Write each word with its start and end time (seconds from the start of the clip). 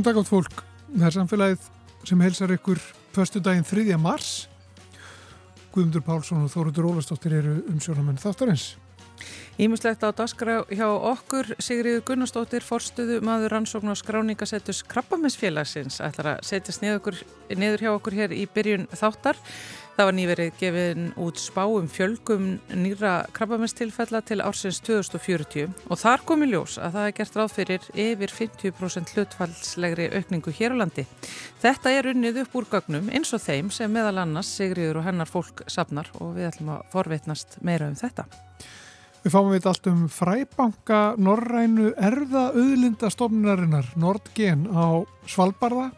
Góðan 0.00 0.14
dag 0.14 0.18
átt 0.22 0.30
fólk. 0.32 0.60
Það 0.94 1.02
er 1.04 1.12
samfélagið 1.12 1.64
sem 2.08 2.20
helsar 2.24 2.52
ykkur 2.54 2.78
förstu 3.12 3.40
daginn 3.44 3.66
3. 3.68 3.98
mars. 4.00 4.46
Guðmundur 5.74 6.00
Pálsson 6.06 6.46
og 6.46 6.48
Þóruður 6.48 6.86
Ólastóttir 6.88 7.34
eru 7.36 7.58
umsjónamenn 7.68 8.16
þáttarins. 8.16 8.78
Ímuslegt 9.60 10.00
á 10.00 10.08
daskra 10.16 10.62
hjá 10.72 10.86
okkur 10.88 11.52
Sigriður 11.60 12.06
Gunnarsdóttir, 12.08 12.64
forstuðu 12.64 13.18
maður 13.20 13.58
rannsókn 13.58 13.92
og 13.92 14.00
skráningasettus 14.00 14.80
Krabbamensfélagsins 14.88 16.00
ætlar 16.00 16.30
að 16.38 16.48
setjast 16.48 16.80
niður 16.80 17.84
hjá 17.84 17.92
okkur 17.92 18.16
hér 18.22 18.32
í 18.32 18.46
byrjun 18.48 18.88
þáttar. 18.96 19.36
Það 20.00 20.06
var 20.08 20.16
nýverið 20.16 20.54
gefin 20.56 21.08
út 21.20 21.36
spáum 21.36 21.88
fjölgum 21.92 22.44
nýra 22.72 23.26
krabbamenstilfella 23.36 24.22
til 24.24 24.38
ársins 24.40 24.78
2040 24.86 25.74
og 25.92 26.00
þar 26.00 26.24
kom 26.24 26.46
í 26.46 26.48
ljós 26.48 26.78
að 26.80 26.94
það 26.94 27.08
er 27.08 27.12
gert 27.18 27.36
ráð 27.36 27.52
fyrir 27.58 27.88
yfir 28.06 28.32
50% 28.32 29.12
hlutfallslegri 29.12 30.06
aukningu 30.16 30.56
hér 30.56 30.72
á 30.72 30.80
landi. 30.80 31.04
Þetta 31.60 31.92
er 31.92 32.08
unnið 32.14 32.40
upp 32.46 32.56
úr 32.56 32.70
gögnum 32.72 33.12
eins 33.12 33.34
og 33.36 33.44
þeim 33.44 33.68
sem 33.76 33.92
meðal 33.92 34.22
annars 34.24 34.54
Sigriður 34.56 35.02
og 35.02 35.08
hennar 35.10 35.28
fólk 35.28 35.66
sapnar 35.68 36.08
og 36.16 36.32
við 36.38 36.48
ætlum 36.48 36.72
að 36.78 36.88
forvitnast 36.96 37.60
meira 37.60 37.92
um 37.92 38.00
þetta. 38.00 38.24
Við 39.20 39.36
fáum 39.36 39.52
við 39.52 39.68
allt 39.68 39.92
um 39.92 40.04
fræbanka 40.08 41.02
Norrænu 41.20 41.92
erða 42.00 42.48
auðlindastofnunarinnar 42.54 43.92
Nordgen 44.00 44.64
á 44.72 45.04
Svalbardha 45.28 45.90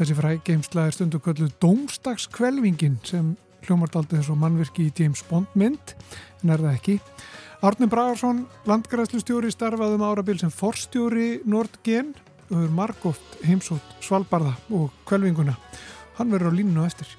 Þessi 0.00 0.14
frægeimsla 0.16 0.86
er 0.88 0.94
stundu 0.96 1.18
kölluð 1.20 1.50
Dómsdagskvelvingin 1.60 2.94
sem 3.04 3.34
hljómart 3.66 3.98
aldrei 4.00 4.22
þessu 4.22 4.32
mannverki 4.40 4.86
í 4.88 4.92
James 4.96 5.20
Bond 5.28 5.52
mynd, 5.60 5.92
en 6.40 6.54
er 6.54 6.62
það 6.62 6.76
ekki. 6.78 6.94
Arnum 7.68 7.90
Bragarsson, 7.92 8.40
landgræðslustjóri, 8.64 9.50
starfaðum 9.52 10.06
árabil 10.08 10.40
sem 10.40 10.54
forstjóri 10.56 11.42
Nordgen 11.44 12.14
og 12.46 12.54
hefur 12.54 12.72
margótt 12.78 13.36
heimsótt 13.44 13.92
Svalbardha 14.00 14.54
og 14.72 14.88
kvelvinguna. 15.10 15.58
Hann 16.16 16.32
verður 16.32 16.56
á 16.56 16.56
línunu 16.56 16.88
eftir. 16.88 17.12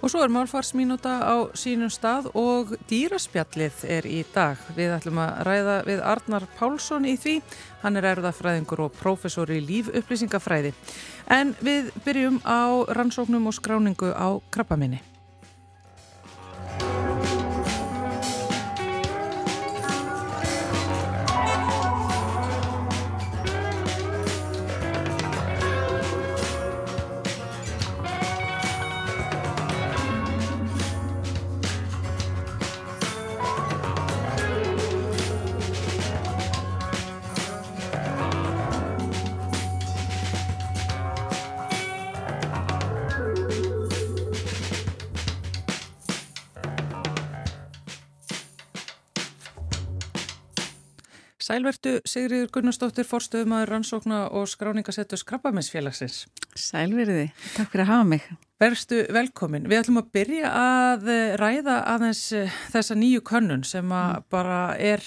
Og 0.00 0.08
svo 0.08 0.22
er 0.24 0.32
málfarsmínúta 0.32 1.12
á 1.20 1.36
sínum 1.52 1.90
stað 1.92 2.30
og 2.32 2.72
dýraspjallið 2.88 3.82
er 3.84 4.08
í 4.08 4.22
dag. 4.32 4.56
Við 4.72 4.94
ætlum 4.96 5.20
að 5.20 5.42
ræða 5.44 5.76
við 5.84 6.00
Arnar 6.12 6.46
Pálsson 6.56 7.04
í 7.04 7.18
því. 7.20 7.36
Hann 7.82 8.00
er 8.00 8.08
erðafræðingur 8.14 8.86
og 8.86 8.96
prófessor 8.96 9.52
í 9.52 9.60
lífupplýsingafræði. 9.68 10.72
En 11.28 11.52
við 11.60 11.92
byrjum 12.06 12.40
á 12.48 12.88
rannsóknum 12.96 13.52
og 13.52 13.58
skráningu 13.60 14.08
á 14.16 14.40
krabbaminni. 14.48 15.09
Sælvertu 51.60 51.98
Sigriður 52.08 52.46
Gunnarsdóttir, 52.54 53.04
forstöðumæður 53.04 53.68
rannsókna 53.74 54.20
og 54.32 54.46
skráningasettu 54.48 55.18
Skrabbamennsfélagsins. 55.20 56.22
Sælverði, 56.56 57.26
takk 57.52 57.74
fyrir 57.74 57.82
að 57.84 57.90
hafa 57.90 58.06
mig. 58.08 58.28
Verstu 58.64 59.02
velkomin. 59.12 59.66
Við 59.68 59.82
ætlum 59.82 60.00
að 60.00 60.08
byrja 60.16 60.52
að 60.56 61.10
ræða 61.36 61.74
aðeins 61.92 62.22
eh, 62.32 62.56
þessa 62.72 62.96
nýju 62.96 63.20
könnun 63.28 63.66
sem 63.68 63.84
mm. 63.84 64.24
bara 64.32 64.62
er 64.80 65.04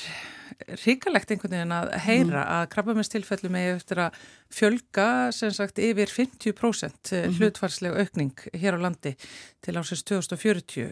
ríkalegt 0.83 1.31
einhvern 1.33 1.55
veginn 1.55 1.75
að 1.75 1.91
heyra 2.05 2.41
mm. 2.43 2.53
að 2.55 2.63
krabbamestilfellum 2.75 3.57
er 3.59 3.75
eftir 3.75 4.01
að 4.05 4.17
fjölga 4.53 5.07
sem 5.33 5.51
sagt 5.55 5.81
yfir 5.81 6.11
50% 6.11 6.53
mm 6.53 6.53
-hmm. 6.53 7.37
hlutvarslega 7.39 8.03
aukning 8.03 8.33
hér 8.53 8.77
á 8.77 8.79
landi 8.85 9.15
til 9.61 9.75
ásins 9.79 10.03
2040. 10.03 10.91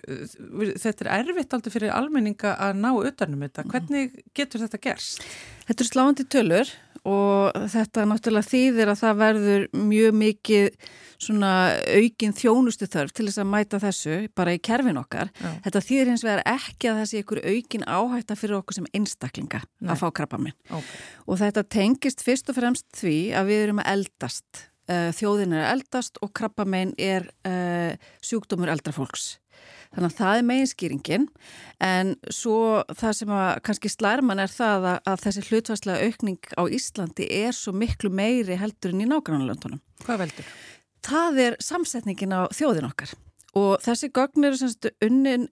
Þetta 0.79 1.05
er 1.05 1.11
erfitt 1.19 1.53
aldrei 1.53 1.71
fyrir 1.71 1.91
almenninga 1.93 2.55
að 2.57 2.79
ná 2.81 2.91
utanum 2.95 3.41
þetta. 3.45 3.63
Mhm. 3.63 3.71
Hvernig 3.71 4.23
getur 4.33 4.61
þetta 4.61 4.81
gerst? 4.81 5.23
Þetta 5.67 5.83
er 5.83 5.89
sláandi 5.89 6.25
tölur 6.31 6.73
og 7.07 7.55
þetta 7.71 8.03
náttúrulega 8.05 8.45
þýðir 8.45 8.91
að 8.91 8.99
það 8.99 9.21
verður 9.21 9.63
mjög 9.73 10.17
mikið 10.19 10.89
svona 11.21 11.51
aukin 11.85 12.35
þjónustu 12.37 12.87
þörf 12.89 13.13
til 13.13 13.27
þess 13.27 13.41
að 13.41 13.49
mæta 13.49 13.79
þessu 13.81 14.17
bara 14.37 14.55
í 14.55 14.61
kerfin 14.61 14.99
okkar. 15.01 15.31
Já. 15.33 15.49
Þetta 15.65 15.83
þýðir 15.87 16.11
hins 16.11 16.25
vegar 16.25 16.43
ekki 16.49 16.89
að 16.89 16.99
það 17.01 17.09
sé 17.11 17.21
ykkur 17.21 17.43
aukin 17.45 17.85
áhætta 17.85 18.37
fyrir 18.37 18.57
okkur 18.59 18.77
sem 18.77 18.89
einstaklinga 18.97 19.61
Nei. 19.61 19.91
að 19.93 20.01
fá 20.01 20.07
krabba 20.17 20.41
minn. 20.41 20.57
Okay. 20.69 21.05
Og 21.27 21.41
þetta 21.41 21.65
tengist 21.77 22.25
fyrst 22.25 22.49
og 22.53 22.57
fremst 22.57 22.87
því 22.97 23.17
að 23.37 23.51
við 23.51 23.65
erum 23.67 23.83
að 23.83 23.91
eldast. 23.95 24.65
Eh, 24.91 25.09
þjóðin 25.17 25.55
er 25.55 25.65
að 25.65 25.73
eldast 25.77 26.21
og 26.25 26.33
krabba 26.37 26.65
minn 26.69 26.93
er 26.97 27.29
uh, 27.47 27.93
sjúkdómur 28.25 28.71
eldra 28.73 28.93
fólks. 28.95 29.35
Þannig 29.91 30.07
að 30.07 30.17
það 30.17 30.37
er 30.37 30.45
meginskýringin 30.47 31.25
en 31.83 32.13
svo 32.31 32.59
það 32.95 33.15
sem 33.17 33.33
að 33.35 33.49
kannski 33.67 33.91
slærman 33.91 34.39
er 34.39 34.51
það 34.51 34.87
að, 34.93 34.99
að 35.11 35.23
þessi 35.25 35.43
hlutvarslega 35.49 36.05
aukning 36.07 36.53
á 36.55 36.63
Íslandi 36.77 37.27
er 37.41 37.57
svo 37.57 37.73
miklu 37.75 38.11
meiri 38.13 38.55
heldur 38.61 38.95
en 38.95 39.03
í 39.03 39.09
nágrannalöndunum. 39.09 39.81
Hvað 40.05 40.23
veldur? 40.23 40.53
Það 41.03 41.43
er 41.47 41.59
samsetningin 41.65 42.37
á 42.37 42.41
þjóðin 42.55 42.87
okkar 42.87 43.11
og 43.57 43.81
þessi 43.83 44.07
gögn 44.15 44.47
eru 44.47 44.69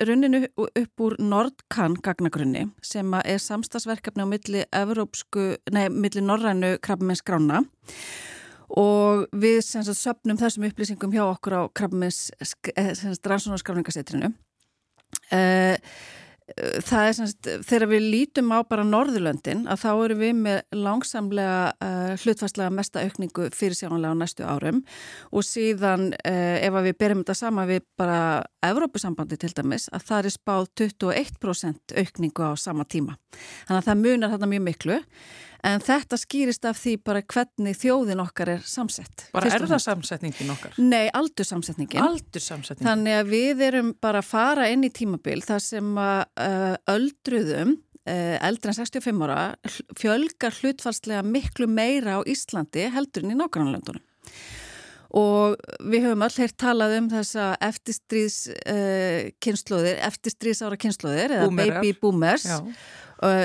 runninu 0.08 0.46
upp 0.58 1.04
úr 1.04 1.18
Nordkan 1.20 1.98
gagnagrunni 2.00 2.70
sem 2.86 3.14
er 3.20 3.42
samstagsverkefni 3.44 4.24
á 4.24 4.28
milli, 4.30 4.64
milli 5.92 6.24
Norrænu 6.24 6.78
krabbamenns 6.86 7.26
grána 7.28 7.66
og 8.78 9.26
við 9.34 9.60
sagt, 9.66 9.90
söpnum 9.98 10.40
þessum 10.40 10.68
upplýsingum 10.70 11.14
hjá 11.16 11.26
okkur 11.26 11.58
á 11.58 11.62
krabbamins 11.74 12.30
eh, 12.76 12.94
rannsónarskrafningasetrinu 13.26 14.34
uh, 15.34 15.76
það 16.86 17.08
er 17.08 17.16
sagt, 17.18 17.50
þegar 17.68 17.86
við 17.92 18.06
lítum 18.14 18.54
á 18.54 18.60
bara 18.68 18.86
Norðurlöndin 18.88 19.66
að 19.70 19.82
þá 19.84 19.90
eru 19.92 20.18
við 20.20 20.32
með 20.40 20.60
langsamlega 20.76 21.60
uh, 21.86 22.14
hlutfærslega 22.22 22.74
mesta 22.74 23.04
aukningu 23.06 23.50
fyrir 23.56 23.78
sjáanlega 23.78 24.16
á 24.16 24.22
næstu 24.22 24.48
árum. 24.48 24.82
Og 25.34 25.46
síðan 25.46 26.10
uh, 26.18 26.58
ef 26.62 26.80
við 26.88 26.98
berjum 27.02 27.24
þetta 27.24 27.38
sama 27.38 27.68
við 27.70 27.84
bara 28.00 28.22
Evrópusambandi 28.66 29.40
til 29.40 29.52
dæmis 29.56 29.90
að 29.94 30.08
það 30.10 30.32
er 30.32 30.36
spáð 30.36 30.72
21% 30.84 31.98
aukningu 32.04 32.50
á 32.50 32.54
sama 32.60 32.88
tíma. 32.90 33.20
Þannig 33.68 33.80
að 33.82 33.92
það 33.92 34.04
munar 34.06 34.34
þarna 34.34 34.52
mjög 34.56 34.66
miklu 34.70 35.00
En 35.68 35.82
þetta 35.84 36.18
skýrist 36.20 36.66
af 36.70 36.80
því 36.80 36.96
bara 37.04 37.22
hvernig 37.24 37.78
þjóðin 37.80 38.24
okkar 38.24 38.54
er 38.56 38.64
samsett. 38.68 39.28
Bara 39.36 39.52
er 39.52 39.66
það 39.68 39.84
samsetningin 39.84 40.54
okkar? 40.54 40.78
Nei, 40.80 41.10
aldur 41.16 41.48
samsetningin. 41.48 42.02
Aldur 42.04 42.44
samsetningin. 42.44 42.88
Þannig 42.88 43.18
að 43.20 43.32
við 43.34 43.64
erum 43.68 43.94
bara 44.02 44.24
að 44.24 44.30
fara 44.32 44.70
inn 44.72 44.88
í 44.88 44.92
tímabil 44.96 45.42
þar 45.44 45.64
sem 45.66 45.94
að 46.00 46.22
uh, 46.46 46.76
öldruðum, 46.96 47.74
uh, 48.08 48.36
eldri 48.50 48.74
en 48.74 48.80
65 48.80 49.26
ára, 49.28 49.40
fjölgar 50.00 50.60
hlutfalslega 50.62 51.26
miklu 51.28 51.68
meira 51.72 52.20
á 52.20 52.28
Íslandi 52.28 52.88
heldur 52.96 53.28
en 53.28 53.36
í 53.36 53.40
nákvæmlandunum. 53.42 54.06
Og 55.18 55.56
við 55.90 56.06
höfum 56.06 56.26
öll 56.28 56.36
heirt 56.38 56.58
talað 56.62 56.96
um 57.00 57.10
þessa 57.10 57.52
eftirstríðs 57.66 58.40
uh, 58.54 59.30
kynnslóðir, 59.42 60.02
eftirstríðsára 60.06 60.78
kynnslóðir 60.82 61.38
eða 61.38 61.48
Boomerar. 61.50 61.80
baby 61.80 61.96
boomers. 61.98 62.46
Já 62.46 62.62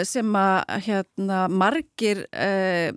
sem 0.06 0.36
að 0.38 0.84
hérna 0.86 1.38
margir 1.50 2.20
uh, 2.30 2.94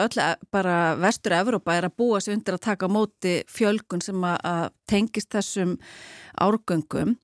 öll 0.00 0.22
bara 0.52 0.76
vestur 1.00 1.34
Evrópa 1.36 1.76
er 1.76 1.88
að 1.88 1.96
búa 2.00 2.20
sig 2.24 2.36
undir 2.36 2.56
að 2.56 2.64
taka 2.70 2.88
á 2.88 2.90
móti 2.92 3.34
fjölgun 3.52 4.00
sem 4.04 4.24
að 4.24 4.70
tengist 4.88 5.30
þessum 5.34 5.76
árgöngum 6.40 7.16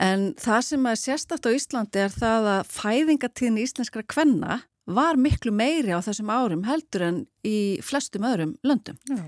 en 0.00 0.30
það 0.40 0.66
sem 0.68 0.86
að 0.86 1.00
sérstætt 1.02 1.50
á 1.50 1.56
Íslandi 1.56 2.04
er 2.04 2.14
það 2.14 2.50
að 2.54 2.74
fæðingatíðin 2.76 3.58
í 3.58 3.66
íslenskra 3.66 4.06
kvenna 4.06 4.60
var 4.90 5.18
miklu 5.18 5.52
meiri 5.54 5.94
á 5.94 6.00
þessum 6.02 6.30
árum 6.30 6.64
heldur 6.66 7.06
en 7.06 7.18
í 7.46 7.80
flestum 7.84 8.26
öðrum 8.26 8.54
löndum. 8.66 8.98
Já. 9.10 9.22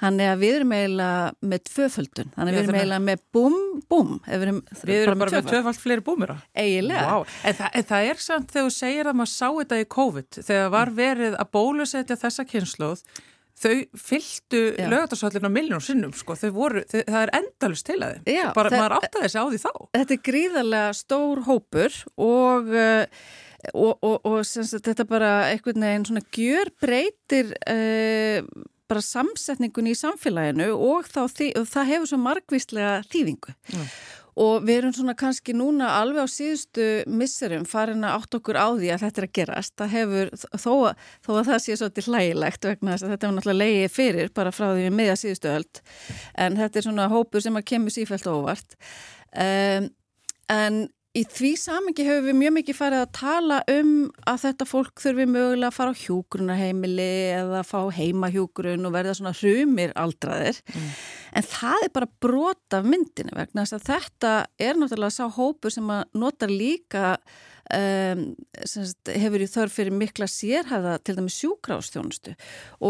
Þannig 0.00 0.30
að 0.30 0.40
við 0.42 0.56
erum 0.58 0.72
eiginlega 0.74 1.50
með 1.52 1.60
tvöföldun, 1.70 2.32
þannig 2.34 2.48
að 2.48 2.56
við 2.56 2.62
erum 2.64 2.78
eiginlega 2.78 3.04
með 3.04 3.20
búm, 3.36 3.58
búm. 3.90 4.16
Við 4.26 4.46
erum 4.46 4.62
bara, 4.64 5.18
bara 5.20 5.36
með 5.36 5.52
tvöfald 5.52 5.80
fleiri 5.82 6.04
búmur 6.06 6.34
á. 6.34 6.36
Eiginlega. 6.58 7.04
Wow. 7.10 7.28
En, 7.44 7.58
þa 7.58 7.68
en 7.70 7.86
það 7.90 8.08
er 8.08 8.24
samt 8.24 8.50
þegar 8.54 8.66
þú 8.66 8.74
segir 8.78 9.10
að 9.10 9.20
maður 9.20 9.32
sá 9.34 9.46
þetta 9.60 9.78
í 9.78 9.86
COVID, 9.94 10.40
þegar 10.40 10.74
var 10.74 10.90
mm. 10.92 10.98
verið 10.98 11.38
að 11.38 11.54
bólusetja 11.54 12.18
þessa 12.24 12.46
kynsluð, 12.50 13.04
þau 13.54 13.74
fylgtu 14.02 14.62
lögatarsvallin 14.90 15.46
á 15.46 15.52
miljónum 15.54 15.84
sinnum, 15.84 16.12
sko, 16.18 16.34
voru, 16.50 16.82
þau, 16.90 17.00
það 17.06 17.20
er 17.20 17.34
endalust 17.38 17.86
til 17.86 18.00
að 18.02 18.18
þeim. 18.18 18.52
Bara 18.58 18.74
það, 18.74 18.80
maður 18.82 18.96
áttaði 18.98 19.28
þessi 19.28 19.38
á 19.40 19.46
því 19.46 19.62
þá. 19.62 19.72
Þetta 19.94 20.16
er 20.16 20.22
gríðarlega 20.30 21.00
stór 21.00 21.42
hópur 21.48 22.04
og... 22.18 22.70
Uh, 22.74 23.26
og, 23.72 23.96
og, 24.04 24.26
og 24.28 24.42
sagt, 24.44 24.84
þetta 24.84 25.06
bara 25.08 25.28
einhvern 25.48 25.86
veginn 25.86 26.02
svona 26.04 26.20
gjör 26.36 26.68
breytir 26.84 27.54
uh, 27.70 28.44
bara 28.90 29.04
samsetningun 29.04 29.88
í 29.90 29.94
samfélaginu 29.98 30.72
og, 30.74 31.08
og 31.16 31.32
það 31.70 31.88
hefur 31.92 32.10
svo 32.10 32.20
margvíslega 32.20 32.98
þýðingu. 33.12 33.54
Mm. 33.72 33.88
og 34.44 34.64
við 34.66 34.80
erum 34.80 34.94
svona 34.96 35.14
kannski 35.14 35.54
núna 35.54 35.92
alveg 36.00 36.26
á 36.26 36.28
síðustu 36.30 36.86
misserum 37.06 37.66
farin 37.70 38.02
að 38.02 38.16
átt 38.18 38.36
okkur 38.40 38.58
á 38.58 38.68
því 38.74 38.90
að 38.90 39.04
þetta 39.04 39.20
er 39.20 39.26
að 39.28 39.34
gerast. 39.38 39.74
Það 39.78 39.92
hefur, 39.94 40.32
þó, 40.58 40.72
þó 41.22 41.30
að 41.36 41.50
það 41.50 41.60
sé 41.62 41.76
svolítið 41.78 42.08
hlægilegt 42.10 42.68
vegna 42.70 42.94
þess 42.94 43.06
að 43.06 43.14
þetta 43.14 43.28
er 43.28 43.36
náttúrulega 43.36 43.62
leiðið 43.62 43.94
fyrir 43.94 44.32
bara 44.34 44.54
frá 44.54 44.66
því 44.72 44.88
við 44.88 44.96
miða 44.98 45.16
síðustu 45.20 45.52
öll 45.54 45.82
en 46.34 46.58
þetta 46.58 46.80
er 46.80 46.88
svona 46.88 47.10
hópur 47.14 47.46
sem 47.46 47.60
að 47.60 47.68
kemur 47.70 47.94
sífælt 47.94 48.26
óvart. 48.26 48.76
Um, 49.34 49.88
en 50.50 50.82
Í 51.14 51.22
því 51.30 51.50
samengi 51.62 52.02
hefur 52.02 52.24
við 52.26 52.34
mjög 52.40 52.52
mikið 52.56 52.74
farið 52.74 53.00
að 53.04 53.10
tala 53.14 53.58
um 53.70 53.90
að 54.26 54.40
þetta 54.42 54.66
fólk 54.66 55.02
þurfi 55.04 55.26
mögulega 55.30 55.68
að 55.68 55.76
fara 55.76 55.92
á 55.94 56.00
hjúgrunarheimili 56.00 57.10
eða 57.36 57.60
fá 57.68 57.78
heimahjúgrun 57.94 58.88
og 58.88 58.94
verða 58.96 59.14
svona 59.14 59.34
hrumir 59.38 59.94
aldraðir. 59.94 60.58
Mm. 60.74 60.88
En 61.38 61.46
það 61.52 61.86
er 61.86 61.92
bara 61.94 62.10
brot 62.26 62.74
af 62.74 62.88
myndinu 62.90 63.36
vegna 63.38 63.62
þess 63.62 63.78
að 63.78 63.86
þetta 63.92 64.32
er 64.66 64.80
náttúrulega 64.80 65.14
sá 65.14 65.38
hópur 65.38 65.74
sem 65.76 65.94
að 65.94 66.02
nota 66.18 66.50
líka 66.50 67.14
um, 67.78 68.26
hefur 69.14 69.46
í 69.46 69.50
þörf 69.54 69.78
fyrir 69.78 69.94
mikla 69.94 70.26
sérhæða 70.30 70.96
til 71.06 71.14
dæmi 71.20 71.30
sjúkrástjónustu 71.30 72.34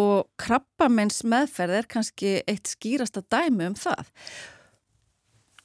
og 0.00 0.32
krabbamenns 0.40 1.20
meðferð 1.28 1.82
er 1.82 1.92
kannski 1.92 2.38
eitt 2.48 2.72
skýrasta 2.72 3.20
dæmi 3.28 3.68
um 3.68 3.78
það. 3.78 4.08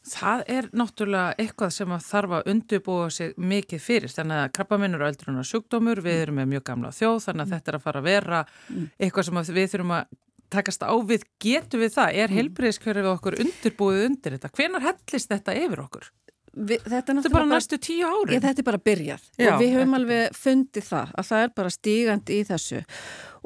Það 0.09 0.41
er 0.55 0.69
náttúrulega 0.75 1.35
eitthvað 1.41 1.73
sem 1.75 1.91
þarf 2.05 2.37
að 2.39 2.49
undirbúa 2.53 3.09
sig 3.13 3.35
mikið 3.37 3.83
fyrir 3.83 4.13
þannig 4.13 4.43
að 4.43 4.53
krabbaminnur 4.57 5.03
og 5.03 5.11
eldrunar 5.11 5.49
sjúkdómur 5.49 6.01
við 6.05 6.23
erum 6.23 6.39
með 6.41 6.49
mjög 6.55 6.65
gamla 6.71 6.91
þjóð 6.95 7.19
þannig 7.27 7.43
að 7.43 7.45
mm. 7.45 7.53
þetta 7.53 7.71
er 7.71 7.77
að 7.77 7.85
fara 7.85 8.01
að 8.01 8.09
vera 8.09 8.41
mm. 8.69 8.89
eitthvað 8.99 9.29
sem 9.29 9.41
við 9.59 9.71
þurfum 9.73 9.95
að 9.99 10.17
takast 10.49 10.81
á 10.85 10.93
við, 11.05 11.25
getur 11.41 11.83
við 11.83 11.93
það 11.95 12.15
er 12.15 12.31
mm. 12.31 12.39
heilbreyðskjörið 12.39 13.05
við 13.05 13.11
okkur 13.13 13.37
undirbúið 13.43 14.05
undir 14.07 14.35
þetta 14.37 14.51
hvenar 14.57 14.85
hellist 14.87 15.33
þetta 15.33 15.57
yfir 15.61 15.83
okkur? 15.85 16.09
Við, 16.53 16.83
þetta, 16.85 17.13
þetta 17.13 17.29
er 17.29 17.35
bara 17.35 17.49
næstu 17.49 17.77
tíu 17.81 18.05
ári 18.09 18.37
ég, 18.37 18.43
Þetta 18.43 18.63
er 18.63 18.67
bara 18.67 18.83
byrjað. 18.89 19.25
Já, 19.37 19.49
og 19.53 19.59
við 19.61 19.73
höfum 19.77 19.97
alveg 19.99 20.37
fundið 20.37 20.87
það 20.89 21.11
að 21.13 21.27
það 21.31 21.43
er 21.45 21.57
bara 21.59 21.73
stígandi 21.73 22.37
í 22.39 22.45
þessu. 22.47 22.85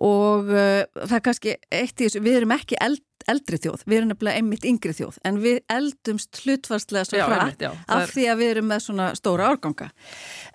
Og 0.03 0.53
uh, 0.53 0.83
það 1.03 1.17
er 1.17 1.25
kannski 1.27 1.57
eitt 1.69 1.99
í 1.99 2.05
þessu, 2.07 2.21
við 2.23 2.37
erum 2.39 2.53
ekki 2.55 2.77
eld, 2.81 3.03
eldri 3.29 3.59
þjóð, 3.61 3.83
við 3.87 3.97
erum 3.97 4.09
nefnilega 4.11 4.39
einmitt 4.41 4.65
yngri 4.67 4.95
þjóð 4.97 5.19
en 5.29 5.37
við 5.43 5.59
eldumst 5.71 6.41
hlutvarslega 6.41 7.05
svo 7.07 7.27
hratt 7.29 7.61
af 7.63 8.01
er... 8.01 8.11
því 8.11 8.25
að 8.31 8.41
við 8.41 8.53
erum 8.55 8.67
með 8.71 8.83
svona 8.87 9.07
stóra 9.19 9.51
árganga. 9.51 9.89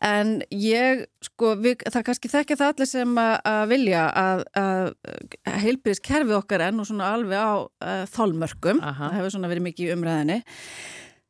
En 0.05 0.35
ég, 0.53 1.05
sko, 1.25 1.55
við, 1.63 1.85
það 1.87 2.01
er 2.03 2.07
kannski 2.11 2.33
þekkja 2.35 2.61
það 2.61 2.75
allir 2.75 2.91
sem 2.91 3.19
að, 3.23 3.35
að 3.53 3.65
vilja 3.73 4.07
að, 4.25 4.47
að 4.59 5.61
heilbyrðis 5.65 6.05
kerfið 6.11 6.39
okkar 6.43 6.67
enn 6.69 6.83
og 6.83 6.91
svona 6.91 7.13
alveg 7.15 7.39
á 7.39 7.53
uh, 7.63 8.07
þálmörkum, 8.17 8.83
það 8.85 9.21
hefur 9.21 9.37
svona 9.37 9.53
verið 9.53 9.69
mikið 9.71 9.87
í 9.87 9.93
umræðinni 9.97 10.41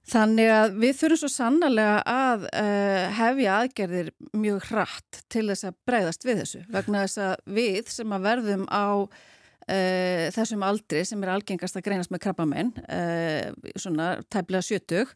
Þannig 0.08 0.49
að 0.49 0.76
við 0.81 0.94
þurfum 1.02 1.20
svo 1.20 1.28
sannlega 1.32 1.96
að 2.08 2.44
uh, 2.49 3.08
hefja 3.19 3.56
aðgerðir 3.62 4.12
mjög 4.37 4.69
hratt 4.70 5.19
til 5.28 5.49
þess 5.50 5.69
að 5.69 5.76
breyðast 5.88 6.25
við 6.25 6.40
þessu 6.43 6.60
vegna 6.72 7.02
þess 7.05 7.20
að 7.26 7.34
við 7.58 7.90
sem 7.93 8.14
að 8.16 8.25
verðum 8.25 8.64
á 8.72 8.88
uh, 9.05 10.25
þessum 10.32 10.64
aldri 10.64 11.05
sem 11.08 11.26
er 11.26 11.34
algengast 11.34 11.76
að 11.76 11.84
greinast 11.90 12.14
með 12.14 12.22
krabbamenn, 12.25 12.72
uh, 12.88 13.52
svona 13.76 14.08
tæplega 14.32 14.64
70, 14.70 15.12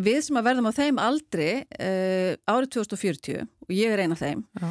við 0.00 0.20
sem 0.24 0.40
að 0.40 0.48
verðum 0.48 0.72
á 0.72 0.78
þeim 0.80 1.04
aldri 1.04 1.50
árið 2.48 2.72
2040 2.78 3.44
og 3.44 3.76
ég 3.76 3.92
er 3.92 4.06
eina 4.06 4.16
af 4.16 4.24
þeim, 4.24 4.44
Já. 4.56 4.70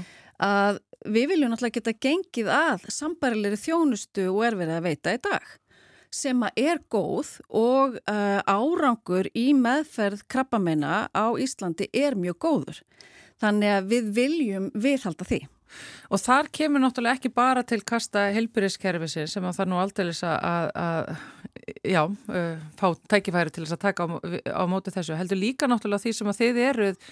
að 0.49 0.83
við 1.05 1.29
viljum 1.35 1.53
náttúrulega 1.53 1.77
geta 1.77 1.99
gengið 2.07 2.53
að 2.57 2.89
sambarilegri 2.91 3.61
þjónustu 3.61 4.31
og 4.33 4.47
erfið 4.49 4.73
að 4.79 4.87
veita 4.89 5.13
í 5.13 5.21
dag 5.29 5.57
sem 6.13 6.41
er 6.55 6.81
góð 6.91 7.35
og 7.49 7.99
uh, 8.01 8.39
árangur 8.49 9.29
í 9.37 9.51
meðferð 9.57 10.25
krabbameina 10.31 11.07
á 11.13 11.25
Íslandi 11.37 11.89
er 11.93 12.17
mjög 12.19 12.39
góður. 12.45 12.83
Þannig 13.39 13.75
að 13.75 13.89
við 13.93 14.11
viljum 14.17 14.69
viðhalda 14.75 15.27
því. 15.29 15.43
Og 16.09 16.21
þar 16.21 16.49
kemur 16.53 16.81
náttúrulega 16.81 17.19
ekki 17.19 17.29
bara 17.33 17.61
til 17.67 17.79
kasta 17.85 18.29
helburiskerfisi 18.33 19.27
sem 19.29 19.45
að 19.45 19.59
það 19.59 19.69
nú 19.69 19.77
aldrei 19.77 20.09
að, 20.09 20.71
að 20.73 21.11
já, 21.85 22.01
uh, 22.09 22.63
fá 22.79 22.87
tækifæri 23.13 23.53
til 23.53 23.65
þess 23.65 23.77
að 23.77 23.83
taka 23.85 24.05
á, 24.05 24.07
á 24.49 24.63
móti 24.69 24.93
þessu. 24.95 25.17
Heldur 25.19 25.39
líka 25.39 25.69
náttúrulega 25.69 26.07
því 26.07 26.15
sem 26.17 26.31
að 26.31 26.39
þið 26.41 26.61
eruð 26.65 27.11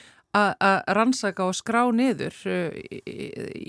að 0.69 0.77
rannsaka 0.97 1.47
og 1.47 1.57
skrá 1.57 1.81
niður 1.95 2.35
uh, 2.45 2.71
í, 2.73 3.27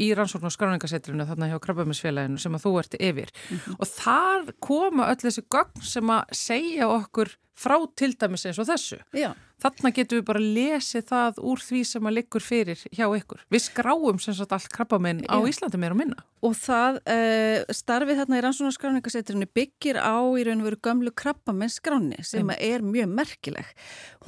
í 0.08 0.12
rannsókn 0.16 0.48
og 0.48 0.54
skráningasetrinu 0.54 1.26
þarna 1.28 1.50
hjá 1.52 1.58
Krabbaminsfélaginu 1.64 2.40
sem 2.42 2.56
að 2.58 2.64
þú 2.66 2.72
ert 2.82 2.96
yfir 2.98 3.32
mm 3.34 3.58
-hmm. 3.58 3.76
og 3.78 3.86
þar 3.92 4.54
koma 4.60 5.10
öll 5.12 5.22
þessi 5.24 5.46
gögn 5.50 5.82
sem 5.82 6.10
að 6.10 6.24
segja 6.32 6.88
okkur 6.88 7.36
frá 7.58 7.76
til 7.98 8.14
dæmis 8.14 8.46
eins 8.48 8.62
og 8.62 8.68
þessu 8.70 9.02
Já. 9.16 9.32
Þarna 9.58 9.90
getum 9.90 10.20
við 10.20 10.26
bara 10.28 10.38
lesið 10.38 11.06
það 11.08 11.38
úr 11.50 11.58
því 11.66 11.80
sem 11.90 12.06
að 12.06 12.14
liggur 12.14 12.44
fyrir 12.46 12.78
hjá 12.94 13.08
ykkur. 13.10 13.40
Við 13.50 13.62
skráum 13.64 14.20
sem 14.22 14.34
sagt 14.38 14.52
allt 14.54 14.70
krabbamenn 14.70 15.24
á 15.26 15.34
Íslandi 15.50 15.80
meira 15.82 15.96
og 15.96 15.98
minna. 15.98 16.22
Og 16.46 16.54
það 16.54 17.00
uh, 17.02 17.66
starfið 17.74 18.20
þarna 18.20 18.38
í 18.38 18.44
rannsónarskráningasetrinu 18.46 19.48
byggir 19.58 19.98
á 19.98 20.14
í 20.38 20.44
raun 20.46 20.62
og 20.62 20.68
veru 20.68 20.78
gömlu 20.86 21.10
krabbamenn 21.10 21.74
skráni 21.74 22.22
sem 22.22 22.46
er 22.54 22.86
mjög 22.86 23.10
merkileg. 23.18 23.66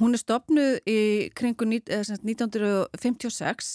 Hún 0.01 0.11
er 0.17 0.19
stopnuð 0.19 0.83
í 0.91 0.99
kringu 1.39 1.63
1956 1.77 3.71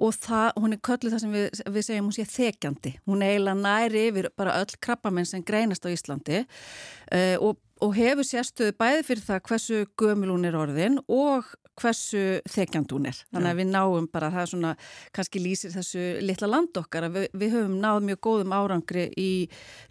og 0.00 0.16
það, 0.16 0.48
hún 0.56 0.72
er 0.78 0.80
kölluð 0.88 1.12
það 1.12 1.22
sem 1.26 1.36
við, 1.36 1.46
við 1.76 1.84
segjum 1.90 2.08
hún 2.08 2.16
sé 2.16 2.24
þekjandi. 2.32 2.96
Hún 3.04 3.20
er 3.20 3.36
eiginlega 3.36 3.60
næri 3.60 4.08
yfir 4.08 4.32
bara 4.32 4.56
öll 4.62 4.80
krabbamenn 4.80 5.28
sem 5.28 5.44
greinast 5.44 5.84
á 5.84 5.92
Íslandi 5.92 6.40
uh, 6.40 7.36
og 7.44 7.60
og 7.84 7.94
hefur 7.96 8.26
sérstöðu 8.26 8.74
bæði 8.78 9.04
fyrir 9.06 9.24
það 9.26 9.46
hversu 9.50 9.84
gömul 10.00 10.32
hún 10.32 10.48
er 10.48 10.58
orðin 10.58 10.98
og 11.12 11.48
hversu 11.76 12.40
þekjand 12.48 12.92
hún 12.94 13.10
er. 13.10 13.18
Þannig 13.34 13.50
að 13.50 13.60
við 13.60 13.68
náum 13.74 14.08
bara, 14.12 14.30
það 14.32 14.42
er 14.42 14.50
svona, 14.52 14.72
kannski 15.16 15.42
lýsir 15.44 15.74
þessu 15.74 16.06
litla 16.24 16.48
land 16.48 16.80
okkar 16.80 17.08
að 17.08 17.18
við, 17.18 17.28
við 17.36 17.56
höfum 17.58 17.76
náð 17.82 18.00
mjög 18.08 18.20
góðum 18.26 18.56
árangri 18.56 19.06
í 19.20 19.30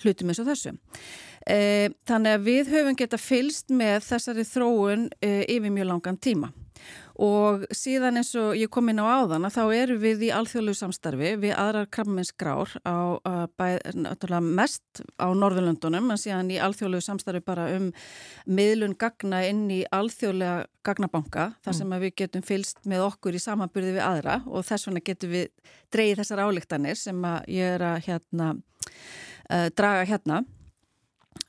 hlutum 0.01 0.33
eins 0.33 0.41
og 0.41 0.49
þessu. 0.49 0.73
E, 1.45 1.59
þannig 2.09 2.39
að 2.39 2.47
við 2.49 2.73
höfum 2.73 2.97
geta 2.97 3.21
fylst 3.21 3.69
með 3.69 3.99
þessari 4.07 4.47
þróun 4.49 5.09
e, 5.21 5.35
yfir 5.45 5.73
mjög 5.75 5.91
langan 5.91 6.17
tíma 6.17 6.49
og 7.21 7.63
síðan 7.75 8.19
eins 8.19 8.33
og 8.39 8.57
ég 8.59 8.69
kom 8.71 8.89
inn 8.91 8.99
á 8.99 9.07
áðan 9.07 9.47
að 9.47 9.55
þá 9.55 9.63
eru 9.77 9.97
við 10.01 10.25
í 10.27 10.31
alþjóðlegu 10.35 10.79
samstarfi 10.79 11.31
við 11.41 11.53
aðrar 11.55 11.87
krabbamennsgrár 11.93 12.73
á 12.83 12.97
bæ, 13.55 13.67
mest 14.43 15.03
á 15.15 15.27
Norðurlöndunum 15.31 16.11
en 16.11 16.19
síðan 16.19 16.51
í 16.51 16.59
alþjóðlegu 16.59 17.05
samstarfi 17.05 17.43
bara 17.45 17.69
um 17.77 17.91
miðlun 18.45 18.97
gagna 18.99 19.45
inn 19.47 19.63
í 19.71 19.81
alþjóðlega 19.95 20.67
gagnabanka 20.85 21.53
þar 21.63 21.73
mm. 21.73 21.79
sem 21.79 21.95
við 22.03 22.15
getum 22.23 22.45
fylst 22.45 22.83
með 22.83 23.07
okkur 23.07 23.39
í 23.39 23.43
samanburði 23.43 23.95
við 23.95 24.05
aðra 24.05 24.41
og 24.45 24.67
þess 24.67 24.89
vegna 24.89 25.05
getum 25.07 25.33
við 25.37 25.71
dreyið 25.95 26.21
þessar 26.21 26.43
álíktanir 26.45 26.99
sem 26.99 27.31
ég 27.47 27.77
er 27.77 27.87
að 27.93 28.03
hérna, 28.09 28.51
uh, 29.49 29.67
draga 29.71 30.05
hérna 30.11 30.43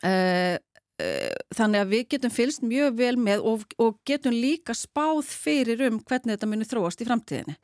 Uh, 0.05 0.59
þannig 0.97 1.83
að 1.83 1.93
við 1.93 2.05
getum 2.15 2.33
fylst 2.33 2.63
mjög 2.65 2.97
vel 2.97 3.15
með 3.21 3.45
og, 3.45 3.67
og 3.83 3.99
getum 4.09 4.33
líka 4.33 4.77
spáð 4.77 5.27
fyrir 5.29 5.85
um 5.91 6.01
hvernig 6.01 6.37
þetta 6.37 6.49
munir 6.49 6.71
þróast 6.71 7.03
í 7.05 7.09
framtíðinni. 7.09 7.57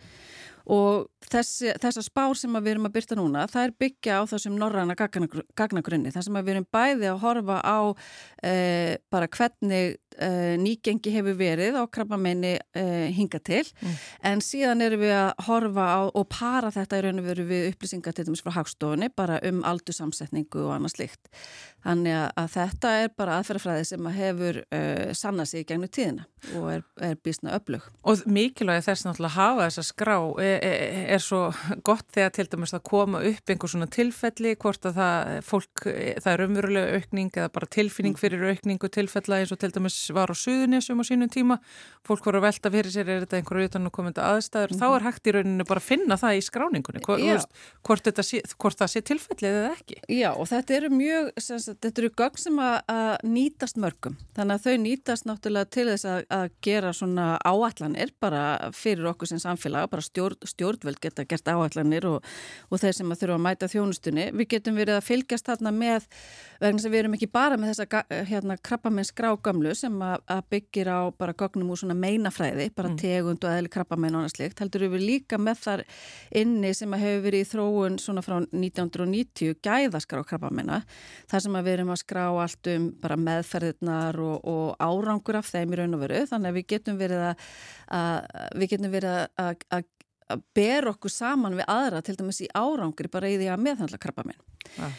Og 0.73 1.09
þessi, 1.33 1.73
þessar 1.81 2.07
spár 2.07 2.37
sem 2.39 2.59
við 2.59 2.75
erum 2.75 2.89
að 2.89 2.95
byrta 2.97 3.19
núna 3.19 3.47
það 3.51 3.67
er 3.67 3.75
byggja 3.85 4.21
á 4.21 4.23
þessum 4.31 4.57
norræna 4.61 4.97
gagnagrunni 4.99 6.12
þar 6.15 6.27
sem 6.27 6.39
við 6.39 6.55
erum 6.55 6.69
bæði 6.75 7.11
að 7.11 7.21
horfa 7.23 7.59
á 7.65 7.79
e, 8.43 8.55
bara 9.12 9.29
hvernig 9.33 9.97
e, 10.17 10.31
nýgengi 10.62 11.15
hefur 11.15 11.39
verið 11.39 11.79
á 11.81 11.85
krabbamenni 11.93 12.55
e, 12.59 12.85
hinga 13.17 13.41
til 13.45 13.65
mm. 13.65 13.97
en 14.33 14.45
síðan 14.45 14.85
erum 14.85 15.05
við 15.05 15.15
að 15.17 15.31
horfa 15.49 15.89
á 15.89 16.01
og 16.09 16.29
para 16.33 16.73
þetta 16.75 17.01
í 17.01 17.07
raun 17.07 17.23
og 17.23 17.29
veru 17.31 17.49
við 17.49 17.71
upplýsingar 17.73 18.17
til 18.17 18.27
dæmis 18.29 18.45
frá 18.45 18.55
hagstofunni 18.59 19.11
bara 19.17 19.41
um 19.49 19.62
aldursamsetningu 19.69 20.67
og 20.67 20.77
annað 20.77 20.97
slikt 20.97 21.33
þannig 21.83 22.19
að 22.39 22.53
þetta 22.57 22.95
er 23.03 23.17
bara 23.19 23.41
aðferðafræði 23.41 23.89
sem 23.89 24.07
að 24.07 24.19
hefur 24.21 24.61
sanna 25.19 25.47
sig 25.49 25.65
í 25.65 25.67
gegnum 25.67 25.91
tíðina 25.91 26.29
og 26.59 26.69
er, 26.71 26.85
er 27.03 27.17
bísna 27.23 27.57
öflug. 27.57 27.85
Og 28.07 28.23
mikilvæg 28.31 28.85
þess 28.87 29.07
að 29.09 29.29
hafa 29.35 29.67
þessa 29.67 29.85
skrá 29.87 30.17
er 30.43 31.22
svo 31.25 31.41
gott 31.87 32.09
þegar 32.14 32.33
til 32.37 32.47
dæmis 32.52 32.75
að 32.76 32.85
koma 32.88 33.23
upp 33.29 33.52
einhver 33.52 33.71
svona 33.73 33.88
tilfelli, 33.93 34.55
hvort 34.61 34.88
að 34.88 34.99
það, 34.99 35.31
fólk, 35.47 35.85
það 35.87 36.31
er 36.33 36.45
umverulega 36.47 36.99
aukning 36.99 37.31
eða 37.37 37.52
bara 37.55 37.69
tilfinning 37.76 38.17
mm. 38.17 38.21
fyrir 38.21 38.45
aukningu 38.50 38.91
tilfella 38.93 39.41
eins 39.41 39.55
og 39.55 39.61
til 39.62 39.73
dæmis 39.75 39.99
var 40.14 40.33
á 40.33 40.37
suðunisum 40.37 41.00
á 41.00 41.05
sínum 41.07 41.31
tíma, 41.33 41.59
fólk 42.07 42.26
voru 42.29 42.43
að 42.43 42.49
velta 42.49 42.73
fyrir 42.75 42.95
sér 42.95 43.12
er 43.12 43.25
þetta 43.25 43.41
einhverju 43.41 43.71
utan 43.71 43.88
að 43.88 43.95
koma 43.99 44.12
til 44.12 44.25
aðstæður, 44.26 44.73
mm 44.73 44.79
-hmm. 44.79 44.83
þá 44.83 44.97
er 44.97 45.07
hægt 45.07 45.26
í 45.26 45.35
rauninu 45.37 45.69
bara 45.69 45.83
að 45.83 45.88
finna 45.88 46.19
það 46.21 46.37
í 46.37 46.43
skráningunni, 46.49 47.05
hvort, 47.07 47.49
hvort, 47.87 48.25
sé, 48.26 48.43
hvort 48.59 48.79
það 48.79 48.93
sé 48.93 49.05
tilfellið 49.12 49.59
eða 49.62 49.73
ekki. 49.76 50.00
Já 50.09 50.31
og 50.33 50.49
þetta 50.50 50.75
eru 50.76 50.91
mjög, 50.91 51.33
sagt, 51.38 51.81
þetta 51.83 52.02
eru 52.02 52.11
gögn 52.23 52.38
sem 52.38 52.59
að, 52.59 52.76
að 52.88 53.12
nýtast 53.25 53.76
mörgum, 53.76 54.17
þannig 54.37 54.55
að 54.55 54.64
þau 54.67 54.76
nýtast 54.83 55.29
náttúrulega 55.29 55.71
til 55.71 55.87
þess 55.91 56.09
að, 56.09 56.25
að 56.31 56.47
gera 56.64 56.93
svona 56.93 57.26
áallanir 57.45 58.12
bara 58.21 58.71
fyrir 58.76 59.11
okkur 59.12 59.31
sem 59.31 59.41
samfélag, 59.43 59.91
bara 59.93 60.05
stjórn, 60.05 60.38
stjórnvöld 60.49 61.00
geta 61.12 61.28
gert 61.28 61.52
áallanir 61.52 62.07
og, 62.09 62.33
og 62.71 62.81
þeir 62.81 62.97
sem 62.97 63.12
að 63.12 63.23
þurfa 63.23 63.37
að 63.38 63.45
mæta 63.47 63.69
þjónustunni. 63.71 64.26
Við 64.40 64.49
getum 64.57 64.78
verið 64.78 64.99
að 64.99 65.07
fylgjast 65.07 65.49
þarna 65.49 65.73
með, 65.76 66.07
vegna 66.62 66.83
sem 66.83 66.92
við 66.92 67.02
erum 67.02 67.16
ekki 67.16 67.28
bara 67.33 67.59
með 67.61 67.73
þessa 67.73 68.02
hérna, 68.28 68.57
krabbamenns 68.64 69.12
grágamlu 69.16 69.75
sem 69.78 69.97
að, 70.04 70.25
að 70.33 70.42
byggir 70.54 70.90
á 70.90 71.00
bara 71.19 71.37
gögnum 71.37 71.73
úr 71.73 71.83
svona 71.83 71.97
meinafræði, 71.99 72.69
bara 72.76 72.92
mm. 72.92 72.99
tegund 73.02 73.47
og 73.47 73.52
eðli 73.52 73.73
krabbamenn 73.73 74.16
og 74.16 74.23
annað 74.23 74.37
slikt, 74.37 74.62
heldur 74.62 74.87
við 74.92 75.07
líka 75.07 75.40
með 75.40 75.62
þar 75.66 75.85
inni 76.42 76.73
sem 76.76 76.97
að 76.97 77.04
hefur 77.07 77.25
verið 77.26 77.45
í 77.45 77.50
þróun 77.52 77.99
svona 78.02 78.25
frá 78.25 78.38
1990 78.42 79.59
gæðaskar 79.64 80.25
á 80.25 80.28
krabbamenna, 80.33 80.83
þar 81.31 81.47
sem 81.47 81.59
að 81.59 81.69
við 81.69 81.78
erum 81.78 81.95
að 81.95 82.02
skrá 82.02 82.25
allt 82.31 82.73
um 82.73 82.88
bara 83.02 83.19
meðferðirnar 83.21 84.21
og, 84.23 84.49
og 84.49 84.83
árangur 84.83 85.40
af 85.40 85.50
þeim 85.52 85.75
í 85.75 85.81
raun 85.81 85.99
og 85.99 86.04
veru, 86.04 86.23
þannig 86.31 86.52
að 86.52 86.61
við 86.61 86.69
getum 86.75 87.00
verið 87.00 87.26
að, 87.31 87.49
að 87.99 88.61
við 88.62 88.73
getum 88.75 88.95
verið 88.95 89.19
að, 89.42 89.66
að 89.73 89.90
að 90.33 90.45
ber 90.57 90.91
okkur 90.93 91.12
saman 91.12 91.57
við 91.59 91.69
aðra 91.71 92.03
til 92.05 92.17
dæmis 92.19 92.43
í 92.45 92.51
árangri 92.57 93.11
bara 93.12 93.31
í 93.31 93.39
því 93.41 93.51
að 93.53 93.65
meðhandla 93.67 94.01
krabba 94.03 94.27
minn 94.29 94.41
ja. 94.79 94.91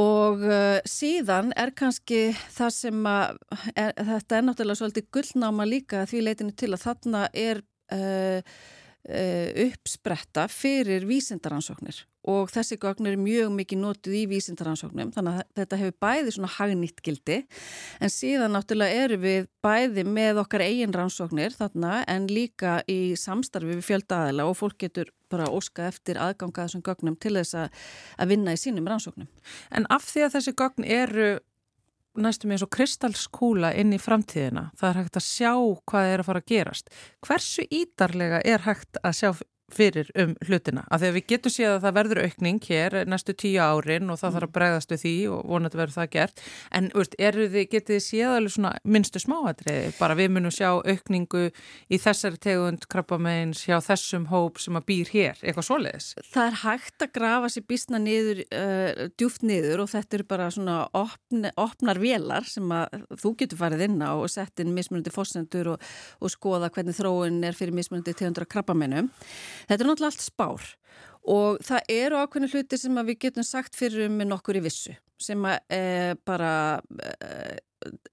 og 0.00 0.46
uh, 0.46 0.78
síðan 0.88 1.52
er 1.58 1.74
kannski 1.76 2.22
það 2.54 2.72
sem 2.78 3.10
að 3.10 3.38
er, 3.74 3.92
þetta 4.12 4.38
er 4.38 4.48
náttúrulega 4.48 4.80
svolítið 4.82 5.10
gullnáma 5.18 5.68
líka 5.68 6.06
því 6.10 6.24
leitinu 6.26 6.56
til 6.56 6.72
að 6.74 6.84
þarna 6.86 7.26
er 7.32 7.62
uh, 7.94 8.56
uh, 9.08 9.48
uppspretta 9.66 10.48
fyrir 10.52 11.08
vísindaransóknir 11.08 12.04
og 12.30 12.50
þessi 12.52 12.78
gögn 12.82 13.08
er 13.10 13.18
mjög 13.20 13.52
mikið 13.56 13.82
nótuð 13.82 14.16
í 14.18 14.22
vísindaransóknum 14.30 15.12
þannig 15.14 15.40
að 15.40 15.50
þetta 15.60 15.80
hefur 15.82 15.98
bæði 16.06 16.34
svona 16.36 16.52
hagnýtt 16.56 17.02
gildi 17.06 17.38
en 18.00 18.12
síðan 18.12 18.56
náttúrulega 18.56 19.04
eru 19.06 19.20
við 19.22 19.50
bæði 19.64 20.06
með 20.08 20.42
okkar 20.42 20.66
eigin 20.66 20.94
rannsóknir 20.96 21.56
þarna 21.56 22.00
en 22.10 22.30
líka 22.30 22.80
í 22.90 23.14
samstarfi 23.18 23.76
við 23.76 23.86
fjölda 23.86 24.24
aðila 24.26 24.48
og 24.50 24.58
fólk 24.60 24.78
getur 24.86 25.12
bara 25.32 25.48
óska 25.50 25.88
eftir 25.90 26.20
aðganga 26.22 26.66
þessum 26.66 26.84
gögnum 26.86 27.18
til 27.18 27.34
þess 27.38 27.58
að 27.58 28.30
vinna 28.30 28.54
í 28.54 28.60
sínum 28.60 28.86
rannsóknum. 28.86 29.28
En 29.74 29.86
af 29.90 30.06
því 30.06 30.26
að 30.26 30.36
þessi 30.36 30.54
gögn 30.60 30.86
eru 30.86 31.30
næstum 32.16 32.54
eins 32.54 32.64
og 32.64 32.72
kristalskúla 32.72 33.72
inn 33.76 33.92
í 33.92 34.00
framtíðina, 34.00 34.70
það 34.78 34.88
er 34.88 34.98
hægt 35.02 35.18
að 35.20 35.26
sjá 35.26 35.52
hvað 35.90 36.12
er 36.12 36.22
að 36.22 36.28
fara 36.30 36.42
að 36.42 36.48
gerast. 36.52 36.94
Hversu 37.26 37.66
ídarlega 37.68 38.40
er 38.44 38.64
hægt 38.64 39.00
að 39.02 39.18
sjá 39.20 39.30
fyrir 39.72 40.10
um 40.14 40.34
hlutina, 40.46 40.84
af 40.90 41.00
því 41.02 41.08
að 41.10 41.16
við 41.16 41.24
getum 41.32 41.52
séð 41.52 41.72
að 41.72 41.84
það 41.84 41.96
verður 41.96 42.20
aukning 42.22 42.60
hér 42.68 42.96
næstu 43.10 43.34
tíu 43.34 43.58
árin 43.58 44.12
og 44.12 44.20
það 44.20 44.28
mm. 44.28 44.36
þarf 44.36 44.46
að 44.46 44.52
bregðast 44.54 44.92
við 44.92 45.00
því 45.02 45.14
og 45.34 45.40
vonandi 45.50 45.80
verður 45.80 45.96
það 45.96 46.10
gert, 46.12 46.42
en 46.78 46.90
veist, 46.94 47.16
þið, 47.18 47.56
getið 47.72 47.90
þið 47.90 48.04
séð 48.04 48.34
alveg 48.36 48.54
svona 48.54 48.72
minnstu 48.96 49.22
smáatriði, 49.22 49.88
bara 49.98 50.18
við 50.18 50.30
munum 50.36 50.54
sjá 50.54 50.68
aukningu 50.70 51.42
í 51.90 52.00
þessari 52.02 52.40
tegund 52.46 52.86
krabbameins 52.92 53.64
hjá 53.66 53.80
þessum 53.82 54.28
hóp 54.30 54.60
sem 54.62 54.78
að 54.78 54.86
býr 54.92 55.10
hér, 55.10 55.42
eitthvað 55.42 55.68
svoleiðis? 55.70 56.08
Það 56.30 56.52
er 56.52 56.58
hægt 56.62 57.06
að 57.08 57.12
grafa 57.18 57.50
sér 57.56 57.66
bísna 57.66 58.02
niður, 58.02 58.44
uh, 58.46 59.02
djúft 59.18 59.42
niður 59.46 59.82
og 59.82 59.90
þetta 59.96 60.20
eru 60.20 60.28
bara 60.30 60.48
svona 60.54 60.78
opn, 60.94 61.50
opnar 61.58 62.02
velar 62.02 62.46
sem 62.46 62.70
að 62.70 63.02
þú 63.18 63.34
getur 63.42 63.62
farið 63.64 63.86
inn 63.88 63.98
á 63.98 64.14
og 64.14 64.30
sett 64.30 64.62
inn 64.62 64.74
mismunandi 64.76 65.10
fósendur 65.10 65.74
og, 65.74 65.86
og 66.22 66.30
skoða 66.32 66.70
Þetta 69.66 69.82
er 69.82 69.90
náttúrulega 69.90 70.12
allt 70.12 70.24
spár 70.24 70.68
og 71.26 71.62
það 71.66 71.92
eru 71.96 72.20
ákveðinu 72.22 72.52
hluti 72.52 72.78
sem 72.78 73.00
við 73.02 73.20
getum 73.26 73.46
sagt 73.46 73.78
fyrir 73.78 74.06
um 74.06 74.20
með 74.20 74.30
nokkur 74.30 74.60
í 74.60 74.62
vissu 74.62 74.94
sem 75.20 75.46
að 75.48 75.56
e, 75.72 75.80
bara 76.28 76.52
e, 77.00 77.30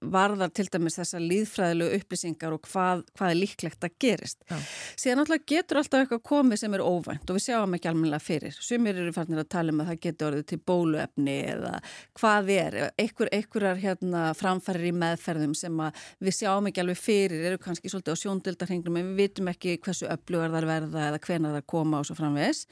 varðar 0.04 0.50
til 0.54 0.66
dæmis 0.68 0.98
þessa 0.98 1.20
líðfræðilegu 1.22 1.98
upplýsingar 1.98 2.54
og 2.54 2.66
hvað, 2.68 3.02
hvað 3.16 3.32
er 3.32 3.38
líklegt 3.38 3.86
að 3.86 3.94
gerist. 4.02 4.38
Já. 4.50 4.58
Síðan 5.00 5.20
náttúrulega 5.20 5.48
getur 5.54 5.80
alltaf 5.80 6.02
eitthvað 6.04 6.22
komið 6.28 6.60
sem 6.60 6.76
er 6.76 6.84
óvænt 6.84 7.32
og 7.32 7.38
við 7.38 7.44
sjáum 7.46 7.76
ekki 7.78 7.90
almennilega 7.90 8.24
fyrir. 8.24 8.58
Sumir 8.60 9.00
eru 9.00 9.14
farnir 9.16 9.42
að 9.42 9.50
tala 9.56 9.74
um 9.74 9.82
að 9.82 9.90
það 9.92 10.00
getur 10.06 10.28
orðið 10.30 10.46
til 10.52 10.60
bóluefni 10.70 11.36
eða 11.54 11.74
hvað 12.20 12.52
er, 12.54 12.78
einhver, 13.00 13.32
einhverjar 13.38 13.82
hérna, 13.82 14.24
framfærir 14.38 14.88
í 14.90 14.94
meðferðum 15.00 15.56
sem 15.58 15.84
við 16.20 16.38
sjáum 16.42 16.70
ekki 16.70 16.84
alveg 16.84 17.00
fyrir, 17.00 17.46
eru 17.50 17.62
kannski 17.62 17.92
svolítið 17.92 18.20
á 18.20 18.22
sjóndildarhengnum 18.22 19.00
en 19.00 19.14
við 19.14 19.22
vitum 19.24 19.52
ekki 19.54 19.78
hversu 19.84 20.10
öflugar 20.12 20.52
þar 20.54 20.68
verða 20.74 21.08
eða 21.10 21.22
hvena 21.24 21.54
þar 21.56 21.70
koma 21.72 22.02
og 22.02 22.10
svo 22.10 22.18
framvegs. 22.20 22.66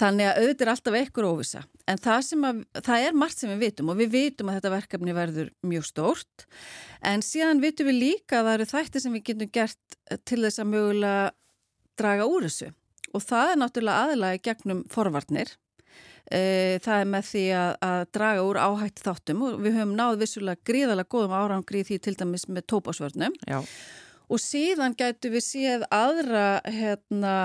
Þannig 0.00 0.28
að 0.28 0.38
auðvitað 0.40 0.64
er 0.64 0.72
alltaf 0.72 0.98
ekkur 1.02 1.28
óvisa 1.28 1.62
en 1.90 2.00
það, 2.00 2.28
að, 2.48 2.60
það 2.86 3.06
er 3.06 3.16
margt 3.22 3.42
sem 3.42 3.52
við 3.52 3.62
vitum 3.66 3.92
og 3.92 3.98
við 4.00 4.12
vitum 4.12 4.50
að 4.50 4.58
þetta 4.58 4.74
verkefni 4.76 5.16
verður 5.16 5.50
mjög 5.68 5.88
stórt. 5.88 6.46
En 7.04 7.24
síðan 7.26 7.62
vitum 7.62 7.90
við 7.90 7.98
líka 8.00 8.40
að 8.40 8.48
það 8.48 8.58
eru 8.58 8.68
þætti 8.72 9.02
sem 9.04 9.16
við 9.16 9.24
getum 9.30 9.50
gert 9.58 9.98
til 10.28 10.40
þess 10.44 10.62
að 10.62 10.70
mögulega 10.72 11.26
draga 12.00 12.28
úr 12.28 12.46
þessu. 12.48 12.70
Og 13.12 13.24
það 13.24 13.50
er 13.50 13.60
náttúrulega 13.60 14.06
aðlægi 14.06 14.44
gegnum 14.46 14.86
forvarnir. 14.90 15.50
E, 16.32 16.78
það 16.80 17.02
er 17.02 17.10
með 17.12 17.26
því 17.28 17.42
að, 17.58 17.72
að 17.84 18.04
draga 18.16 18.46
úr 18.46 18.60
áhætti 18.62 19.04
þáttum 19.04 19.42
og 19.44 19.58
við 19.60 19.74
höfum 19.76 19.96
náð 19.98 20.22
vissulega 20.22 20.64
gríðalega 20.70 21.10
góðum 21.12 21.34
árangri 21.36 21.82
því 21.84 21.98
til 22.06 22.14
dæmis 22.16 22.46
með 22.48 22.68
tópásvörnum 22.72 23.34
Já 23.42 23.58
og 24.30 24.40
síðan 24.42 24.96
gætu 24.98 25.32
við 25.32 25.44
séð 25.46 25.84
aðra, 25.92 26.46
hérna, 26.66 27.36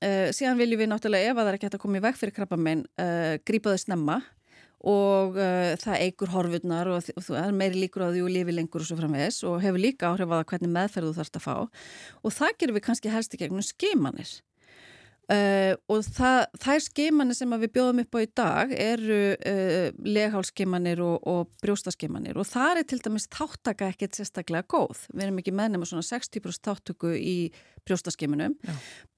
uh, 0.00 0.28
síðan 0.36 0.60
viljum 0.60 0.82
við 0.82 0.90
náttúrulega 0.92 1.32
ef 1.32 1.36
að 1.36 1.42
það 1.42 1.52
er 1.52 1.58
ekki 1.58 1.68
hægt 1.68 1.78
að 1.78 1.84
koma 1.84 2.00
í 2.00 2.06
veg 2.06 2.18
fyrir 2.20 2.36
krabba 2.36 2.58
meginn, 2.60 2.86
uh, 2.96 3.04
eh, 3.06 3.36
grípa 3.46 3.74
þau 3.74 3.84
snemma. 3.84 4.18
Og 4.86 5.38
uh, 5.40 5.72
það 5.82 6.02
eigur 6.04 6.30
horfurnar 6.30 6.90
og, 6.92 7.06
og 7.16 7.24
það 7.26 7.40
er 7.42 7.54
meiri 7.56 7.80
líkur 7.80 8.04
á 8.06 8.12
því 8.12 8.20
og 8.22 8.34
lifi 8.34 8.54
lengur 8.54 8.84
og 8.84 8.86
svo 8.90 8.98
framvegs 9.00 9.40
og 9.48 9.56
hefur 9.64 9.82
líka 9.82 10.12
áhrif 10.12 10.30
á 10.30 10.36
það 10.36 10.50
hvernig 10.52 10.74
meðferðu 10.76 11.10
þú 11.10 11.18
þarfst 11.20 11.38
að 11.40 11.46
fá. 11.46 11.56
Og 12.22 12.36
það 12.36 12.58
gerum 12.60 12.76
við 12.76 12.84
kannski 12.86 13.14
helst 13.14 13.34
í 13.34 13.40
gegnum 13.40 13.64
skimanir 13.66 14.36
Uh, 15.26 15.74
og 15.90 16.04
það, 16.06 16.44
þær 16.62 16.82
skimanir 16.84 17.34
sem 17.34 17.54
við 17.58 17.72
bjóðum 17.74 18.02
upp 18.04 18.14
á 18.14 18.18
í 18.22 18.28
dag 18.38 18.74
eru 18.78 19.20
uh, 19.34 19.88
leghálskimanir 20.06 21.02
og, 21.02 21.16
og 21.26 21.48
brjóstaskimanir. 21.64 22.38
Og 22.38 22.46
það 22.46 22.82
er 22.82 22.86
til 22.92 23.00
dæmis 23.02 23.26
þáttaka 23.34 23.88
ekkert 23.90 24.20
sérstaklega 24.20 24.68
góð. 24.70 25.02
Við 25.10 25.26
erum 25.26 25.40
ekki 25.42 25.56
meðnum 25.58 25.82
að 25.82 25.90
svona 25.90 26.06
60% 26.06 26.70
þáttöku 26.70 27.10
í 27.18 27.36
brjóstaskiminum 27.86 28.54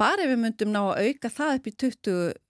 bara 0.00 0.24
ef 0.24 0.32
við 0.32 0.42
myndum 0.42 0.72
ná 0.72 0.82
að 0.86 1.08
auka 1.08 1.32
það 1.32 1.54
upp 1.58 1.68
í 1.68 1.74
20% 1.84 2.44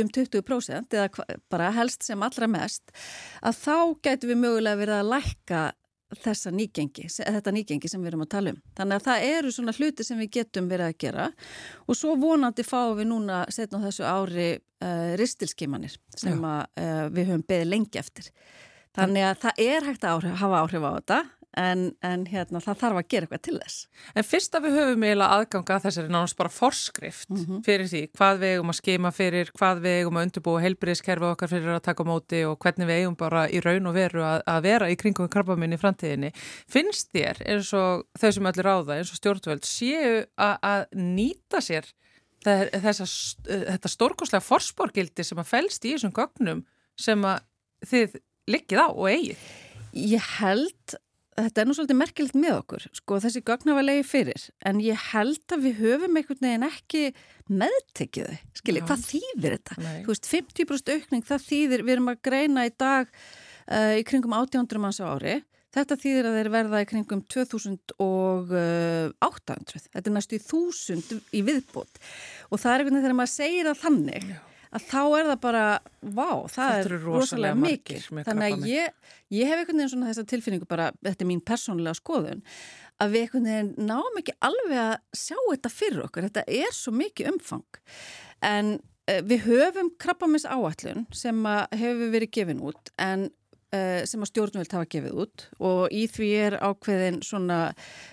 um 0.00 0.10
20% 0.16 0.96
eða 0.96 1.38
bara 1.52 1.70
helst 1.76 2.06
sem 2.06 2.22
allra 2.24 2.48
mest 2.48 2.94
að 3.44 3.58
þá 3.60 3.76
getur 4.06 4.32
við 4.32 4.40
mögulega 4.40 4.80
verið 4.80 5.00
að 5.00 5.10
lækka 5.12 5.64
þessa 6.22 6.52
nýgengi, 6.54 7.06
þetta 7.08 7.54
nýgengi 7.54 7.90
sem 7.90 8.02
við 8.02 8.12
erum 8.12 8.24
að 8.24 8.30
tala 8.34 8.52
um. 8.54 8.60
Þannig 8.78 9.00
að 9.00 9.06
það 9.08 9.26
eru 9.30 9.52
svona 9.54 9.74
hluti 9.76 10.06
sem 10.06 10.20
við 10.22 10.30
getum 10.38 10.68
verið 10.70 10.90
að 10.90 10.98
gera 11.04 11.28
og 11.86 11.98
svo 11.98 12.16
vonandi 12.20 12.66
fáum 12.66 12.98
við 12.98 13.10
núna 13.10 13.44
setna 13.54 13.80
á 13.82 13.84
þessu 13.86 14.06
ári 14.08 14.48
uh, 14.58 15.14
ristilskimanir 15.20 15.96
sem 16.16 16.44
að, 16.48 16.66
uh, 16.80 17.06
við 17.14 17.32
höfum 17.32 17.46
beðið 17.48 17.72
lengi 17.72 18.02
eftir. 18.02 18.30
Þannig 18.94 19.26
að 19.26 19.40
það 19.42 19.64
er 19.64 19.88
hægt 19.88 20.04
að 20.06 20.16
áhrif, 20.18 20.36
hafa 20.44 20.60
áhrif 20.62 20.86
á 20.86 20.90
þetta 20.94 21.22
en, 21.60 21.84
en 22.04 22.24
hérna, 22.28 22.60
það 22.62 22.78
þarf 22.82 23.00
að 23.00 23.08
gera 23.12 23.26
eitthvað 23.26 23.42
til 23.46 23.54
þess. 23.60 23.78
En 24.14 24.26
fyrst 24.26 24.56
að 24.58 24.66
við 24.66 24.76
höfum 24.78 25.06
eiginlega 25.06 25.38
aðganga 25.38 25.76
að 25.76 25.86
þessari 25.86 26.12
nánast 26.12 26.38
bara 26.38 26.52
forskrift 26.52 27.30
mm 27.30 27.40
-hmm. 27.40 27.64
fyrir 27.66 27.90
því 27.90 28.02
hvað 28.18 28.40
við 28.42 28.54
eigum 28.54 28.72
að 28.72 28.78
skema 28.80 29.12
fyrir, 29.14 29.50
hvað 29.58 29.82
við 29.84 29.98
eigum 29.98 30.18
að 30.18 30.26
undirbúa 30.28 30.62
heilbyrðiskerfi 30.64 31.28
okkar 31.30 31.52
fyrir 31.54 31.74
að 31.74 31.82
taka 31.88 32.04
móti 32.04 32.44
og 32.44 32.58
hvernig 32.58 32.90
við 32.90 33.00
eigum 33.02 33.16
bara 33.16 33.48
í 33.48 33.60
raun 33.64 33.86
og 33.86 33.94
veru 33.94 34.22
að, 34.22 34.42
að 34.46 34.62
vera 34.62 34.90
í 34.90 34.96
kringum 34.96 35.28
krabbaminn 35.28 35.76
í 35.76 35.80
framtíðinni. 35.80 36.32
Finnst 36.68 37.12
þér 37.14 37.42
eins 37.46 37.72
og 37.72 38.06
þau 38.18 38.30
sem 38.32 38.50
öllir 38.52 38.70
á 38.70 38.76
það, 38.82 38.96
eins 38.98 39.12
og 39.12 39.20
stjórnvöld, 39.20 39.64
séu 39.64 40.24
að, 40.36 40.56
að 40.62 40.86
nýta 40.94 41.60
sér 41.60 41.86
þessa, 42.44 43.06
þetta 43.46 43.88
stórkoslega 43.88 44.44
forsporgildi 44.44 45.24
sem 45.24 45.40
að 45.40 45.50
fælst 45.50 45.84
í 45.84 45.94
þessum 45.94 46.12
gögnum 46.14 46.64
sem 47.00 47.24
að 47.24 47.40
þið 47.88 48.18
liggið 48.50 48.82
á 48.84 48.88
og 48.90 49.08
eigið? 49.08 49.48
Ég 49.94 50.30
held 50.40 50.96
þetta 51.38 51.62
er 51.62 51.68
nú 51.68 51.76
svolítið 51.76 52.00
merkilegt 52.00 52.36
með 52.38 52.58
okkur 52.60 52.82
sko 52.98 53.18
þessi 53.24 53.42
gögnafalegi 53.46 54.04
fyrir 54.06 54.42
en 54.70 54.82
ég 54.84 55.06
held 55.12 55.54
að 55.54 55.64
við 55.68 55.80
höfum 55.82 56.20
einhvern 56.20 56.46
veginn 56.46 56.68
ekki 56.68 57.02
meðtekiðu, 57.50 58.36
skiljið, 58.56 58.86
hvað 58.88 59.08
þýðir 59.08 59.56
þetta? 59.58 59.74
Nei. 59.84 59.98
Þú 60.04 60.14
veist, 60.14 60.30
50% 60.30 60.94
aukning 60.94 61.26
það 61.28 61.48
þýðir, 61.48 61.80
við 61.84 61.96
erum 61.96 62.12
að 62.14 62.22
greina 62.24 62.64
í 62.64 62.70
dag 62.72 63.10
uh, 63.10 63.94
í 63.98 64.06
kringum 64.08 64.36
800 64.38 64.80
manns 64.80 65.02
á 65.02 65.06
ári 65.10 65.42
Þetta 65.74 65.96
þýðir 65.98 66.28
að 66.28 66.36
þeir 66.38 66.48
verða 66.54 66.80
í 66.84 66.86
kringum 66.86 67.22
2800. 67.34 69.88
Þetta 69.90 70.06
er 70.06 70.14
næstu 70.14 70.38
í 70.38 70.42
1000 70.44 71.34
í 71.34 71.40
viðbót 71.48 71.94
og 72.50 72.56
það 72.62 72.70
er 72.70 72.78
einhvern 72.78 72.94
veginn 72.94 73.06
þegar 73.08 73.18
maður 73.18 73.34
segir 73.34 73.66
að 73.70 73.80
þannig 73.82 74.24
Já. 74.30 74.38
Að 74.74 74.86
þá 74.90 75.02
er 75.02 75.28
það 75.30 75.36
bara, 75.44 75.64
vá, 76.02 76.30
það 76.52 76.72
þetta 76.72 76.88
er 76.90 77.04
rosalega 77.04 77.58
mikil. 77.58 78.00
Þannig 78.14 78.46
að 78.46 78.66
ég, 78.70 78.96
ég 79.34 79.50
hef 79.50 79.60
einhvern 79.60 79.82
veginn 79.82 79.92
svona 79.92 80.10
þessa 80.10 80.26
tilfinningu 80.32 80.70
bara, 80.70 80.88
þetta 81.06 81.24
er 81.26 81.30
mín 81.30 81.44
persónlega 81.52 81.98
skoðun, 82.00 82.42
að 83.02 83.14
við 83.14 83.26
einhvern 83.26 83.48
veginn 83.50 83.92
náum 83.92 84.18
ekki 84.22 84.34
alveg 84.50 84.82
að 84.86 84.96
sjá 85.24 85.38
þetta 85.38 85.74
fyrir 85.76 86.02
okkur. 86.08 86.28
Þetta 86.28 86.44
er 86.62 86.74
svo 86.74 86.96
mikið 86.96 87.30
umfang. 87.34 87.80
En 88.44 88.74
uh, 88.80 89.22
við 89.30 89.48
höfum 89.48 89.94
krabbamins 90.02 90.48
áallun 90.48 91.08
sem 91.14 91.40
hefur 91.74 92.12
verið 92.14 92.36
gefin 92.40 92.62
út 92.64 92.94
en 93.00 93.30
Eh, 93.74 94.04
sem 94.06 94.22
að 94.22 94.30
stjórnvöld 94.30 94.74
hafa 94.76 94.86
gefið 94.92 95.20
út 95.24 95.44
og 95.64 95.94
í 95.94 96.04
því 96.10 96.26
er 96.44 96.56
ákveðin 96.62 97.16
svona 97.26 97.72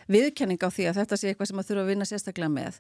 viðkenning 0.10 0.62
á 0.64 0.70
því 0.74 0.88
að 0.90 1.02
þetta 1.02 1.20
sé 1.20 1.30
eitthvað 1.30 1.50
sem 1.52 1.62
að 1.62 1.68
þurfa 1.68 1.84
að 1.84 1.92
vinna 1.92 2.08
sérstaklega 2.08 2.54
með 2.56 2.80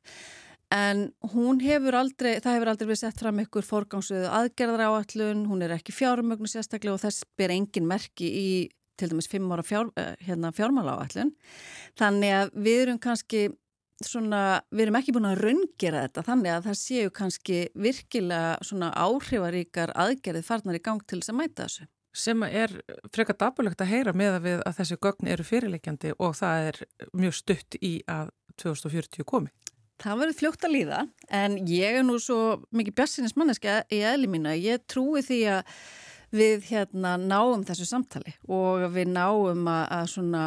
en 0.71 1.07
hún 1.33 1.61
hefur 1.63 1.97
aldrei, 1.99 2.35
það 2.39 2.57
hefur 2.57 2.71
aldrei 2.71 2.87
verið 2.89 3.01
sett 3.03 3.23
fram 3.23 3.41
ykkur 3.43 3.67
forgámsöðu 3.67 4.29
aðgerðar 4.31 4.85
áallun, 4.87 5.47
hún 5.49 5.65
er 5.65 5.75
ekki 5.75 5.95
fjármögnu 5.95 6.49
sérstaklega 6.49 6.95
og 6.95 7.03
þess 7.03 7.25
ber 7.39 7.53
engin 7.55 7.89
merki 7.89 8.29
í 8.31 8.51
til 8.99 9.09
dæmis 9.11 9.29
fimm 9.31 9.51
ára 9.51 9.65
fjár, 9.65 9.89
eh, 9.97 10.15
hérna, 10.27 10.51
fjármála 10.53 10.99
áallun 10.99 11.33
þannig 11.99 12.35
að 12.37 12.53
við 12.67 12.81
erum 12.83 12.99
kannski 13.01 13.47
svona, 14.05 14.61
við 14.71 14.87
erum 14.87 14.99
ekki 14.99 15.13
búin 15.15 15.29
að 15.29 15.41
raungera 15.45 16.03
þetta 16.07 16.25
þannig 16.25 16.51
að 16.55 16.67
það 16.67 16.77
séu 16.81 17.13
kannski 17.13 17.63
virkilega 17.75 18.57
svona 18.65 18.91
áhrifaríkar 18.93 19.93
aðgerðið 19.93 20.47
farnar 20.47 20.77
í 20.79 20.83
gang 20.83 21.01
til 21.05 21.21
þess 21.21 21.33
að 21.33 21.39
mæta 21.41 21.65
þessu 21.65 21.87
sem 22.13 22.43
er 22.43 22.73
frekar 23.13 23.37
dabulegt 23.39 23.81
að 23.81 23.91
heyra 23.93 24.13
með 24.13 24.35
að 24.35 24.45
við 24.47 24.63
að 24.67 24.77
þessi 24.81 24.97
gögn 25.05 25.31
eru 25.31 25.47
fyrirleikjandi 25.47 26.13
og 26.19 26.35
það 26.35 26.67
er 26.69 26.79
mjög 27.15 27.37
stutt 27.37 27.77
í 27.79 27.93
að 28.11 28.33
2040 28.59 29.23
komi. 29.27 29.51
Það 30.01 30.22
verður 30.22 30.38
fljótt 30.39 30.63
að 30.65 30.74
líða 30.74 31.00
en 31.38 31.58
ég 31.70 32.00
er 32.00 32.05
nú 32.05 32.15
svo 32.22 32.38
mikið 32.74 32.96
björnsinnis 32.98 33.36
manneska 33.38 33.81
í 33.93 34.01
eðli 34.01 34.29
mínu 34.34 34.50
að 34.50 34.63
ég 34.65 34.86
trúi 34.89 35.22
því 35.25 35.39
að 35.60 35.75
við 36.31 36.67
hérna 36.72 37.17
náum 37.20 37.65
þessu 37.67 37.86
samtali 37.86 38.34
og 38.50 38.88
við 38.96 39.12
náum 39.13 39.67
að, 39.70 39.84
að 40.00 40.05
svona 40.15 40.43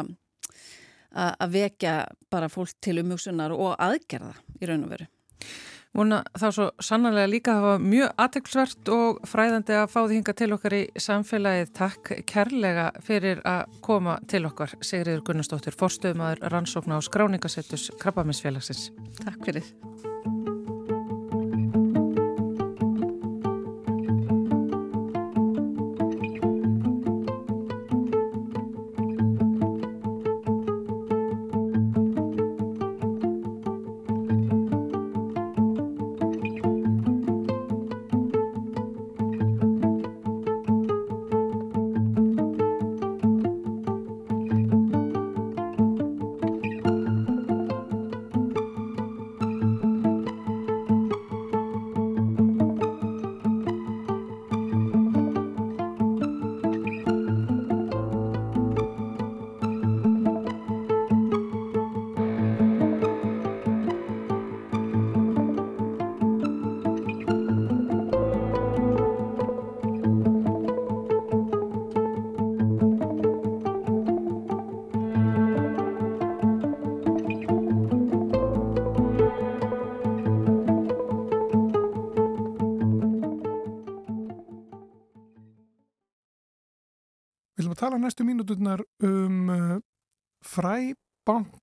að 1.15 1.55
vekja 1.55 1.95
bara 2.33 2.51
fólk 2.51 2.75
til 2.83 2.97
umhugsunar 2.99 3.53
og 3.55 3.77
aðgerða 3.79 4.33
í 4.59 4.67
raun 4.67 4.83
og 4.87 4.91
veru. 4.91 5.07
Múna 5.95 6.17
þá 6.35 6.47
svo 6.51 6.65
sannarlega 6.83 7.29
líka 7.31 7.53
að 7.53 7.61
hafa 7.63 7.83
mjög 7.83 8.09
aðteglsvert 8.19 8.89
og 8.91 9.21
fræðandi 9.31 9.77
að 9.79 9.85
fá 9.93 9.99
því 10.01 10.17
hinga 10.17 10.33
til 10.35 10.49
okkar 10.57 10.75
í 10.75 10.81
samfélagið. 11.05 11.71
Takk 11.77 12.11
kærlega 12.27 12.89
fyrir 13.05 13.39
að 13.47 13.77
koma 13.85 14.17
til 14.27 14.43
okkar. 14.49 14.75
Sigriður 14.83 15.23
Gunnarsdóttir, 15.29 15.77
forstöðumadur 15.79 16.51
rannsókn 16.51 16.97
á 16.97 16.99
skráningasettus 16.99 17.87
Krabbaminsfélagsins. 18.01 18.89
Takk 19.23 19.47
fyrir. 19.47 20.14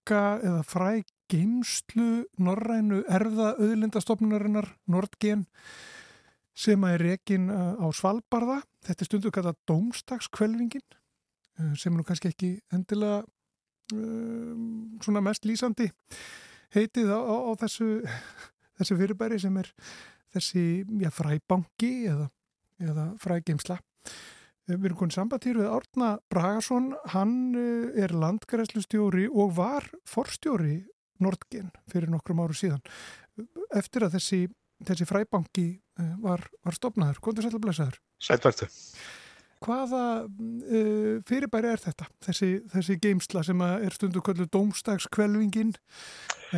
Fræbanka 0.03 0.41
eða 0.43 0.63
frægeimslu 0.67 2.27
norrænu 2.39 3.05
erða 3.09 3.55
auðlindastofnunarinnar 3.59 4.77
Nordgen 4.89 5.47
sem 6.55 6.83
er 6.85 6.99
rekin 6.99 7.51
uh, 7.51 7.77
á 7.79 7.87
Svalbardha. 7.95 8.63
Þetta 8.85 9.03
er 9.03 9.07
stundu 9.07 9.31
kallað 9.31 9.57
Dómstakskvelvingin 9.67 10.83
uh, 11.59 11.75
sem 11.77 11.93
er 11.93 11.99
nú 11.99 12.05
kannski 12.05 12.29
ekki 12.29 12.61
endilega 12.73 13.23
um, 13.95 14.99
svona 15.01 15.23
mest 15.23 15.47
lýsandi 15.47 15.91
heitið 16.75 17.13
á, 17.15 17.21
á, 17.23 17.37
á 17.47 17.51
þessu, 17.63 18.03
þessu 18.79 18.99
fyrirbæri 18.99 19.39
sem 19.39 19.57
er 19.57 19.71
þessi 20.35 20.85
já, 21.01 21.11
fræbanki 21.11 22.09
eða, 22.11 22.29
eða 22.81 23.13
frægeimsla. 23.23 23.79
Við 24.73 24.89
erum 24.89 25.01
konið 25.03 25.17
sambandýr 25.19 25.59
við 25.61 25.71
Árna 25.73 26.11
Bragason, 26.33 26.93
hann 27.13 27.37
eh, 27.59 28.05
er 28.05 28.15
landgræslustjóri 28.17 29.29
og 29.29 29.57
var 29.59 29.89
forstjóri 30.09 30.83
Nordgen 31.23 31.71
fyrir 31.93 32.11
nokkrum 32.11 32.41
áru 32.43 32.57
síðan. 32.57 32.83
Eftir 33.77 34.07
að 34.07 34.17
þessi, 34.17 34.41
þessi 34.89 35.09
fræbanki 35.09 35.67
eh, 35.77 36.15
var, 36.23 36.47
var 36.65 36.79
stopnaður, 36.79 37.21
kontur 37.25 37.47
sætla 37.47 37.61
blæsaður? 37.63 37.99
Sætvertu. 38.23 38.71
Hvaða 39.63 40.07
uh, 40.27 41.21
fyrirbæri 41.23 41.69
er 41.71 41.79
þetta? 41.79 42.09
Þessi, 42.27 42.49
þessi 42.73 42.97
geimsla 42.99 43.45
sem 43.47 43.61
er 43.63 43.95
stundu 43.95 44.19
kvöldu 44.25 44.49
domstagskvelvingin 44.51 45.71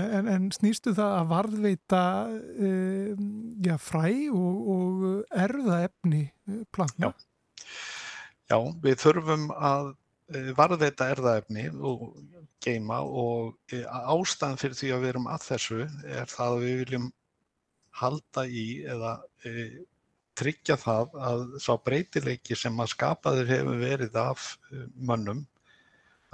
en, 0.01 0.31
en 0.31 0.47
snýstu 0.57 0.95
það 0.97 1.19
að 1.19 1.29
varðveita 1.35 2.01
uh, 2.33 3.27
já, 3.61 3.77
fræ 3.77 4.07
og, 4.33 4.73
og 4.73 5.05
erða 5.37 5.83
efni 5.91 6.23
plantna? 6.73 7.13
Já. 7.13 7.34
Já, 8.55 8.61
við 8.85 9.01
þurfum 9.03 9.49
að 9.51 9.89
eh, 10.31 10.51
varðveita 10.55 11.09
erðaefni 11.11 11.65
og 11.89 12.03
geima 12.63 13.01
og 13.03 13.57
eh, 13.75 13.83
ástæðan 13.89 14.61
fyrir 14.61 14.79
því 14.79 14.91
að 14.95 15.03
við 15.03 15.11
erum 15.11 15.27
að 15.33 15.47
þessu 15.49 15.79
er 16.21 16.31
það 16.31 16.53
að 16.53 16.63
við 16.63 16.77
viljum 16.83 17.09
halda 17.99 18.45
í 18.47 18.65
eða 18.91 19.11
e, 19.47 19.51
tryggja 20.39 20.77
það 20.83 21.19
að 21.31 21.43
sá 21.63 21.73
breytileiki 21.89 22.57
sem 22.59 22.79
að 22.83 22.91
skapaður 22.95 23.51
hefur 23.53 23.83
verið 23.83 24.19
af 24.19 24.47
mönnum 24.95 25.45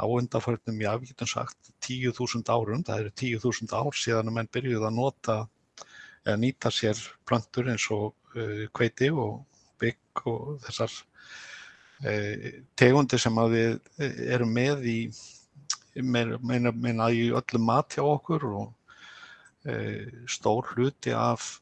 á 0.00 0.04
undarförnum, 0.08 0.80
já, 0.80 0.94
við 0.96 1.12
getum 1.12 1.28
sagt 1.28 1.72
10.000 1.84 2.48
árum, 2.48 2.84
það 2.84 3.04
eru 3.04 3.12
10.000 3.22 3.76
ár 3.76 4.00
síðan 4.00 4.32
að 4.32 4.38
menn 4.38 4.52
byrjuð 4.56 4.88
að 4.88 4.96
nota 4.96 5.36
eða 6.24 6.40
nýta 6.40 6.72
sér 6.72 7.00
plöntur 7.28 7.68
eins 7.68 7.84
og 7.92 8.10
uh, 8.36 8.64
kveiti 8.76 9.12
og 9.12 9.42
bygg 9.80 10.24
og 10.32 10.56
þessar 10.64 10.96
Eh, 10.96 11.09
tegundir 12.00 13.20
sem 13.20 13.36
við 13.52 13.74
eh, 14.00 14.20
erum 14.34 14.52
með 14.56 14.86
í, 14.88 14.98
meina, 16.00 16.72
meina 16.72 17.10
í 17.12 17.28
öllum 17.36 17.66
mat 17.66 17.96
hjá 17.96 18.04
okkur 18.06 18.46
og 18.48 18.70
e, 19.68 19.74
stór 20.30 20.70
hluti 20.72 21.12
af 21.12 21.58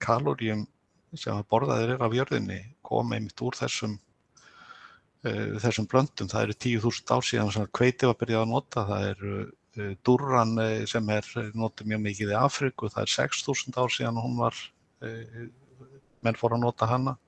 kaloríum 0.00 0.66
sem 1.12 1.36
að 1.36 1.48
borðaðir 1.52 1.94
er 1.94 2.04
af 2.04 2.16
jörðinni 2.16 2.58
koma 2.84 3.16
einmitt 3.16 3.40
úr 3.44 3.56
þessum 3.56 3.98
þessum 5.20 5.84
blöndum. 5.84 6.30
Það 6.32 6.46
eru 6.46 6.54
10.000 6.64 7.12
ár 7.12 7.26
síðan 7.28 7.50
sem 7.52 7.66
kveiti 7.76 8.08
var 8.08 8.16
byrjað 8.16 8.44
að 8.46 8.52
nota, 8.54 8.84
það 8.88 9.08
eru 9.10 9.96
durran 10.08 10.54
sem 10.88 11.10
er 11.12 11.28
notið 11.52 11.90
mjög 11.92 12.00
mikið 12.06 12.32
í 12.32 12.38
Afriku, 12.40 12.88
það 12.88 13.02
er 13.04 13.12
6.000 13.18 13.76
ár 13.84 13.92
síðan 13.92 14.22
hún 14.24 14.38
var 14.40 14.62
menn 16.24 16.40
fór 16.40 16.56
að 16.56 16.64
nota 16.64 16.88
hana 16.88 17.18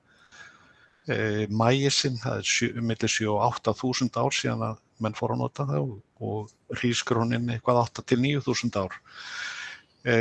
mægisinn, 1.51 2.15
það 2.21 2.39
er 2.39 2.81
millir 2.81 3.11
7 3.11 3.27
og 3.33 3.41
8.000 3.59 4.19
ár 4.21 4.35
síðan 4.35 4.65
að 4.69 4.81
menn 5.03 5.17
fór 5.17 5.33
að 5.35 5.41
nota 5.41 5.65
það 5.67 5.89
og, 6.23 6.51
hrísgrónin 6.79 7.49
eitthvað 7.51 7.81
8 7.81 8.05
til 8.07 8.19
9.000 8.23 8.79
ár. 8.79 8.95
E, 10.07 10.13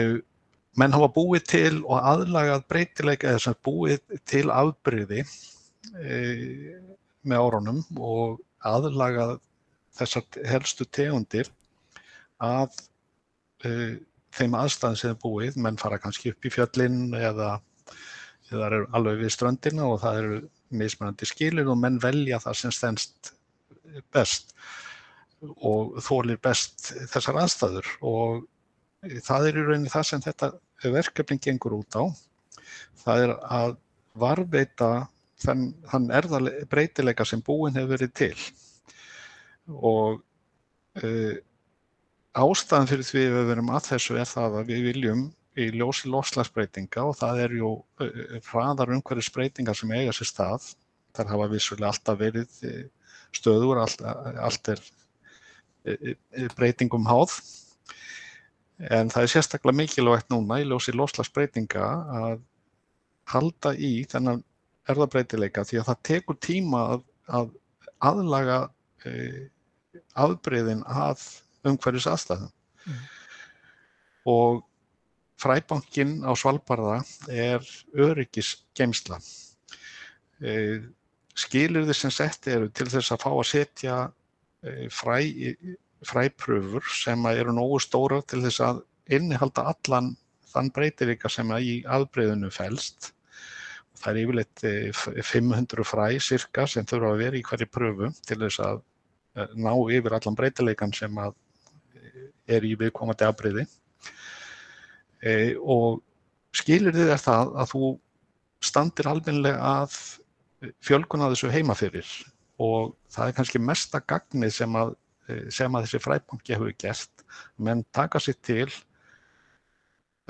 menn 0.77 0.95
hafa 0.97 1.09
búið 1.14 1.45
til 1.53 1.77
og 1.85 2.01
aðlagað 2.01 2.66
breytileika 2.73 3.31
eða 3.31 3.45
sem 3.47 3.59
búið 3.64 4.03
til 4.29 4.49
afbyrði 4.51 5.23
e, 5.23 6.16
með 7.23 7.45
árunum 7.47 7.83
og 8.03 8.40
aðlaga 8.66 9.37
þessar 9.95 10.27
helstu 10.49 10.88
tegundir 10.90 11.51
að 12.42 12.75
þeim 13.62 14.57
aðstæðum 14.59 14.99
sem 14.99 15.12
er 15.12 15.21
búið, 15.23 15.59
menn 15.61 15.79
fara 15.79 16.01
kannski 16.03 16.33
upp 16.33 16.47
í 16.47 16.51
fjöllin 16.51 17.12
eða 17.14 17.55
það 18.52 18.66
eru 18.68 18.88
alveg 18.98 19.20
við 19.22 19.34
ströndina 19.34 19.88
og 19.88 20.00
það 20.02 20.18
eru 20.22 20.40
mismunandi 20.82 21.28
skilir 21.28 21.68
og 21.68 21.78
menn 21.80 22.00
velja 22.02 22.40
það 22.42 22.58
sem 22.60 22.74
stennst 22.74 23.32
best 24.14 24.54
og 25.42 25.98
þólir 26.04 26.38
best 26.42 26.92
þessar 27.12 27.42
aðstæður 27.42 27.88
og 28.08 28.44
það 29.26 29.48
er 29.48 29.58
í 29.58 29.64
rauninni 29.66 29.92
það 29.92 30.08
sem 30.08 30.22
þetta 30.24 30.52
verkefning 30.82 31.42
gengur 31.42 31.74
út 31.80 31.98
á. 31.98 32.04
Það 33.02 33.24
er 33.24 33.32
að 33.42 33.76
varveita 34.18 34.90
þann, 35.42 35.72
þann 35.90 36.10
erðarbreytileika 36.14 37.26
sem 37.26 37.42
búin 37.44 37.76
hefur 37.76 37.96
verið 37.96 38.14
til 38.18 38.36
og 39.72 40.22
uh, 41.02 41.34
ástæðan 42.32 42.90
fyrir 42.90 43.06
því 43.06 43.24
við 43.36 43.48
verum 43.50 43.70
að 43.74 43.88
þessu 43.92 44.18
er 44.20 44.28
það 44.28 44.58
að 44.60 44.72
við 44.72 44.86
viljum 44.90 45.22
í 45.58 45.68
ljósi 45.76 46.10
lofslagsbreytinga 46.12 47.04
og 47.04 47.16
það 47.18 47.40
er 47.44 47.54
ju 47.58 47.72
hraðar 48.48 48.94
umhverfisbreytingar 48.96 49.76
sem 49.76 49.92
eiga 49.92 50.14
sér 50.16 50.30
stað. 50.30 50.68
Það 51.12 51.32
hafa 51.34 51.48
vissulega 51.52 51.90
alltaf 51.92 52.20
verið 52.20 52.54
stöður, 53.36 53.82
allt, 53.82 54.04
allt 54.40 54.72
er 54.72 54.80
breytingum 56.56 57.08
háð. 57.08 57.36
En 58.90 59.12
það 59.12 59.26
er 59.26 59.32
sérstaklega 59.34 59.78
mikilvægt 59.82 60.32
núna 60.32 60.62
í 60.62 60.66
ljósi 60.66 60.94
lofslagsbreytinga 60.96 61.84
að 62.22 62.40
halda 63.30 63.74
í 63.76 63.92
þennan 64.10 64.42
erðabreytileika 64.90 65.64
því 65.68 65.82
að 65.82 65.88
það 65.90 66.00
tekur 66.08 66.38
tíma 66.42 66.80
að, 66.96 67.04
að 67.28 67.52
aðlaga 68.02 68.58
e, 69.06 69.12
afbreyðin 70.18 70.82
að 70.88 71.22
umhverfis 71.68 72.08
aðstæðum. 72.10 72.50
Mm. 72.88 73.02
Og 74.32 74.64
Fræbankin 75.42 76.20
á 76.22 76.33
Svalbarða 76.38 77.00
er 77.28 77.64
öryggisgeimsla. 77.98 79.18
E, 80.42 80.52
skilirði 81.35 81.96
sem 81.96 82.12
sett 82.14 82.46
eru 82.52 82.68
til 82.70 82.87
þess 82.92 83.14
að 83.14 83.24
fá 83.24 83.31
að 83.33 83.48
setja 83.50 83.96
e, 84.62 84.88
fræ, 84.92 85.16
fræpröfur 86.07 86.87
sem 86.94 87.26
eru 87.33 87.55
nógu 87.57 87.81
stóra 87.83 88.20
til 88.26 88.42
þess 88.44 88.62
að 88.68 88.85
innihalda 89.18 89.66
allan 89.72 90.12
þann 90.52 90.70
breytileika 90.76 91.31
sem 91.33 91.50
í 91.59 91.81
aðbreyðinu 91.90 92.52
fælst. 92.55 93.12
Það 94.02 94.12
er 94.12 94.22
yfirleitt 94.22 94.64
500 95.33 95.87
fræ 95.87 96.07
cirka 96.22 96.66
sem 96.70 96.87
þurfa 96.87 97.12
að 97.14 97.22
vera 97.22 97.38
í 97.38 97.44
hverju 97.46 97.70
pröfu 97.70 98.11
til 98.26 98.40
þess 98.44 98.62
að 98.62 98.83
ná 99.57 99.72
yfir 99.94 100.18
allan 100.18 100.37
breytileikan 100.38 100.92
sem 100.94 101.18
er 101.22 102.66
í 102.66 102.74
viðkomandi 102.78 103.26
afbreyði 103.26 103.66
e, 105.22 105.54
og 105.56 106.02
skilirðið 106.56 107.14
er 107.14 107.22
það 107.22 107.54
að 107.62 107.72
þú 107.72 107.92
standir 108.62 109.08
almenlega 109.11 109.72
að 109.82 109.96
fjölgun 110.85 111.24
að 111.24 111.35
þessu 111.35 111.52
heima 111.54 111.76
fyrir. 111.78 112.08
Og 112.62 112.92
það 113.11 113.30
er 113.30 113.37
kannski 113.38 113.62
mesta 113.62 114.02
gagnið 114.04 114.54
sem 114.54 114.78
að, 114.78 114.94
sem 115.50 115.74
að 115.74 115.87
þessi 115.87 116.02
fræbanki 116.04 116.54
hefur 116.54 116.74
gert, 116.78 117.26
menn 117.56 117.82
taka 117.94 118.20
sér 118.22 118.38
til, 118.44 118.68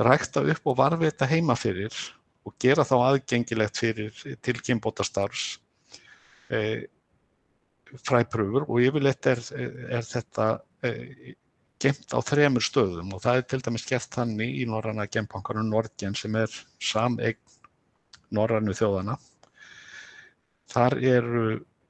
rækta 0.01 0.43
upp 0.49 0.71
og 0.71 0.79
varvita 0.79 1.29
heima 1.29 1.57
fyrir 1.59 1.93
og 2.47 2.55
gera 2.63 2.85
þá 2.87 2.95
aðgengilegt 2.99 3.79
fyrir 3.79 4.39
tilkynbóta 4.43 5.05
starfs 5.07 5.59
e, 6.51 6.89
fræpröfur 8.03 8.67
og 8.67 8.81
yfirleitt 8.83 9.29
er, 9.31 9.43
er 9.99 10.07
þetta 10.07 10.49
e, 10.83 11.35
gemt 11.83 12.15
á 12.15 12.19
þremur 12.23 12.65
stöðum 12.65 13.13
og 13.17 13.25
það 13.25 13.41
er 13.41 13.49
til 13.51 13.61
dæmis 13.67 13.89
gert 13.89 14.15
þannig 14.15 14.55
í 14.63 14.69
Norranna 14.71 15.09
gembankanum 15.11 15.69
Nordgen 15.73 16.17
sem 16.19 16.37
er 16.39 16.55
sameign 16.79 17.39
Norrannu 18.33 18.73
þjóðana. 18.77 19.19
Þar 20.73 20.99
eru 21.05 21.45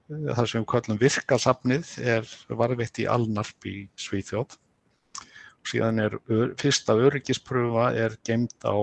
það 0.09 0.46
sem 0.50 0.62
við 0.62 0.68
kallum 0.72 1.00
virkasafnið 1.00 1.94
er 2.16 2.28
varveitt 2.50 2.98
í 3.00 3.09
Alnarp 3.09 3.68
í 3.68 3.76
Svíþjóð 4.00 4.59
síðan 5.68 6.02
er 6.02 6.16
fyrsta 6.61 6.96
öryggispröfa 6.98 7.92
er 7.98 8.16
gemt 8.26 8.66
á 8.66 8.76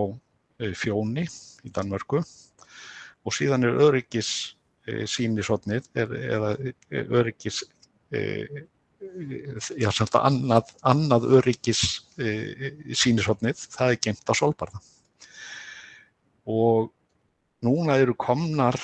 Fjóni 0.75 1.25
í 1.63 1.71
Danmörku 1.75 2.19
og 2.19 3.35
síðan 3.35 3.67
er 3.67 3.79
öryggis 3.87 4.31
sínisotnið 5.07 5.89
eða 5.95 6.53
öryggis 7.19 7.61
já, 8.99 9.89
samt 9.95 10.15
að 10.17 10.25
annað, 10.29 10.71
annað 10.87 11.27
öryggis 11.39 11.83
e, 12.19 12.31
sínisotnið, 12.97 13.61
það 13.75 13.93
er 13.93 14.01
gemt 14.07 14.31
á 14.31 14.33
solbarða. 14.35 14.81
Og 16.49 16.89
núna 17.65 17.99
eru 18.01 18.15
komnar 18.17 18.77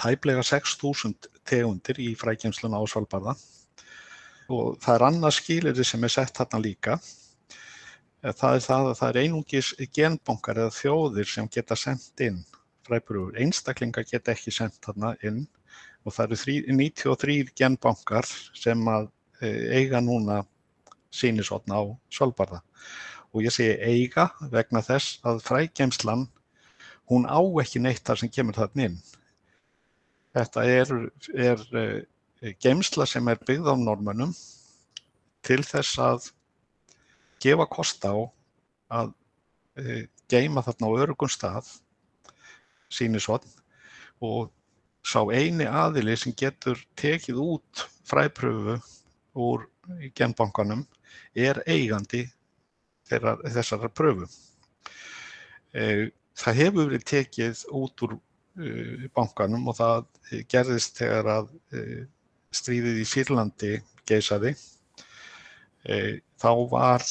tæplega 0.00 0.42
6.000 0.46 1.30
tegundir 1.44 1.98
í 2.00 2.12
frækjumsluna 2.18 2.80
á 2.80 2.84
Svalbardha 2.88 3.34
og 4.50 4.78
það 4.82 4.94
er 4.94 5.06
annað 5.06 5.36
skilirði 5.36 5.84
sem 5.86 6.04
er 6.06 6.12
sett 6.14 6.34
þarna 6.34 6.60
líka. 6.64 6.96
Það 8.20 8.56
er 8.56 8.64
það 8.64 8.88
að 8.88 8.96
það 8.98 9.10
er 9.10 9.18
einungis 9.24 9.68
genbankar 9.94 10.58
eða 10.64 10.74
þjóðir 10.74 11.30
sem 11.30 11.48
geta 11.52 11.76
sendt 11.78 12.24
inn 12.24 12.40
fræbrúur. 12.86 13.36
Einstaklingar 13.38 14.08
geta 14.08 14.34
ekki 14.34 14.52
sendt 14.54 14.80
þarna 14.84 15.14
inn 15.22 15.44
og 16.04 16.14
það 16.16 16.34
eru 16.34 16.38
93 16.80 17.52
genbankar 17.58 18.28
sem 18.56 18.82
að 18.88 19.08
e, 19.42 19.50
eiga 19.80 20.00
núna 20.04 20.40
sínisotna 21.12 21.80
á 21.80 21.84
Svalbardha 22.12 22.62
og 23.30 23.44
ég 23.44 23.54
segi 23.54 23.76
eiga 23.78 24.30
vegna 24.52 24.82
þess 24.84 25.20
að 25.26 25.42
frægemslan 25.46 26.26
hún 27.10 27.26
á 27.26 27.40
ekki 27.62 27.82
neitt 27.82 28.04
þar 28.06 28.20
sem 28.22 28.30
kemur 28.30 28.56
þarna 28.56 28.86
inn. 28.86 28.98
Þetta 30.34 30.64
er, 30.70 30.92
er 31.34 31.64
e, 31.74 31.84
gemsla 32.62 33.06
sem 33.06 33.26
er 33.28 33.40
byggð 33.46 33.70
á 33.70 33.74
normunum 33.78 34.34
til 35.46 35.62
þess 35.66 35.98
að 35.98 36.30
gefa 37.42 37.66
kost 37.70 38.04
á 38.06 38.14
að 38.94 39.12
e, 39.78 40.06
geima 40.30 40.62
þarna 40.66 40.90
á 40.90 40.98
örugum 41.02 41.30
stað 41.30 41.70
sínisotn 42.90 43.50
og 44.20 44.50
sá 45.06 45.20
eini 45.32 45.66
aðili 45.66 46.16
sem 46.18 46.34
getur 46.36 46.80
tekið 46.98 47.40
út 47.40 47.84
fræpröfu 48.08 48.76
úr 49.40 49.66
genbankanum 50.16 50.84
er 51.34 51.62
eigandi 51.66 52.24
þeirra, 53.08 53.36
þessara 53.54 53.90
pröfu. 53.90 54.28
E, 55.74 56.10
það 56.38 56.60
hefur 56.62 56.90
verið 56.90 57.06
tekið 57.12 57.64
út 57.80 58.04
úr 58.06 58.16
e, 58.16 59.08
bankanum 59.16 59.70
og 59.70 59.78
það 59.78 60.44
gerðist 60.50 61.00
þegar 61.00 61.32
að 61.36 61.54
e, 61.72 61.84
stríðið 62.54 63.00
í 63.00 63.06
Sýrlandi 63.06 63.72
geysaði. 64.10 64.56
Þá 65.80 66.50
var 66.68 67.04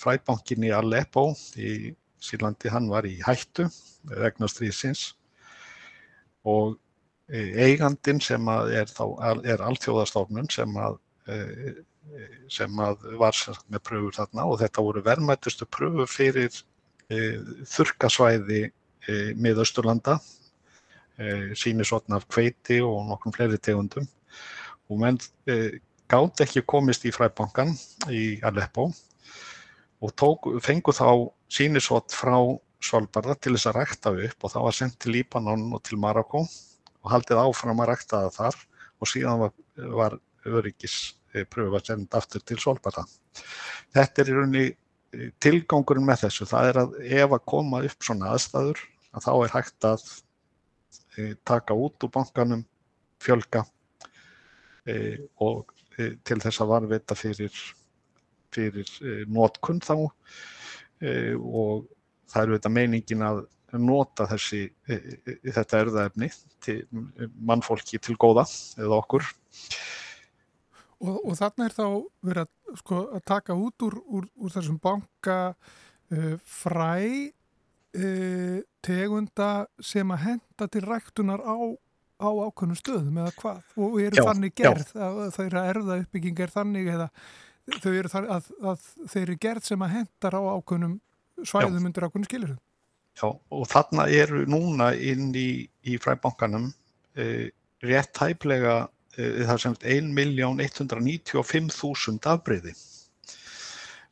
fræbankin 0.00 0.64
í 0.66 0.72
Aleppo 0.74 1.28
í 1.54 1.92
Sýrlandi, 2.18 2.72
hann 2.72 2.88
var 2.90 3.06
í 3.06 3.20
hættu 3.22 3.68
vegna 4.08 4.48
stríðsins 4.50 5.12
og 6.48 6.74
eigandin 7.28 8.20
sem 8.24 8.48
er, 8.48 8.88
þá, 8.88 9.04
er 9.44 9.62
alþjóðastofnun 9.66 10.48
sem 10.52 10.76
að, 10.80 10.98
e, 11.28 11.38
sem 12.52 12.80
að 12.80 13.04
var 13.20 13.36
með 13.68 13.84
pröfur 13.84 14.16
þarna 14.16 14.46
og 14.48 14.60
þetta 14.62 14.84
voru 14.86 15.04
verðmættustu 15.04 15.68
pröfur 15.68 16.08
fyrir 16.08 16.52
e, 17.12 17.38
þurkasvæði 17.76 18.68
miðausturlanda, 19.40 20.18
sínisotn 21.56 22.12
af 22.12 22.26
kveiti 22.28 22.76
og 22.84 23.06
nokkrum 23.08 23.32
fleiri 23.32 23.56
tegundum. 23.56 24.04
Og 24.92 25.00
menn 25.00 25.16
gátt 26.12 26.42
ekki 26.44 26.60
komist 26.68 27.06
í 27.08 27.12
fræbankan 27.14 27.72
í 28.12 28.38
Aleppo 28.44 28.90
og 30.04 30.12
tók, 30.12 30.50
fengu 30.60 30.92
þá 30.92 31.08
sínisot 31.48 32.12
frá 32.12 32.36
Svalbardha 32.84 33.34
til 33.40 33.56
þess 33.56 33.68
að 33.70 33.78
rækta 33.80 34.12
upp 34.14 34.44
og 34.44 34.52
það 34.52 34.66
var 34.68 34.76
sendt 34.76 34.98
til 35.02 35.16
Líbanon 35.16 35.64
og 35.74 35.82
til 35.88 35.98
Marokko 35.98 36.44
og 37.08 37.14
haldið 37.14 37.40
áfram 37.40 37.80
að 37.80 37.88
rækta 37.92 38.20
það 38.26 38.34
þar 38.36 38.58
og 38.98 39.08
síðan 39.08 39.40
var, 39.40 39.54
var 39.96 40.16
öryggispröfu 40.58 41.78
að 41.78 41.86
senda 41.88 42.20
aftur 42.20 42.44
til 42.44 42.58
Svolbara. 42.60 43.04
Þetta 43.96 44.22
er 44.22 44.30
í 44.30 44.36
rauninni 44.36 44.64
eh, 44.68 45.30
tilgangurinn 45.40 46.06
með 46.08 46.26
þessu. 46.26 46.48
Það 46.50 46.70
er 46.70 46.80
að 46.82 46.96
ef 47.06 47.36
að 47.38 47.46
koma 47.54 47.82
upp 47.88 48.04
svona 48.04 48.34
aðstæður 48.34 48.84
að 49.16 49.24
þá 49.24 49.32
er 49.32 49.54
hægt 49.54 49.88
að 49.88 50.06
e, 51.16 51.32
taka 51.48 51.76
út 51.78 52.04
úr 52.04 52.12
bankanum, 52.12 52.64
fjölga 53.24 53.64
e, 54.84 54.94
og 55.42 55.72
til 55.96 56.38
þess 56.44 56.60
að 56.62 56.72
varvita 56.74 57.16
fyrir, 57.18 57.54
fyrir 58.54 58.92
nótkunn 59.26 59.80
þá 59.82 59.96
og 59.98 61.88
það 62.30 62.42
eru 62.42 62.54
þetta 62.54 62.70
meiningin 62.70 63.24
að 63.26 63.40
nota 63.76 64.24
þessi, 64.30 64.62
þetta 64.86 65.82
erðaefni 65.82 66.28
til 66.64 66.78
mannfólki 67.36 68.00
til 68.00 68.16
góða 68.20 68.46
eða 68.80 69.00
okkur. 69.02 69.26
Og, 70.98 71.18
og 71.22 71.34
þarna 71.38 71.68
er 71.68 71.74
þá 71.76 71.84
verið 72.26 72.40
að, 72.42 72.78
sko, 72.80 73.02
að 73.14 73.26
taka 73.30 73.54
út 73.54 73.84
úr, 73.86 73.98
úr, 74.02 74.24
úr 74.42 74.54
þessum 74.54 74.78
banka 74.82 75.36
uh, 75.52 76.32
fræ 76.42 76.94
uh, 77.94 78.56
tegunda 78.84 79.50
sem 79.78 80.14
að 80.14 80.24
henda 80.24 80.68
til 80.74 80.82
ræktunar 80.82 81.44
á, 81.46 81.54
á 82.18 82.28
ákveðnum 82.48 82.80
stöðum 82.80 83.20
eða 83.22 83.34
hvað? 83.38 83.60
Og 83.78 84.00
eru 84.02 84.18
já, 84.18 84.24
þannig 84.26 84.56
gerð 84.58 84.90
já. 84.90 85.04
að 85.06 85.38
að 85.46 85.68
erða 85.68 86.00
uppbygging 86.02 86.42
er 86.42 86.54
þannig 86.56 86.90
eða 86.96 87.10
þau 87.76 87.92
eru 87.92 88.12
þannig 88.12 88.34
að, 88.34 88.50
að 88.72 88.88
þeir 89.12 89.22
eru 89.26 89.38
gerð 89.44 89.68
sem 89.68 89.84
að 89.84 89.94
hendar 89.98 90.38
á 90.38 90.42
ákveðnum 90.56 90.98
svæðum 91.44 91.78
já. 91.78 91.86
undir 91.92 92.08
ákveðnum 92.08 92.30
skilirum? 92.30 92.62
Já, 93.18 93.32
og 93.34 93.64
þarna 93.66 94.04
eru 94.14 94.44
núna 94.46 94.92
inn 94.94 95.34
í, 95.34 95.66
í 95.82 95.98
fræbankanum 95.98 96.70
uh, 96.70 97.50
rétt 97.82 98.14
hæflega 98.22 98.86
uh, 98.86 99.42
það 99.48 99.58
sem 99.64 99.74
1.195.000 99.96 102.30
afbreyði. 102.30 102.72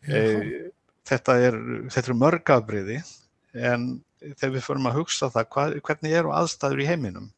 Uh, 0.07 0.71
þetta 1.07 1.33
er, 1.43 1.55
þetta 1.93 2.11
er 2.11 2.17
mörg 2.19 2.47
afbreyði 2.57 2.99
en 3.55 4.03
þegar 4.27 4.55
við 4.57 4.67
förum 4.67 4.89
að 4.91 4.97
hugsa 4.99 5.27
það 5.31 5.45
hvað, 5.55 5.69
hvernig 5.87 6.13
eru 6.19 6.31
aðstæður 6.35 6.83
í 6.83 6.89
heiminum? 6.89 7.29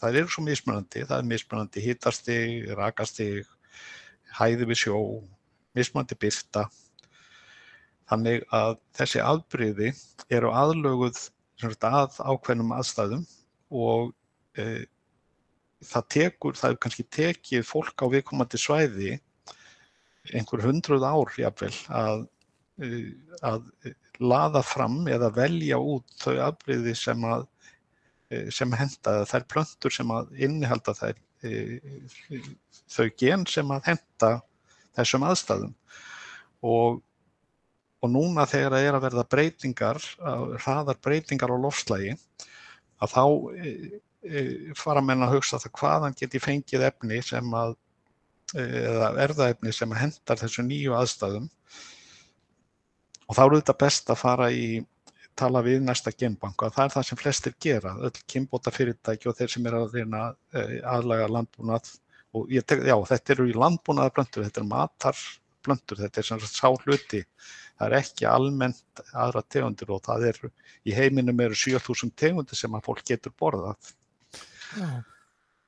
Það 0.00 0.16
eru 0.20 0.28
svo 0.32 0.42
mismunandi, 0.46 1.00
það 1.04 1.18
er 1.18 1.26
mismunandi 1.28 1.78
hittastig, 1.84 2.46
rakastig, 2.78 3.44
hæði 4.38 4.64
við 4.70 4.78
sjó, 4.86 4.98
mismunandi 5.76 6.16
byrta 6.20 6.62
Þannig 8.10 8.42
að 8.52 8.74
þessi 8.98 9.22
afbreyði 9.24 9.92
eru 10.34 10.50
aðlöguð 10.52 11.20
að 11.64 12.18
ákveðnum 12.20 12.74
aðstæðum 12.76 13.22
og 13.72 14.10
e, 14.58 14.84
það 15.84 16.08
tekur, 16.16 16.58
það 16.58 16.74
er 16.74 16.80
kannski 16.82 17.06
tekið 17.16 17.66
fólk 17.68 18.04
á 18.04 18.06
viðkomandi 18.12 18.60
svæði 18.60 19.14
einhver 20.32 20.64
hundruð 20.64 21.04
ár 21.04 21.32
jáfnvel 21.38 21.74
að, 21.92 22.26
e, 22.80 22.90
að 23.44 23.70
laða 24.20 24.62
fram 24.64 25.02
eða 25.10 25.32
velja 25.36 25.80
út 25.80 26.16
þau 26.20 26.36
afbreyði 26.50 26.94
sem 26.98 27.24
að 27.28 27.46
e, 28.30 28.44
sem 28.54 28.76
henda, 28.76 29.16
þær 29.28 29.48
plöntur 29.52 29.94
sem 29.94 30.12
innihalda 30.36 30.96
þær 30.96 31.18
e, 31.44 31.80
þau 32.92 33.08
gen 33.20 33.48
sem 33.50 33.72
að 33.74 33.90
henda 33.92 34.32
þessum 34.94 35.26
aðstæðum. 35.26 35.74
Og 36.64 37.02
og 38.04 38.12
núna 38.12 38.44
þegar 38.48 38.76
það 38.76 38.86
er 38.88 38.98
að 38.98 39.04
verða 39.06 39.24
breytingar, 39.34 40.00
hraðar 40.60 40.98
breytingar 41.04 41.54
á 41.54 41.56
lofslægi, 41.56 42.16
að 43.02 43.14
þá 43.14 43.24
e, 43.56 43.72
e, 44.28 44.42
fara 44.78 45.02
menn 45.04 45.24
að 45.24 45.38
hugsa 45.38 45.60
það 45.62 45.76
hvaðan 45.80 46.16
geti 46.18 46.40
fengið 46.42 46.86
efni 46.90 47.20
sem 47.24 47.56
að, 47.56 47.76
e, 48.54 48.64
eða 48.64 49.12
erðaefni 49.26 49.72
sem 49.74 49.94
hendar 49.96 50.40
þessu 50.40 50.66
nýju 50.66 50.96
aðstæðum 50.98 51.48
og 53.24 53.38
þá 53.38 53.42
eru 53.46 53.60
þetta 53.62 53.78
best 53.80 54.12
að 54.12 54.20
fara 54.20 54.50
í 54.52 54.66
tala 55.34 55.64
við 55.66 55.80
næsta 55.82 56.12
genbanka. 56.14 56.68
Það 56.70 56.84
er 56.84 56.92
það 56.94 57.06
sem 57.08 57.18
flestir 57.18 57.54
gera, 57.62 57.94
öll 58.06 58.26
kynbóta 58.30 58.70
fyrirtæki 58.70 59.30
og 59.30 59.38
þeir 59.38 59.50
sem 59.50 59.64
er 59.66 59.78
að 59.80 59.96
reyna 59.96 60.26
aðlaga 60.92 61.30
landbúnað 61.32 61.88
og 62.34 62.52
ég 62.52 62.66
já 62.66 62.94
þetta 63.08 63.34
eru 63.34 63.48
í 63.48 63.56
landbúnaðarblöndur, 63.56 64.46
þetta 64.46 64.62
er 64.62 64.68
matarblöndur, 64.70 66.00
þetta 66.04 66.20
er 66.20 66.28
sagt 66.28 66.54
sá 66.54 66.68
hluti 66.68 67.24
það 67.78 67.86
er 67.88 67.96
ekki 67.98 68.28
almennt 68.30 69.02
aðra 69.12 69.42
tegundir 69.50 69.90
og 69.94 70.04
það 70.04 70.28
er 70.30 70.38
í 70.86 70.94
heiminum 70.94 71.42
eru 71.44 71.58
7000 71.58 72.14
tegundir 72.18 72.58
sem 72.58 72.74
að 72.76 72.86
fólk 72.86 73.04
getur 73.08 73.34
borðað 73.40 73.92
Já. 74.74 74.88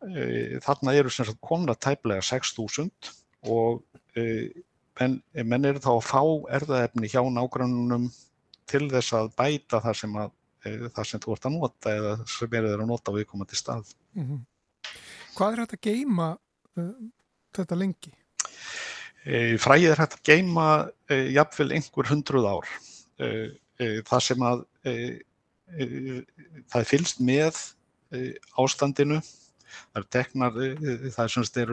E, 0.06 0.22
þarna 0.62 0.94
eru 0.98 1.12
sem 1.12 1.26
sagt 1.26 1.42
komna 1.44 1.74
tæplega 1.74 2.22
6000 2.24 3.12
og 3.52 3.82
e, 4.18 4.50
menn, 5.00 5.20
menn 5.44 5.68
eru 5.70 5.82
þá 5.82 5.92
að 5.94 6.08
fá 6.08 6.22
erðaefni 6.58 7.10
hjá 7.12 7.22
nágrannunum 7.30 8.10
til 8.70 8.86
þess 8.90 9.14
að 9.16 9.30
bæta 9.38 9.80
það 9.84 9.98
sem, 10.02 10.18
að, 10.20 10.34
e, 10.66 10.74
það 10.90 11.08
sem 11.10 11.22
þú 11.24 11.36
ert 11.36 11.48
að 11.48 11.56
nota 11.56 11.96
eða 12.00 12.14
sem 12.24 12.58
eru 12.58 12.70
þeirra 12.72 12.86
að 12.86 12.92
nota 12.92 13.16
viðkomandi 13.16 13.58
stað 13.58 13.94
mm 14.16 14.28
-hmm. 14.28 14.44
Hvað 15.36 15.52
er 15.52 15.60
þetta 15.62 15.76
að 15.76 15.86
geima 15.90 16.28
uh, 16.80 16.92
þetta 17.56 17.76
lengi? 17.76 18.12
Eh, 19.26 19.56
fræið 19.58 19.88
er 19.90 19.98
hægt 19.98 20.20
að 20.20 20.28
geima 20.28 20.66
eh, 21.10 21.32
jafnvel 21.34 21.72
einhver 21.74 22.06
hundruð 22.12 22.44
ár. 22.46 22.68
Eh, 23.18 23.98
það 24.06 24.22
sem 24.22 24.44
að 24.46 24.62
það 25.66 26.78
er 26.78 26.86
fylst 26.86 27.18
með 27.26 27.58
ástandinu, 28.62 29.18
það 29.90 29.98
er 29.98 30.06
teknar, 30.14 30.54
það 31.16 31.40
er, 31.64 31.72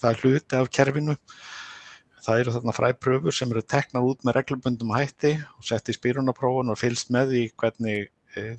það 0.00 0.08
er 0.08 0.22
hluti 0.22 0.56
af 0.58 0.70
kerfinu, 0.72 1.16
það 2.24 2.40
eru 2.40 2.54
þarna 2.56 2.76
fræpröfur 2.78 3.36
sem 3.36 3.52
eru 3.52 3.62
teknar 3.68 4.08
út 4.08 4.24
með 4.24 4.38
reglubundum 4.38 4.96
hætti 4.96 5.34
og 5.58 5.68
sett 5.68 5.92
í 5.92 5.98
spýrunaprófun 5.98 6.72
og 6.72 6.80
fylst 6.80 7.12
með 7.12 7.36
í 7.42 7.44
hvernig 7.60 8.08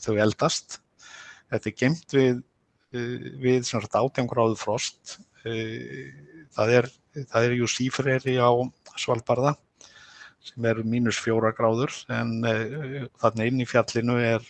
þau 0.06 0.14
eldast. 0.22 0.78
Þetta 1.50 1.72
er 1.72 1.80
gemt 1.82 2.16
við, 2.16 2.44
við 3.42 3.74
átjangráðu 3.74 4.62
frost 4.62 5.18
það 5.46 6.74
er, 6.80 6.90
það 7.30 7.48
er 7.48 7.56
jú 7.60 7.70
sífreri 7.70 8.36
á 8.42 8.50
Svalbardha 8.98 9.56
sem 10.46 10.66
er 10.70 10.82
mínus 10.86 11.18
fjóra 11.22 11.52
gráður 11.58 11.94
en 12.14 12.38
uh, 12.46 13.06
þarna 13.22 13.48
inn 13.50 13.64
í 13.64 13.68
fjallinu 13.70 14.20
er 14.22 14.46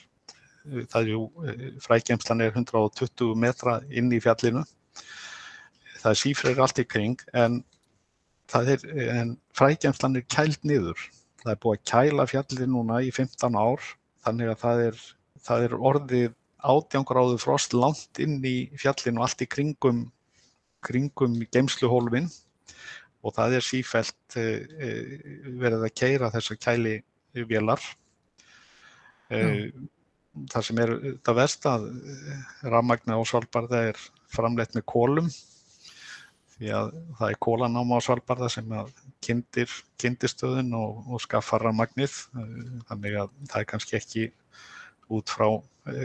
það 0.66 1.02
er 1.02 1.12
jú, 1.12 1.22
frækjemslan 1.84 2.44
er 2.46 2.56
120 2.56 3.36
metra 3.40 3.80
inn 3.90 4.12
í 4.14 4.22
fjallinu. 4.24 4.64
Það 6.02 6.12
er 6.12 6.22
sífreri 6.22 6.64
allt 6.64 6.82
í 6.82 6.88
kring 6.90 7.22
en, 7.38 7.60
en 8.54 9.36
frækjemslan 9.58 10.18
er 10.20 10.26
kælt 10.32 10.66
niður. 10.66 10.98
Það 11.44 11.54
er 11.54 11.62
búið 11.62 11.78
að 11.78 11.86
kæla 11.92 12.28
fjallinu 12.32 12.72
núna 12.74 13.04
í 13.06 13.12
15 13.14 13.60
ár 13.60 13.86
þannig 14.26 14.52
að 14.54 14.60
það 14.64 14.84
er, 14.88 15.00
það 15.46 15.68
er 15.68 15.78
orðið 15.92 16.36
átjangráðu 16.66 17.40
frost 17.42 17.76
langt 17.78 18.22
inn 18.22 18.40
í 18.42 18.58
fjallinu 18.82 19.22
allt 19.22 19.44
í 19.46 19.50
kringum 19.50 20.08
kringum 20.86 21.38
geimsluhólfin 21.54 22.30
og 23.26 23.34
það 23.34 23.58
er 23.58 23.66
sífælt 23.66 24.38
eh, 24.38 24.66
eh, 24.78 25.28
verið 25.58 25.88
að 25.88 25.96
keira 25.98 26.32
þessar 26.34 26.62
kæli 26.62 26.96
vélar. 27.50 27.82
Mm. 29.34 29.90
Það 30.52 30.66
sem 30.68 30.80
er 30.84 30.92
það 31.26 31.38
verst 31.40 31.66
að 31.68 31.88
rammagna 32.68 33.18
á 33.18 33.22
Svalbardha 33.26 33.82
er 33.90 34.00
framleitt 34.30 34.76
með 34.76 34.86
kólum 34.92 35.30
því 36.56 36.72
að 36.76 36.92
það 37.18 37.32
er 37.32 37.40
kólanáma 37.48 37.98
á 38.00 38.06
Svalbardha 38.06 38.50
sem 38.52 38.76
kynntir 39.26 39.72
kynntistöðun 40.00 40.76
og, 40.78 41.02
og 41.10 41.24
skaffar 41.24 41.66
rammagnið 41.66 42.14
þannig 42.92 43.18
að 43.24 43.34
það 43.50 43.60
er 43.62 43.70
kannski 43.72 43.98
ekki 43.98 44.26
út 45.16 45.32
frá, 45.32 45.48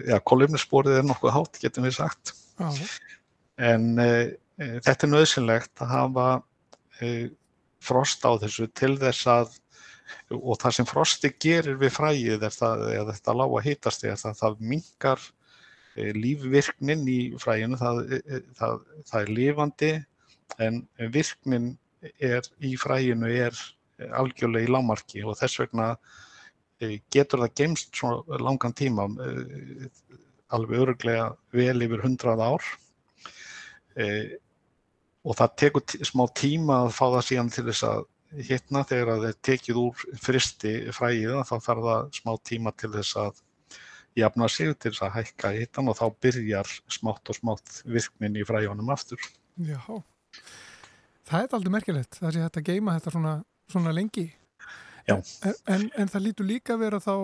já 0.09 0.17
kólumnisporið 0.27 1.03
er 1.03 1.07
nokkuð 1.07 1.37
hátt 1.37 1.61
getum 1.61 1.87
við 1.87 1.99
sagt 2.01 2.35
ah. 2.63 2.81
en 3.61 3.93
Eh, 4.01 4.37
þetta 4.61 5.07
er 5.07 5.13
nöðsynlegt 5.15 5.83
að 5.83 5.93
hafa 5.95 6.29
eh, 7.01 7.29
frost 7.81 8.25
á 8.29 8.37
þessu 8.43 8.69
til 8.77 8.95
þess 9.01 9.29
að 9.31 9.59
og 10.35 10.59
það 10.59 10.75
sem 10.75 10.89
frosti 10.91 11.31
gerir 11.43 11.77
við 11.79 11.93
fræið 11.95 12.45
er 12.49 12.55
það, 12.55 12.81
eða 12.97 13.13
þetta 13.15 13.35
lága 13.39 13.61
hýtast 13.65 14.05
er 14.05 14.17
það, 14.19 14.39
það 14.41 14.65
mingar 14.73 15.27
eh, 15.95 16.11
lífvirknin 16.17 17.05
í 17.09 17.21
fræinu, 17.41 17.79
það, 17.79 18.01
það, 18.59 18.81
það 19.11 19.21
er 19.21 19.33
lifandi 19.39 19.93
en 20.61 20.81
virknin 21.15 21.71
er 22.19 22.49
í 22.67 22.75
fræinu 22.81 23.31
er 23.31 23.57
algjörlega 24.19 24.67
í 24.67 24.73
lámarki 24.73 25.23
og 25.23 25.39
þess 25.39 25.61
vegna 25.63 25.93
getur 27.13 27.45
það 27.45 27.57
geimst 27.61 27.97
svo 27.97 28.23
langan 28.41 28.75
tíma 28.77 29.05
alveg 30.51 30.85
öruglega 30.85 31.27
vel 31.55 31.85
yfir 31.85 32.03
hundrað 32.03 32.45
ár 32.49 32.71
og 35.25 35.37
það 35.37 35.55
tekur 35.63 36.07
smá 36.09 36.25
tíma 36.37 36.81
að 36.87 36.95
fá 36.97 37.05
það 37.05 37.27
síðan 37.29 37.53
til 37.55 37.67
þess 37.69 37.87
að 37.89 38.03
hittna 38.47 38.83
þegar 38.87 39.11
það 39.11 39.29
er 39.29 39.39
tekið 39.49 39.79
úr 39.81 40.03
fristi 40.23 40.75
fræðið 40.95 41.41
þá 41.49 41.55
þarf 41.67 41.87
það 41.87 42.11
smá 42.21 42.33
tíma 42.47 42.73
til 42.79 42.93
þess 42.95 43.19
að 43.21 43.41
jafna 44.19 44.49
sig 44.51 44.73
til 44.79 44.93
þess 44.93 45.05
að 45.07 45.15
hækka 45.19 45.53
hittan 45.57 45.91
og 45.91 45.99
þá 45.99 46.05
byrjar 46.23 46.73
smátt 46.91 47.31
og 47.31 47.39
smátt 47.39 47.81
virknin 47.85 48.39
í 48.39 48.47
fræðunum 48.47 48.93
aftur. 48.95 49.23
Já, 49.61 49.81
það 51.29 51.45
er 51.45 51.57
aldrei 51.59 51.75
merkilegt 51.75 52.21
það 52.21 52.37
sé 52.37 52.45
þetta 52.47 52.67
geima 52.71 52.97
þetta 52.99 53.15
svona, 53.17 53.35
svona 53.71 53.95
lengi. 53.95 54.29
Já. 55.09 55.17
En, 55.67 55.89
en, 55.97 56.11
það 56.11 56.27
lítur 56.29 56.47
líka 56.47 56.77
að 56.77 56.85
vera 56.85 57.01
þá 57.03 57.15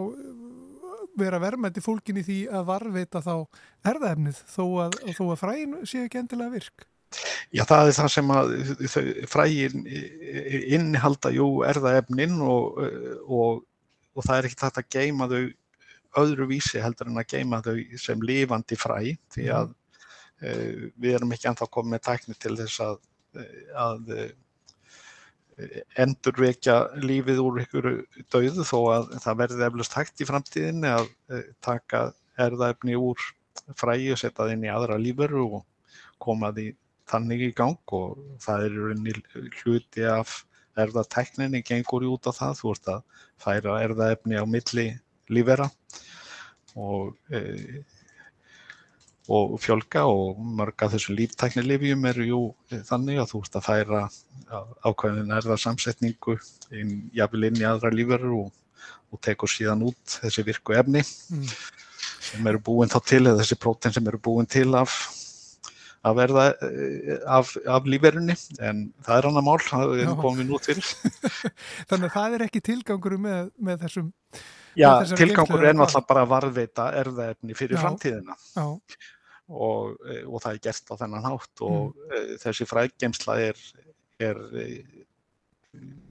vera 1.17 1.41
verðmætti 1.41 1.81
fólkin 1.81 2.19
í 2.21 2.25
því 2.27 2.41
að 2.53 2.67
varveita 2.69 3.23
þá 3.25 3.35
erðaefnið 3.89 4.43
þó 4.53 4.65
að, 4.85 4.99
að 5.15 5.39
fræðin 5.41 5.79
sé 5.89 6.03
ekki 6.05 6.21
endilega 6.21 6.53
virk. 6.59 6.87
Já, 7.55 7.63
það 7.65 7.89
er 7.89 7.95
það 7.97 8.09
sem 8.13 8.33
að 8.35 8.53
frægin 9.31 9.85
innihalda 10.77 11.31
jú 11.35 11.47
erðaefnin 11.67 12.41
og, 12.43 12.81
og, 13.27 13.61
og 14.17 14.27
það 14.27 14.39
er 14.39 14.49
ekki 14.49 14.61
þetta 14.65 14.83
að 14.83 14.97
geima 14.97 15.29
þau 15.31 15.43
öðru 16.23 16.49
vísi 16.51 16.83
heldur 16.83 17.11
en 17.11 17.21
að 17.21 17.31
geima 17.35 17.61
þau 17.65 17.77
sem 18.01 18.25
lifandi 18.27 18.79
fræ 18.81 18.99
því 19.35 19.47
að 19.55 19.71
uh, 19.71 20.89
við 20.97 21.19
erum 21.19 21.37
ekki 21.37 21.51
ennþá 21.53 21.71
komið 21.77 21.95
með 21.95 22.05
tækni 22.09 22.37
til 22.43 22.57
þess 22.59 22.83
að, 22.89 22.99
að 23.87 24.13
endurvekja 25.97 26.77
lífið 27.01 27.39
úr 27.41 27.63
ykkur 27.63 27.87
döðu 28.33 28.65
þó 28.69 28.79
að 28.93 29.15
það 29.25 29.39
verði 29.41 29.67
eflust 29.71 29.95
hægt 29.97 30.21
í 30.21 30.27
framtíðinni 30.29 30.91
að 30.93 31.07
taka 31.65 32.11
erðaefni 32.37 32.99
úr 33.01 33.23
fræi 33.79 34.11
og 34.13 34.21
setja 34.21 34.43
það 34.43 34.53
inn 34.53 34.67
í 34.67 34.73
aðra 34.73 34.99
lífveru 35.01 35.47
og 35.61 35.65
koma 36.21 36.51
því 36.53 36.75
þannig 37.11 37.49
í 37.49 37.55
gang 37.57 37.95
og 37.97 38.19
það 38.43 38.67
er 38.67 39.21
hluti 39.63 40.07
af 40.11 40.43
erðatækninni 40.77 41.63
gengur 41.65 42.05
í 42.05 42.11
út 42.11 42.29
á 42.29 42.33
það, 42.37 42.59
þú 42.61 42.73
ert 42.75 42.89
að 42.93 43.05
færa 43.43 43.77
erðaefni 43.85 44.41
á 44.41 44.45
milli 44.49 44.87
lífera 45.33 45.69
og, 46.77 47.15
e, 47.33 47.41
og 49.33 49.57
fjölga 49.63 50.05
og 50.11 50.39
mörg 50.59 50.85
af 50.85 50.93
þessu 50.95 51.17
líftæknilifjum 51.17 52.05
eru 52.13 52.29
jú 52.29 52.43
þannig 52.91 53.23
að 53.23 53.33
þú 53.33 53.43
ert 53.47 53.59
að 53.59 53.67
færa 53.67 54.03
ákvæðin 54.87 55.35
erðarsamsetningu 55.39 56.37
inn, 56.77 56.95
jafnvel 57.17 57.49
inn 57.49 57.61
í 57.63 57.67
aðra 57.67 57.93
lífverður 57.95 58.37
og, 58.45 58.53
og 59.11 59.23
tekur 59.25 59.51
síðan 59.51 59.87
út 59.89 60.19
þessi 60.21 60.45
virku 60.47 60.77
efni 60.77 61.03
mm. 61.03 61.47
sem 62.29 62.51
eru 62.53 62.63
búin 62.69 62.93
þá 62.93 63.01
til 63.09 63.25
eða 63.25 63.41
þessi 63.41 63.59
prótein 63.63 63.97
sem 63.97 64.13
eru 64.13 64.21
búin 64.23 64.51
til 64.51 64.69
af 64.79 64.95
að 66.07 66.19
verða 66.21 66.45
eh, 66.67 67.17
af, 67.39 67.53
af 67.71 67.89
lífverðinni 67.89 68.37
en 68.65 68.85
það 69.07 69.19
er 69.19 69.29
annar 69.31 69.47
mál, 69.47 69.59
það 69.65 69.95
er 70.03 70.13
komið 70.21 70.51
nút 70.51 70.69
fyrir. 70.69 70.93
Þannig 71.91 72.07
að 72.09 72.15
það 72.15 72.37
er 72.37 72.47
ekki 72.47 72.63
tilgangur 72.71 73.19
með, 73.23 73.51
með 73.69 73.85
þessum 73.87 74.13
Já, 74.77 74.91
með 75.01 75.15
tilgangur 75.23 75.65
er 75.65 75.77
náttúrulega 75.77 76.11
bara 76.11 76.25
að 76.27 76.33
varðveita 76.35 76.89
erðaefni 77.01 77.59
fyrir 77.59 77.79
Já. 77.79 77.83
framtíðina 77.85 78.39
Já. 78.55 78.67
Og, 79.47 79.95
eh, 80.11 80.23
og 80.27 80.43
það 80.43 80.53
er 80.53 80.63
gert 80.69 80.93
á 80.93 80.95
þennan 81.03 81.27
hátt 81.27 81.65
og 81.67 81.93
mm. 81.95 82.33
þessi 82.43 82.67
frækgemsla 82.71 83.39
er, 83.47 83.63
er 84.23 84.41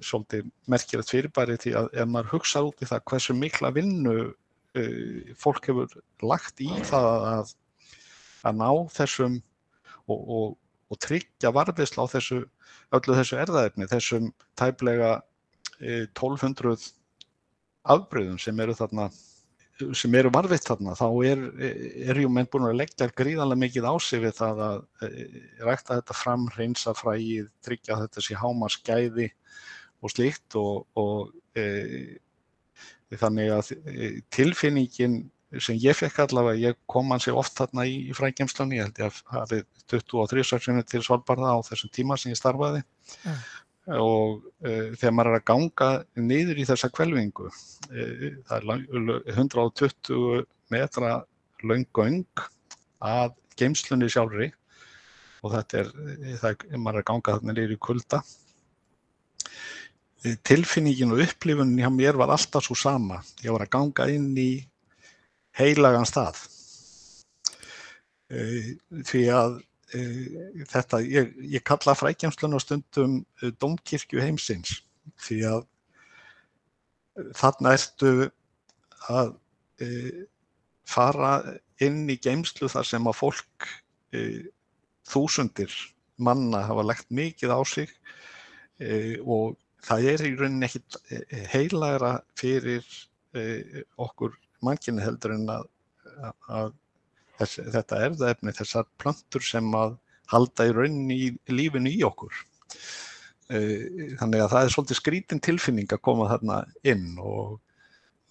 svolítið 0.05 0.49
merkilegt 0.71 1.12
fyrirbæri 1.12 1.60
því 1.62 1.75
að 1.81 1.91
ef 1.97 2.10
maður 2.12 2.34
hugsa 2.36 2.63
út 2.67 2.84
í 2.84 2.89
það 2.89 3.05
hversu 3.12 3.36
mikla 3.38 3.71
vinnu 3.75 4.17
fólk 5.39 5.69
hefur 5.69 5.93
lagt 6.27 6.60
í 6.60 6.67
það 6.84 7.05
að, 7.31 7.51
að 8.43 8.58
ná 8.60 8.69
þessum 8.91 9.38
og, 10.12 10.20
og, 10.38 10.58
og 10.91 11.00
tryggja 11.02 11.52
varðisla 11.56 12.06
á 12.06 12.13
þessu, 12.15 12.41
öllu 12.96 13.18
þessu 13.20 13.39
erðaefni, 13.41 13.89
þessum 13.91 14.32
tæplega 14.60 15.15
1200 15.80 16.76
e, 16.76 16.91
afbröðum 17.96 18.38
sem 18.41 18.60
eru 18.63 18.76
þarna 18.78 19.10
sem 19.76 20.13
eru 20.15 20.30
varfitt 20.32 20.70
þarna, 20.70 20.94
þá 20.96 21.08
er, 21.28 21.41
er 22.08 22.20
jú 22.22 22.30
menn 22.32 22.48
búin 22.52 22.68
að 22.70 22.78
leggja 22.80 23.10
gríðanlega 23.12 23.60
mikið 23.60 23.88
á 23.91 23.94
sig 24.00 24.22
við 24.24 24.38
það 24.38 24.62
að 24.70 24.78
e, 25.04 25.10
rækta 25.68 25.98
þetta 26.00 26.15
fram, 26.15 26.46
reynsa 26.56 26.94
fræið, 26.96 27.50
tryggja 27.65 27.98
þetta 28.06 28.24
sér 28.24 28.39
háma 28.39 28.70
skæði 28.72 29.28
og 30.00 30.13
slíkt 30.13 30.56
og, 30.62 30.86
og 30.96 31.60
e, 31.60 31.65
þannig 33.20 33.52
að 33.58 33.74
e, 33.76 34.12
tilfinningin 34.36 35.26
sem 35.63 35.78
ég 35.82 35.98
fekk 35.98 36.24
allavega, 36.26 36.72
ég 36.72 36.80
kom 36.91 37.12
hansi 37.13 37.34
oft 37.34 37.56
þarna 37.60 37.86
í, 37.88 37.98
í 38.10 38.15
frækjumslunni, 38.18 38.80
ég 38.80 38.88
held 38.88 39.02
ég 39.02 39.12
að 39.12 39.22
hafið 39.36 39.63
23 39.94 40.48
söksinu 40.50 40.84
til 40.88 41.04
Svalbardha 41.06 41.54
á 41.56 41.60
þessum 41.68 41.94
tíma 41.94 42.18
sem 42.20 42.34
ég 42.34 42.39
starfaði 42.39 42.82
mm. 42.82 43.39
og 44.00 44.44
uh, 44.65 44.91
þegar 44.98 45.15
maður 45.15 45.32
er 45.32 45.39
að 45.39 45.48
ganga 45.52 45.89
niður 46.18 46.62
í 46.62 46.68
þessa 46.72 46.91
kvelvingu, 46.96 47.50
uh, 47.52 48.28
það 48.50 48.74
er 48.76 49.34
120 49.36 50.46
metra 50.74 51.15
laungöng 51.65 52.46
að 53.06 53.36
geimslunni 53.60 54.10
sjálfri 54.12 54.52
og 55.46 55.54
þetta 55.54 55.84
er, 55.84 55.91
það 56.41 56.50
er, 56.52 56.80
maður 56.80 56.98
er 56.98 57.04
að 57.04 57.10
ganga 57.12 57.36
þarna 57.36 57.56
niður 57.56 57.76
í 57.76 57.82
kulda. 57.88 58.22
Tilfinningin 60.48 61.13
og 61.13 61.22
upplifunin 61.22 61.84
hjá 61.84 61.91
mér 61.94 62.18
var 62.18 62.32
alltaf 62.34 62.65
svo 62.65 62.74
sama. 62.80 63.20
Ég 63.46 63.54
var 63.54 63.68
að 63.68 63.76
ganga 63.76 64.08
inn 64.10 64.32
í 64.41 64.50
heilagan 65.56 66.08
stað. 66.08 66.44
Eh, 68.34 68.74
því 69.06 69.22
að 69.30 69.60
eh, 69.94 70.62
þetta, 70.72 71.00
ég, 71.06 71.34
ég 71.46 71.63
kalla 71.65 71.94
frækjamslun 71.94 72.58
á 72.58 72.60
stundum 72.63 73.20
eh, 73.41 73.52
domkirkju 73.62 74.24
heimsins 74.24 74.80
því 75.22 75.38
að 75.52 75.68
þarna 77.38 77.76
ertu 77.78 78.13
að 79.13 79.36
fara 80.89 81.30
inn 81.86 82.10
í 82.12 82.18
geimslu 82.20 82.68
þar 82.72 82.88
sem 82.89 83.08
að 83.08 83.15
fólk 83.20 83.68
þúsundir 85.08 85.72
manna 86.18 86.63
hafa 86.68 86.84
lagt 86.84 87.08
mikið 87.15 87.54
á 87.56 87.60
sig 87.70 87.94
og 89.24 89.56
það 89.86 90.10
er 90.12 90.26
í 90.28 90.34
rauninni 90.36 90.68
ekkit 90.68 90.98
heilagra 91.54 92.12
fyrir 92.39 92.84
okkur 94.02 94.36
mannkynni 94.65 95.04
heldur 95.06 95.36
en 95.36 95.45
að, 95.54 95.67
að 96.49 96.73
þess, 97.39 97.60
þetta 97.75 98.01
erðaefni, 98.08 98.56
þessar 98.60 98.88
plantur 99.01 99.45
sem 99.45 99.69
að 99.78 99.97
halda 100.32 100.69
í 100.69 100.73
rauninni 100.73 101.17
í 101.28 101.30
lífinu 101.54 101.91
í 101.91 102.01
okkur. 102.08 102.34
E, 103.54 103.60
þannig 104.19 104.41
að 104.41 104.51
það 104.56 104.63
er 104.63 104.73
svolítið 104.73 104.99
skrítin 105.01 105.43
tilfinning 105.45 105.91
að 105.93 106.04
koma 106.08 106.30
þarna 106.32 106.62
inn 106.88 107.19
og 107.21 107.60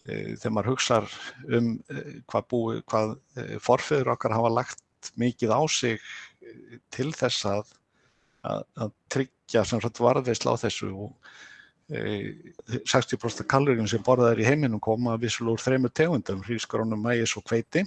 e, 0.09 0.35
þegar 0.35 0.57
maður 0.57 0.73
hugsa 0.73 1.01
um 1.47 1.71
e, 1.87 2.03
hvað, 2.31 2.49
búi, 2.51 2.81
hvað 2.91 3.15
forfeyður 3.63 4.15
okkar 4.17 4.35
hafa 4.35 4.53
lagt 4.57 5.13
mikið 5.21 5.55
á 5.55 5.63
sig 5.71 6.03
til 6.95 7.11
þess 7.15 7.47
að, 7.47 7.75
að, 8.43 8.63
að 8.81 8.95
tryggja 9.13 9.65
varðveisla 10.01 10.57
á 10.57 10.63
þessu 10.65 10.91
og 11.07 11.35
60% 11.91 13.45
kaloríum 13.51 13.89
sem 13.91 14.03
borðaður 14.05 14.41
í 14.41 14.47
heiminum 14.49 14.81
koma 14.81 15.19
vissulega 15.21 15.59
úr 15.59 15.65
þreymur 15.65 15.93
tegundum, 15.93 16.41
hrísgrónum, 16.47 17.03
mægis 17.05 17.37
og 17.37 17.45
hveiti 17.45 17.85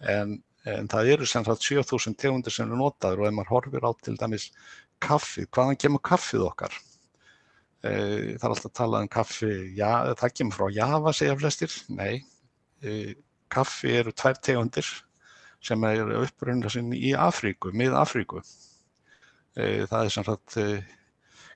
en, 0.00 0.38
en 0.64 0.88
það 0.88 1.12
eru 1.12 1.28
sem 1.28 1.44
sagt 1.44 1.66
7000 1.66 2.16
tegundir 2.16 2.54
sem 2.54 2.66
eru 2.66 2.80
notaður 2.80 3.24
og 3.24 3.28
ef 3.28 3.36
maður 3.36 3.52
horfir 3.52 3.84
á 3.84 3.92
til 4.00 4.16
dæmis 4.16 4.48
kaffið, 5.04 5.50
hvaðan 5.52 5.80
kemur 5.82 6.04
kaffið 6.08 6.46
okkar? 6.48 6.78
E, 7.84 7.92
það 8.40 8.46
er 8.46 8.54
alltaf 8.54 8.70
að 8.70 8.76
tala 8.80 9.02
um 9.04 9.10
kaffi, 9.12 9.52
já, 9.76 9.90
það 10.16 10.36
kemur 10.38 10.56
frá 10.56 10.70
Java 10.72 11.12
segja 11.14 11.36
flestir, 11.36 11.74
nei, 11.92 12.22
e, 12.80 13.14
kaffi 13.52 13.92
eru 14.00 14.14
tvær 14.16 14.40
tegundir 14.40 14.88
sem 15.66 15.84
eru 15.88 16.22
uppröndar 16.22 16.72
sinn 16.72 16.92
í 16.96 17.12
Afríku, 17.18 17.72
mið 17.76 17.96
Afríku. 18.00 18.40
E, 19.56 19.84
það 19.84 20.00
er 20.00 20.14
sem 20.14 20.26
sagt 20.26 20.56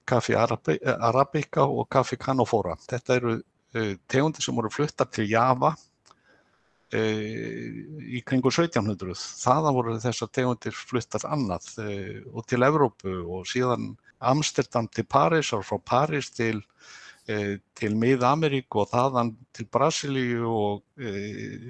kaffi 0.08 0.34
arabica 0.36 1.64
og 1.66 1.88
kaffi 1.92 2.18
canofora. 2.20 2.76
Þetta 2.88 3.16
eru 3.16 3.36
uh, 3.36 3.94
tegundir 4.10 4.44
sem 4.44 4.56
voru 4.56 4.70
fluttar 4.72 5.08
til 5.12 5.28
Java 5.30 5.72
uh, 5.74 7.00
í 7.00 8.22
kringu 8.26 8.52
1700. 8.52 9.14
Þaðan 9.44 9.76
voru 9.78 9.98
þessar 10.02 10.32
tegundir 10.34 10.76
fluttar 10.76 11.26
annað 11.30 11.72
og 12.32 12.46
til 12.48 12.66
Evrópu 12.66 13.14
og 13.20 13.46
síðan 13.48 13.92
Amsterdam 14.20 14.88
til 14.92 15.06
París 15.08 15.52
og 15.56 15.64
frá 15.66 15.78
París 15.80 16.32
til 16.34 16.64
til 17.30 17.92
Mið-Ameríku 17.94 18.80
og 18.80 18.88
þaðan 18.90 19.28
til 19.54 19.66
Brasilíu 19.70 20.48
og, 20.50 20.80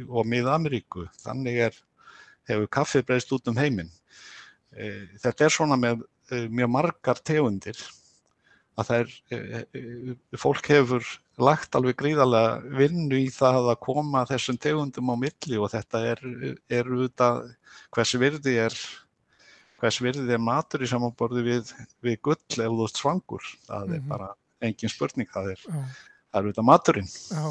og 0.08 0.28
Mið-Ameríku. 0.30 1.02
Þannig 1.20 1.58
er, 1.66 1.76
hefur 2.48 2.70
kaffið 2.78 3.04
breyst 3.10 3.34
út 3.36 3.50
um 3.50 3.58
heiminn. 3.60 3.90
Þetta 4.70 5.44
er 5.44 5.52
svona 5.52 5.76
með 5.76 6.06
mjög 6.30 6.70
margar 6.72 7.20
tegundir 7.26 7.76
að 8.80 8.88
það 8.88 9.02
er, 9.02 9.12
e, 9.30 9.60
e, 9.60 10.38
fólk 10.40 10.70
hefur 10.72 11.06
lagt 11.40 11.76
alveg 11.76 11.98
gríðarlega 12.00 12.74
vinnu 12.80 13.20
í 13.20 13.28
það 13.32 13.70
að 13.72 13.80
koma 13.86 14.24
þessum 14.28 14.58
tegundum 14.60 15.12
á 15.12 15.16
milli 15.20 15.60
og 15.60 15.70
þetta 15.72 16.02
er, 16.12 16.22
er 16.72 16.90
auðvitað 16.90 17.40
hvers 17.94 18.14
virði 18.20 18.56
er, 18.66 18.76
hvers 19.80 20.00
virði 20.04 20.36
er 20.36 20.44
matur 20.44 20.84
í 20.84 20.90
samanborði 20.90 21.46
við, 21.46 21.72
við 22.04 22.20
gull 22.26 22.38
ef 22.40 22.60
þú 22.60 22.86
ert 22.86 23.02
svangur. 23.02 23.50
Það 23.68 23.86
mm 23.86 23.90
-hmm. 23.90 23.94
er 23.94 24.00
mhm. 24.00 24.08
bara 24.08 24.30
engin 24.60 24.92
spurning, 24.92 25.30
það 25.32 25.52
er, 25.54 25.64
það 25.64 26.38
er 26.40 26.44
auðvitað 26.44 26.68
maturinn. 26.68 27.10
Já, 27.10 27.44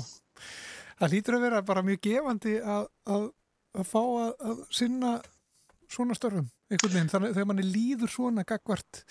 það 0.99 1.13
lítur 1.15 1.37
að 1.37 1.45
vera 1.47 1.65
bara 1.65 1.85
mjög 1.85 2.01
gefandi 2.01 2.55
að, 2.61 2.87
að, 3.05 3.27
að 3.73 3.85
fá 3.89 4.01
að, 4.01 4.33
að 4.39 4.63
sinna 4.69 5.19
svona 5.89 6.17
störfum, 6.17 6.49
einhvern 6.69 6.93
veginn, 6.93 7.09
þannig 7.09 7.33
þegar 7.33 7.49
manni 7.49 7.65
líður 7.65 8.13
svona 8.13 8.45
gagvart 8.47 9.03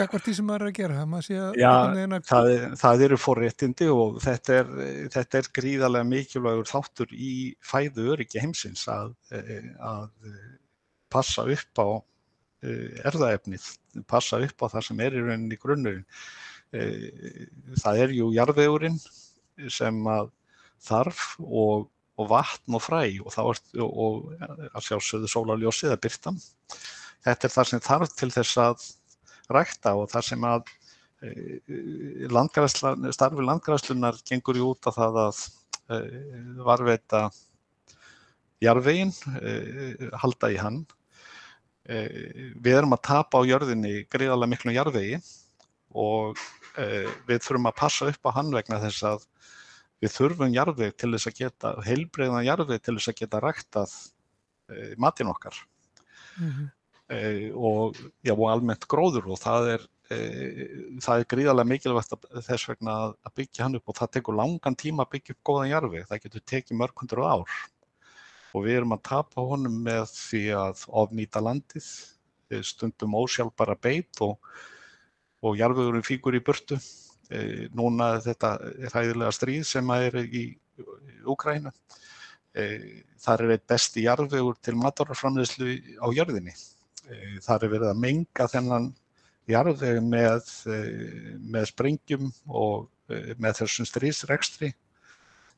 Gagvart 0.00 0.24
því 0.24 0.34
sem 0.38 0.46
maður 0.48 0.64
er 0.64 0.70
að 0.70 0.78
gera? 0.78 1.02
Að 1.04 1.30
Já, 1.60 1.72
að... 1.76 2.14
það, 2.28 2.50
það 2.80 3.04
eru 3.06 3.18
forréttindi 3.20 3.88
og 3.92 4.20
þetta 4.24 4.54
er, 4.62 4.70
þetta 5.16 5.40
er 5.40 5.50
gríðarlega 5.58 6.08
mikilvægur 6.08 6.70
þáttur 6.70 7.12
í 7.12 7.32
fæðu 7.60 8.06
öryggi 8.14 8.40
heimsins 8.40 8.86
að, 8.88 9.12
að 9.36 10.06
passa 11.12 11.44
upp 11.44 11.82
á 11.82 11.88
eh, 12.64 13.00
erðaefnið, 13.10 13.66
passa 14.08 14.40
upp 14.40 14.64
á 14.64 14.66
það 14.76 14.86
sem 14.88 15.02
er 15.04 15.16
í 15.18 15.24
rauninni 15.24 15.58
grunnurinn. 15.60 16.06
Eh, 16.70 17.48
það 17.82 18.04
er 18.04 18.14
jú 18.14 18.30
jarðvegurinn 18.36 19.00
sem 19.68 19.98
að 20.08 20.30
þarf 20.86 21.34
og, 21.42 21.90
og 22.16 22.30
vatn 22.30 22.78
og 22.78 22.84
fræ 22.84 23.02
og 23.24 23.34
þá 23.34 23.42
er 23.42 23.60
og 23.84 24.30
að 24.70 24.86
sjálfsögðu 24.86 25.32
sólarljósið 25.34 25.92
að 25.92 26.02
byrta. 26.06 26.34
Þetta 27.26 27.46
er 27.46 27.54
það 27.56 27.70
sem 27.70 27.84
þarf 27.84 28.16
til 28.16 28.30
þess 28.32 28.62
að 28.62 28.88
rækta 29.50 29.94
og 29.98 30.10
það 30.12 30.26
sem 30.28 30.46
að 30.48 30.70
landgræsla, 32.32 32.94
starfi 33.12 33.44
landgræslunar 33.44 34.20
gengur 34.24 34.56
í 34.56 34.62
út 34.64 34.88
af 34.88 34.96
það 34.96 35.18
að 35.26 35.40
varveita 36.64 37.26
jarðveginn, 38.62 39.12
halda 40.22 40.50
í 40.52 40.56
hann. 40.60 40.80
Við 41.84 42.72
erum 42.76 42.94
að 42.96 43.04
tapa 43.08 43.40
á 43.40 43.48
jörðinni 43.48 44.04
greiðarlega 44.12 44.52
miklu 44.52 44.74
jarðvegi 44.76 45.20
og 45.98 46.40
við 47.26 47.42
þurfum 47.42 47.68
að 47.70 47.78
passa 47.80 48.10
upp 48.12 48.30
á 48.30 48.36
hann 48.38 48.52
vegna 48.54 48.80
þess 48.84 49.06
að 49.10 49.26
við 50.00 50.14
þurfum 50.16 50.54
jarðveg 50.54 50.94
til 50.96 51.10
þess 51.12 51.28
að 51.28 51.40
geta, 51.40 51.72
heilbreyðan 51.84 52.46
jarðveg 52.46 52.84
til 52.84 52.96
þess 52.96 53.12
að 53.12 53.18
geta 53.20 53.40
ræktað 53.44 53.96
matinn 55.02 55.32
okkar 55.32 55.56
mm 56.38 56.50
-hmm. 56.50 56.68
Og, 57.10 57.98
já, 58.22 58.34
og 58.36 58.46
almennt 58.50 58.86
gróður 58.90 59.32
og 59.34 59.40
það 59.40 59.74
er 59.76 59.88
það 60.10 61.20
er 61.20 61.26
gríðarlega 61.30 61.70
mikilvægt 61.70 62.24
þess 62.42 62.66
vegna 62.66 62.94
að 63.14 63.34
byggja 63.38 63.62
hann 63.62 63.78
upp 63.78 63.92
og 63.92 63.96
það 64.00 64.08
tekur 64.16 64.36
langan 64.40 64.76
tíma 64.78 65.04
að 65.04 65.12
byggja 65.12 65.36
upp 65.36 65.44
góðan 65.46 65.70
jarfi, 65.70 66.00
það 66.08 66.22
getur 66.24 66.42
tekið 66.50 66.80
mörg 66.80 67.02
hundur 67.02 67.22
ár 67.22 67.44
og 68.50 68.64
við 68.64 68.80
erum 68.80 68.96
að 68.96 69.04
tapa 69.06 69.44
honum 69.46 69.76
með 69.86 70.08
því 70.10 70.42
að 70.58 70.82
ofnýta 71.02 71.42
landið, 71.44 71.90
stundum 72.66 73.14
ósjálfbara 73.20 73.76
beit 73.78 74.22
og, 74.26 74.40
og 75.46 75.60
jarfiðurinn 75.60 76.06
fíkur 76.06 76.34
í 76.34 76.42
burtu. 76.42 76.80
Núna 77.78 78.16
þetta 78.24 78.56
hæðilega 78.90 79.30
stríð 79.36 79.62
sem 79.68 79.94
er 79.94 80.18
í 80.26 80.48
Úkræna, 81.30 81.70
þar 83.22 83.44
er 83.44 83.54
eitt 83.54 83.68
besti 83.70 84.08
jarfiður 84.08 84.58
til 84.58 84.74
maturarframleyslu 84.80 85.76
á 86.02 86.06
jörðinni. 86.16 86.56
Þar 87.44 87.64
er 87.66 87.72
verið 87.74 87.90
að 87.90 88.02
menga 88.04 88.46
þennan 88.50 88.90
jarðveg 89.50 90.00
með, 90.06 90.50
með 91.50 91.68
sprengjum 91.72 92.28
og 92.46 92.88
með 93.10 93.62
þessum 93.62 93.88
strísrekstri. 93.88 94.72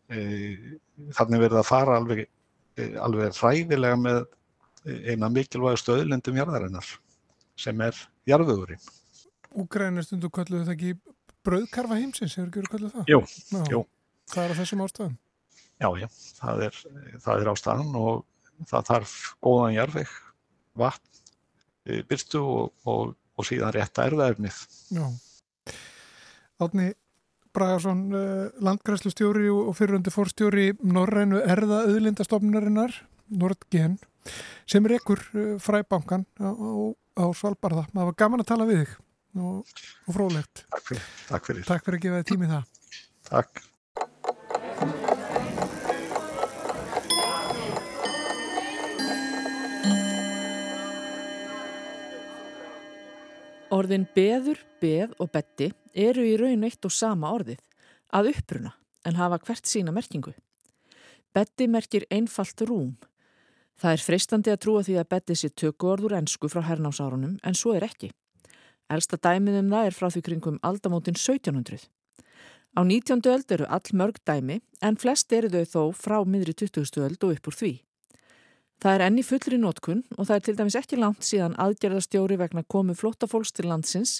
Þannig 0.09 1.45
verður 1.45 1.61
að 1.61 1.69
fara 1.69 1.99
alveg, 2.01 2.25
alveg 3.03 3.37
ræðilega 3.37 3.99
með 4.01 4.23
eina 5.13 5.29
mikilvægastu 5.31 5.95
öðlendum 5.95 6.39
jarðarinnar 6.41 6.89
sem 7.61 7.81
er 7.85 7.99
jarðvegurinn. 8.29 8.81
Úgræna 9.53 10.03
stundu 10.05 10.31
kalluðu 10.33 10.65
það 10.67 10.75
ekki 10.75 10.95
brauðkarfa 11.47 11.99
heimsins, 12.01 12.35
hefur 12.39 12.49
ekki 12.49 12.63
verið 12.63 12.73
kalluð 12.73 12.97
það? 12.97 13.11
Jú, 13.13 13.21
Ná, 13.53 13.61
jú. 13.71 13.83
Það 14.33 14.45
er 14.45 14.55
á 14.55 14.59
þessum 14.63 14.85
ástæðum? 14.87 15.17
Já, 15.83 15.89
já, 15.99 16.09
það 16.39 16.65
er, 16.67 16.79
það 17.25 17.43
er 17.43 17.51
ástæðan 17.53 17.97
og 18.01 18.67
það 18.71 18.89
þarf 18.91 19.15
góðan 19.43 19.77
jarðveg, 19.77 20.13
vatn, 20.83 21.22
byrstu 21.85 22.41
og, 22.43 22.73
og 22.87 23.17
og 23.39 23.49
síðan 23.49 23.75
rétta 23.77 24.07
erðaefnið. 24.09 24.59
Já. 24.95 25.07
Átni 26.63 26.93
Bragarsson, 27.53 28.05
landgræslustjóri 28.65 29.51
og 29.53 29.75
fyriröndi 29.77 30.13
fórstjóri 30.13 30.71
Norrænu 30.81 31.43
erða 31.43 31.83
auðlindastofnunarinnar, 31.89 32.95
Nordgen, 33.33 33.99
sem 34.69 34.85
er 34.89 34.97
ekkur 34.99 35.21
fræbankan 35.61 36.25
á, 36.41 36.49
á 36.53 37.25
Svalbardha. 37.37 37.89
Það 37.93 38.09
var 38.09 38.19
gaman 38.25 38.45
að 38.45 38.51
tala 38.53 38.69
við 38.69 38.85
þig 38.85 38.95
og, 39.43 39.75
og 40.07 40.17
frólægt. 40.17 40.65
Takk 40.73 40.89
fyrir. 40.93 41.11
Takk 41.29 41.51
fyrir. 41.51 41.69
Takk 41.69 41.87
fyrir 41.89 42.01
að 42.01 42.07
gefa 42.07 42.23
þig 42.23 42.33
tími 42.33 42.51
það. 42.53 42.73
Takk. 43.33 43.67
Orðin 53.83 54.05
beður, 54.15 54.61
beð 54.79 55.15
og 55.19 55.33
betti 55.35 55.73
eru 55.99 56.23
í 56.23 56.37
raun 56.39 56.63
eitt 56.69 56.87
og 56.87 56.93
sama 56.95 57.33
orðið, 57.35 57.59
að 58.15 58.29
uppruna, 58.31 58.71
en 59.03 59.17
hafa 59.19 59.41
hvert 59.43 59.67
sína 59.67 59.95
merkingu. 59.97 60.35
Betti 61.35 61.67
merkir 61.67 62.07
einfalt 62.13 62.63
rúm. 62.69 62.93
Það 63.81 63.97
er 63.97 64.05
freistandi 64.07 64.53
að 64.53 64.61
trúa 64.63 64.85
því 64.87 64.99
að 65.01 65.09
betti 65.17 65.39
sé 65.41 65.51
tökuorður 65.51 66.15
ensku 66.21 66.51
frá 66.53 66.63
hernásárunum, 66.69 67.41
en 67.43 67.59
svo 67.59 67.75
er 67.75 67.89
ekki. 67.89 68.13
Elsta 68.93 69.19
dæmið 69.19 69.59
um 69.65 69.75
það 69.75 69.89
er 69.89 69.99
frá 69.99 70.09
því 70.15 70.25
kringum 70.29 70.63
aldamótin 70.63 71.19
1700. 71.19 71.89
Á 72.79 72.81
19. 72.87 73.27
öld 73.35 73.57
eru 73.57 73.67
all 73.67 73.97
mörg 73.99 74.23
dæmi, 74.23 74.61
en 74.79 75.01
flest 75.01 75.33
eru 75.35 75.51
þau 75.51 75.65
þó 75.75 75.83
frá 76.05 76.21
miðri 76.23 76.55
20. 76.55 77.03
öld 77.03 77.19
og 77.27 77.35
upp 77.35 77.51
úr 77.51 77.59
því. 77.59 77.73
Það 78.83 78.97
er 78.97 79.03
enni 79.07 79.23
fullri 79.23 79.59
nótkun 79.63 80.01
og 80.17 80.27
það 80.27 80.35
er 80.35 80.45
til 80.47 80.53
dæmis 80.59 80.77
ekki 80.81 80.97
langt 80.99 81.23
síðan 81.23 81.53
aðgerðastjóri 81.63 82.35
vegna 82.41 82.65
komu 82.67 82.97
flóttafólks 82.99 83.55
til 83.55 83.69
landsins 83.71 84.17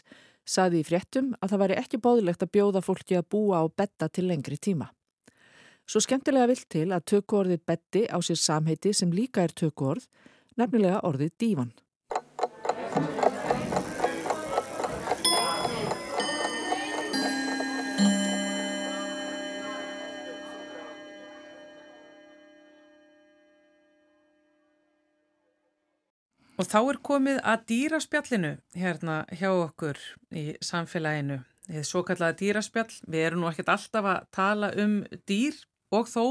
saði 0.47 0.83
í 0.83 0.87
fréttum 0.87 1.33
að 1.43 1.51
það 1.51 1.63
væri 1.65 1.79
ekki 1.81 1.99
bóðilegt 2.05 2.45
að 2.47 2.53
bjóða 2.55 2.83
fólki 2.87 3.19
að 3.19 3.27
búa 3.35 3.63
á 3.63 3.67
betta 3.67 4.07
til 4.07 4.29
lengri 4.29 4.61
tíma. 4.63 4.87
Svo 5.83 5.99
skemmtilega 6.05 6.47
vilt 6.53 6.69
til 6.71 6.87
að 6.95 7.09
tökuorðið 7.11 7.65
betti 7.67 8.05
á 8.07 8.23
sér 8.23 8.39
samheiti 8.39 8.93
sem 8.95 9.11
líka 9.11 9.43
er 9.43 9.51
tökuorð, 9.51 10.07
nefnilega 10.55 11.03
orðið 11.11 11.35
dívan. 11.43 11.75
Og 26.63 26.69
þá 26.71 26.79
er 26.79 26.99
komið 27.03 27.39
að 27.43 27.63
dýraspjallinu 27.73 28.51
hérna 28.79 29.15
hjá 29.35 29.49
okkur 29.51 29.99
í 30.39 30.45
samfélaginu. 30.63 31.41
Þið 31.67 31.87
svo 31.89 32.03
kallaða 32.07 32.37
dýraspjall, 32.39 32.93
við 33.11 33.25
erum 33.27 33.43
nú 33.43 33.49
ekkert 33.49 33.73
alltaf 33.73 34.07
að 34.07 34.29
tala 34.37 34.69
um 34.79 34.95
dýr 35.27 35.59
og 35.91 36.07
þó 36.07 36.23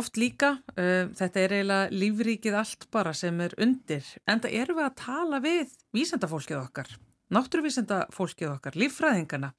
oft 0.00 0.16
líka. 0.16 0.54
Þetta 0.72 1.42
er 1.42 1.54
eiginlega 1.58 1.92
lífríkið 1.92 2.56
allt 2.62 2.88
bara 2.96 3.12
sem 3.12 3.44
er 3.44 3.52
undir. 3.60 4.08
En 4.24 4.40
það 4.40 4.56
erum 4.62 4.80
við 4.80 4.88
að 4.88 4.98
tala 5.02 5.42
við 5.44 5.76
vísendafólkið 5.98 6.60
okkar, 6.62 6.96
náttúruvísendafólkið 7.32 8.50
okkar, 8.52 8.78
líffræðingana. 8.78 9.52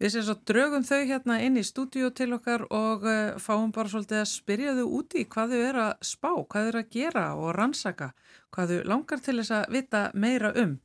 Við 0.00 0.14
séum 0.14 0.26
svo 0.26 0.36
draugum 0.48 0.86
þau 0.88 1.00
hérna 1.04 1.38
inn 1.44 1.60
í 1.60 1.64
stúdíu 1.66 2.10
til 2.16 2.32
okkar 2.36 2.66
og 2.72 3.06
uh, 3.06 3.38
fáum 3.42 3.70
bara 3.76 3.92
svolítið 3.92 4.22
að 4.22 4.30
spyrja 4.32 4.76
þau 4.78 4.86
úti 5.00 5.26
hvað 5.28 5.54
þau 5.54 5.62
eru 5.68 5.84
að 5.86 5.94
spá, 6.12 6.30
hvað 6.32 6.66
þau 6.66 6.72
eru 6.72 6.82
að 6.82 6.92
gera 6.96 7.26
og 7.36 7.54
rannsaka 7.58 8.12
hvað 8.54 8.74
þau 8.74 8.90
langar 8.92 9.24
til 9.24 9.38
þess 9.40 9.56
að 9.56 9.74
vita 9.76 10.04
meira 10.14 10.52
um. 10.58 10.76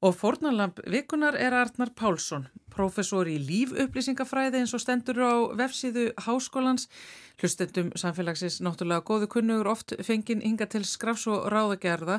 Og 0.00 0.14
fórnalamp 0.16 0.78
vikunar 0.88 1.36
er 1.36 1.52
Arnar 1.52 1.90
Pálsson, 1.92 2.46
professor 2.72 3.28
í 3.28 3.34
lífupplýsingafræði 3.44 4.62
eins 4.62 4.72
og 4.72 4.80
stendur 4.80 5.18
á 5.20 5.32
vefsíðu 5.58 6.06
Háskólans. 6.24 6.86
Hlustendum 7.40 7.90
samfélagsins 8.00 8.58
náttúrulega 8.64 9.04
góðu 9.04 9.28
kunnugur 9.32 9.68
oft 9.74 9.92
fengin 10.04 10.40
hinga 10.44 10.66
til 10.72 10.86
skrafs 10.88 11.26
og 11.28 11.46
ráðagerða, 11.52 12.18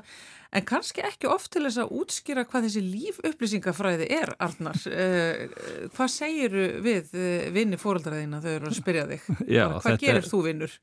en 0.54 0.66
kannski 0.66 1.02
ekki 1.06 1.30
oft 1.30 1.52
til 1.54 1.64
þess 1.66 1.82
að 1.82 1.94
útskýra 1.98 2.44
hvað 2.50 2.68
þessi 2.68 2.84
lífupplýsingafræði 2.86 4.10
er, 4.14 4.34
Arnar. 4.42 4.78
Uh, 4.86 5.90
hvað 5.96 6.14
segir 6.14 6.58
við 6.86 7.16
uh, 7.18 7.50
vinni 7.54 7.82
fóröldraðina 7.82 8.44
þau 8.46 8.52
eru 8.60 8.70
að 8.70 8.78
spyrja 8.78 9.08
þig? 9.10 9.26
Já, 9.48 9.66
hvað 9.80 9.98
gerir 10.06 10.22
er... 10.22 10.30
þú 10.30 10.44
vinnur? 10.46 10.78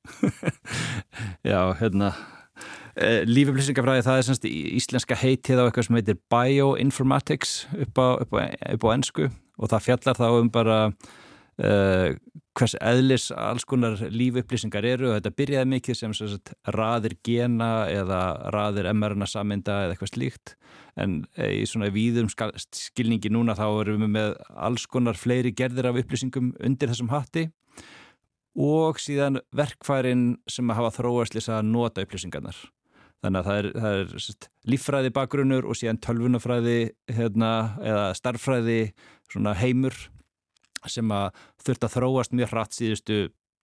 Já, 1.50 1.60
hérna... 1.78 2.10
Lífupplýsingafræði 2.98 4.02
það 4.02 4.18
er 4.18 4.26
semst 4.26 4.46
íslenska 4.48 5.16
heitið 5.18 5.60
á 5.62 5.64
eitthvað 5.68 5.86
sem 5.86 5.98
heitir 6.00 6.18
bioinformatics 6.32 7.52
upp 7.84 8.00
á, 8.02 8.08
upp 8.24 8.32
á, 8.34 8.50
upp 8.74 8.86
á 8.86 8.88
ennsku 8.90 9.28
og 9.28 9.70
það 9.70 9.84
fjallar 9.84 10.18
þá 10.18 10.26
um 10.32 10.48
bara 10.50 10.78
uh, 10.88 12.08
hvers 12.58 12.74
eðlis 12.82 13.28
alls 13.34 13.66
konar 13.68 14.00
lífupplýsingar 14.10 14.86
eru. 14.86 15.10
Og 15.10 15.18
þetta 15.18 15.34
byrjaði 15.38 15.70
mikið 15.74 15.98
sem 16.00 16.14
sagt, 16.16 16.54
raðir 16.74 17.14
gena 17.26 17.86
eða 17.92 18.22
raðir 18.54 18.90
mRNA 18.94 19.28
saminda 19.30 19.84
eða 19.84 19.94
eitthvað 19.94 20.12
slíkt. 20.14 20.54
En 20.98 21.20
í 21.38 21.62
svona 21.70 21.92
víðum 21.94 22.30
skilningi 22.32 23.30
núna 23.30 23.54
þá 23.58 23.66
erum 23.68 24.06
við 24.06 24.14
með 24.16 24.34
alls 24.56 24.88
konar 24.90 25.18
fleiri 25.18 25.54
gerðir 25.54 25.92
af 25.92 26.00
upplýsingum 26.02 26.50
undir 26.66 26.90
þessum 26.90 27.12
hatti. 27.14 27.46
Og 28.58 28.98
síðan 28.98 29.38
verkfærin 29.54 30.32
sem 30.50 30.74
hafa 30.74 30.90
þróast 30.96 31.38
lýsa 31.38 31.60
að 31.60 31.70
nota 31.70 32.02
upplýsingarnar 32.02 32.58
Þannig 33.24 33.40
að 33.40 33.48
það 33.48 33.60
er, 33.60 33.68
það 33.74 34.00
er 34.00 34.10
sest, 34.22 34.48
líffræði 34.70 35.12
bakgrunnur 35.16 35.66
og 35.66 35.78
síðan 35.78 36.00
tölvunafræði 36.04 36.78
hérna, 37.16 37.52
eða 37.82 38.04
starffræði 38.18 38.80
heimur 39.58 39.96
sem 40.86 41.10
að 41.10 41.40
þurft 41.66 41.86
að 41.86 41.94
þróast 41.96 42.36
mjög 42.38 42.52
hratt 42.52 42.76
síðustu 42.76 43.16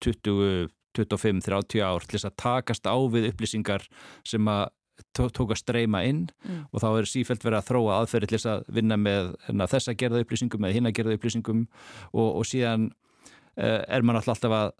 20, 0.05 0.73
25, 0.99 1.45
30 1.47 1.85
ár 1.87 2.07
til 2.07 2.19
þess 2.19 2.29
að 2.31 2.41
takast 2.43 2.89
á 2.91 2.97
við 3.11 3.31
upplýsingar 3.31 3.87
sem 4.27 4.51
að 4.51 4.67
tók 5.15 5.53
að 5.55 5.61
streyma 5.61 6.03
inn 6.07 6.25
mm. 6.45 6.67
og 6.71 6.83
þá 6.83 6.89
er 6.91 7.09
sífælt 7.11 7.45
verið 7.45 7.61
að 7.61 7.69
þróa 7.71 7.99
aðferði 8.01 8.31
til 8.31 8.39
þess 8.39 8.51
að 8.51 8.69
vinna 8.77 8.99
með 8.99 9.33
hérna, 9.47 9.71
þessa 9.71 9.95
gerða 9.99 10.23
upplýsingum 10.25 10.67
eða 10.67 10.77
hinn 10.77 10.91
að 10.91 10.97
gerða 10.99 11.17
upplýsingum 11.19 11.65
og, 12.13 12.29
og 12.29 12.45
síðan 12.47 12.89
uh, 12.91 13.81
er 13.87 14.07
mann 14.07 14.19
alltaf 14.21 14.55
að 14.55 14.75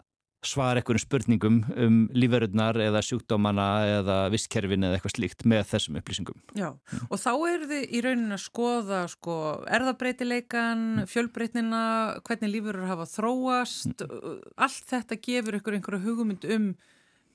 svara 0.49 0.81
einhverjum 0.81 1.03
spurningum 1.03 1.59
um 1.85 1.99
líferurnar 2.15 2.79
eða 2.85 3.01
sjúkdómana 3.05 3.67
eða 3.99 4.17
visskerfin 4.33 4.87
eða 4.87 4.99
eitthvað 4.99 5.15
slíkt 5.15 5.45
með 5.49 5.63
þessum 5.71 5.99
upplýsingum. 5.99 6.41
Já, 6.57 6.69
og 7.09 7.21
þá 7.21 7.31
eru 7.51 7.69
þið 7.71 7.85
í 7.85 8.03
raunin 8.05 8.37
að 8.37 8.43
skoða 8.45 9.03
sko, 9.11 9.37
erðabreitileikan, 9.77 10.83
mm. 11.01 11.11
fjölbreytnina, 11.11 11.85
hvernig 12.27 12.53
lífurur 12.55 12.89
hafa 12.89 13.07
þróast, 13.11 14.05
mm. 14.05 14.43
allt 14.67 14.91
þetta 14.91 15.21
gefur 15.29 15.59
ykkur 15.59 15.79
einhverju 15.79 16.03
hugumynd 16.05 16.51
um 16.57 16.69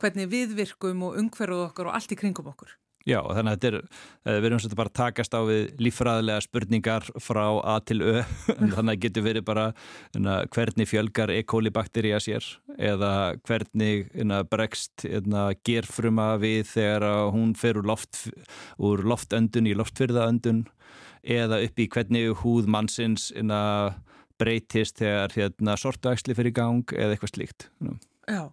hvernig 0.01 0.31
við 0.33 0.55
virkum 0.57 1.05
og 1.09 1.19
umhverfuð 1.21 1.67
okkur 1.69 1.91
og 1.91 1.99
allt 1.99 2.15
í 2.15 2.19
kringum 2.19 2.49
okkur. 2.55 2.80
Já, 3.09 3.23
þannig 3.25 3.49
að 3.49 3.55
þetta 3.55 3.69
er, 3.69 3.77
eh, 4.29 4.35
við 4.37 4.47
erum 4.47 4.59
svolítið 4.61 4.79
bara 4.81 4.91
að 4.91 4.99
takast 4.99 5.33
á 5.33 5.41
við 5.49 5.63
lífræðilega 5.81 6.45
spurningar 6.45 7.07
frá 7.17 7.45
A 7.65 7.79
til 7.81 8.03
Ö, 8.05 8.25
þannig 8.77 8.93
að 8.93 9.01
getur 9.07 9.25
verið 9.25 9.47
bara 9.49 9.65
inna, 9.71 10.35
hérna, 10.35 10.35
hvernig 10.53 10.91
fjölgar 10.91 11.33
E. 11.33 11.43
coli 11.43 11.73
bakteríja 11.73 12.21
sér 12.21 12.45
eða 12.77 13.39
hvernig 13.49 14.11
inna, 14.13 14.43
hérna, 14.43 14.43
bregst 14.53 15.07
inna, 15.07 15.17
hérna, 15.17 15.47
gerfruma 15.65 16.29
við 16.43 16.69
þegar 16.75 17.33
hún 17.33 17.57
fer 17.57 17.81
úr, 17.81 17.89
loft, 17.89 18.27
úr 18.77 19.01
loftöndun 19.09 19.71
í 19.71 19.75
loftfyrðaöndun 19.81 20.67
eða 21.25 21.65
upp 21.65 21.81
í 21.81 21.89
hvernig 21.89 22.37
húð 22.45 22.69
mannsins 22.69 23.31
breytist 24.41 25.01
þegar 25.01 25.35
hérna, 25.37 25.77
sortvægsli 25.77 26.37
fyrir 26.37 26.55
gang 26.57 26.85
eða 26.97 27.17
eitthvað 27.17 27.35
slíkt. 27.35 27.69
Já, 28.31 28.45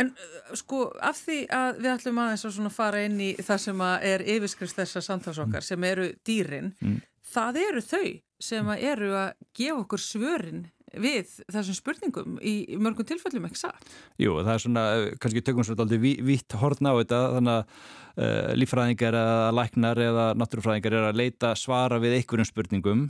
en 0.00 0.12
uh, 0.12 0.54
sko 0.58 0.84
af 1.02 1.18
því 1.18 1.40
að 1.52 1.82
við 1.82 1.90
ætlum 1.94 2.22
aðeins 2.22 2.46
að 2.46 2.54
svona 2.58 2.74
fara 2.74 3.02
inn 3.06 3.18
í 3.20 3.32
það 3.40 3.64
sem 3.64 3.84
er 4.12 4.24
yfirskrifst 4.36 4.78
þessar 4.80 5.06
samtalsokkar 5.08 5.64
mm. 5.64 5.68
sem 5.68 5.90
eru 5.90 6.06
dýrin, 6.26 6.72
mm. 6.80 7.02
það 7.34 7.60
eru 7.64 7.84
þau 7.84 8.06
sem 8.46 8.72
eru 8.76 9.12
að 9.16 9.28
gefa 9.56 9.82
okkur 9.82 10.02
svörin 10.02 10.66
við 10.96 11.30
þessum 11.52 11.76
spurningum 11.76 12.36
í 12.44 12.78
mörgum 12.80 13.06
tilfellum, 13.08 13.46
ekki 13.48 13.60
satt? 13.60 13.92
Jú, 14.22 14.36
það 14.40 14.52
er 14.52 14.62
svona, 14.62 14.84
eh, 14.94 15.16
kannski 15.20 15.42
tökum 15.44 15.66
svona 15.66 15.84
aldrei 15.84 16.16
vitt 16.24 16.56
hortna 16.60 16.94
á 16.94 16.98
þetta, 17.00 17.20
þannig 17.36 17.54
að 17.56 17.64
uh, 18.16 18.50
lífræðingar 18.56 19.18
eða 19.20 19.52
læknar 19.58 20.02
eða 20.06 20.26
náttúrufræðingar 20.40 20.96
er 20.96 21.08
að 21.10 21.20
leita 21.20 21.52
svara 21.58 22.00
við 22.02 22.20
einhverjum 22.20 22.48
spurningum 22.48 23.06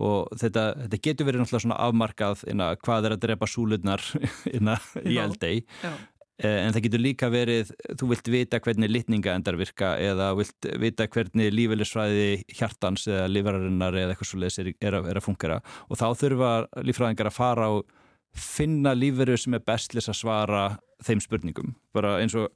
og 0.00 0.38
þetta, 0.40 0.64
þetta 0.84 1.02
getur 1.06 1.28
verið 1.28 1.42
náttúrulega 1.42 1.64
svona 1.66 1.82
afmarkað 1.86 2.46
inna, 2.50 2.72
hvað 2.80 3.08
er 3.08 3.16
að 3.16 3.22
drepa 3.26 3.50
súlurnar 3.50 4.04
í 5.12 5.18
eldei 5.20 5.54
eh, 5.84 6.58
en 6.64 6.74
það 6.74 6.84
getur 6.86 7.04
líka 7.04 7.30
verið 7.32 7.72
þú 8.00 8.10
vilt 8.14 8.32
vita 8.32 8.60
hvernig 8.64 8.92
litningaendar 8.92 9.58
virka 9.60 9.94
eða 10.00 10.32
vilt 10.38 10.70
vita 10.82 11.08
hvernig 11.10 11.54
lífeylisfræði 11.54 12.28
hjartans 12.48 13.06
eða 13.10 13.30
lífararinnar 13.30 13.98
eða 14.02 14.14
eitthvað 14.14 14.32
svolítið 14.32 14.72
er, 14.72 14.74
er, 14.90 15.00
er 15.12 15.20
að 15.20 15.26
fungera 15.26 15.60
og 15.88 16.00
þá 16.00 16.06
þurfa 16.24 16.52
lífræðingar 16.86 17.32
að 17.32 17.40
fara 17.40 17.72
og 17.76 17.98
finna 18.36 18.94
lífeyru 18.94 19.36
sem 19.38 19.56
er 19.58 19.66
bestlis 19.66 20.08
að 20.10 20.20
svara 20.20 20.62
þeim 21.02 21.22
spurningum. 21.24 21.74
Bara 21.96 22.18
eins 22.22 22.36
og 22.38 22.50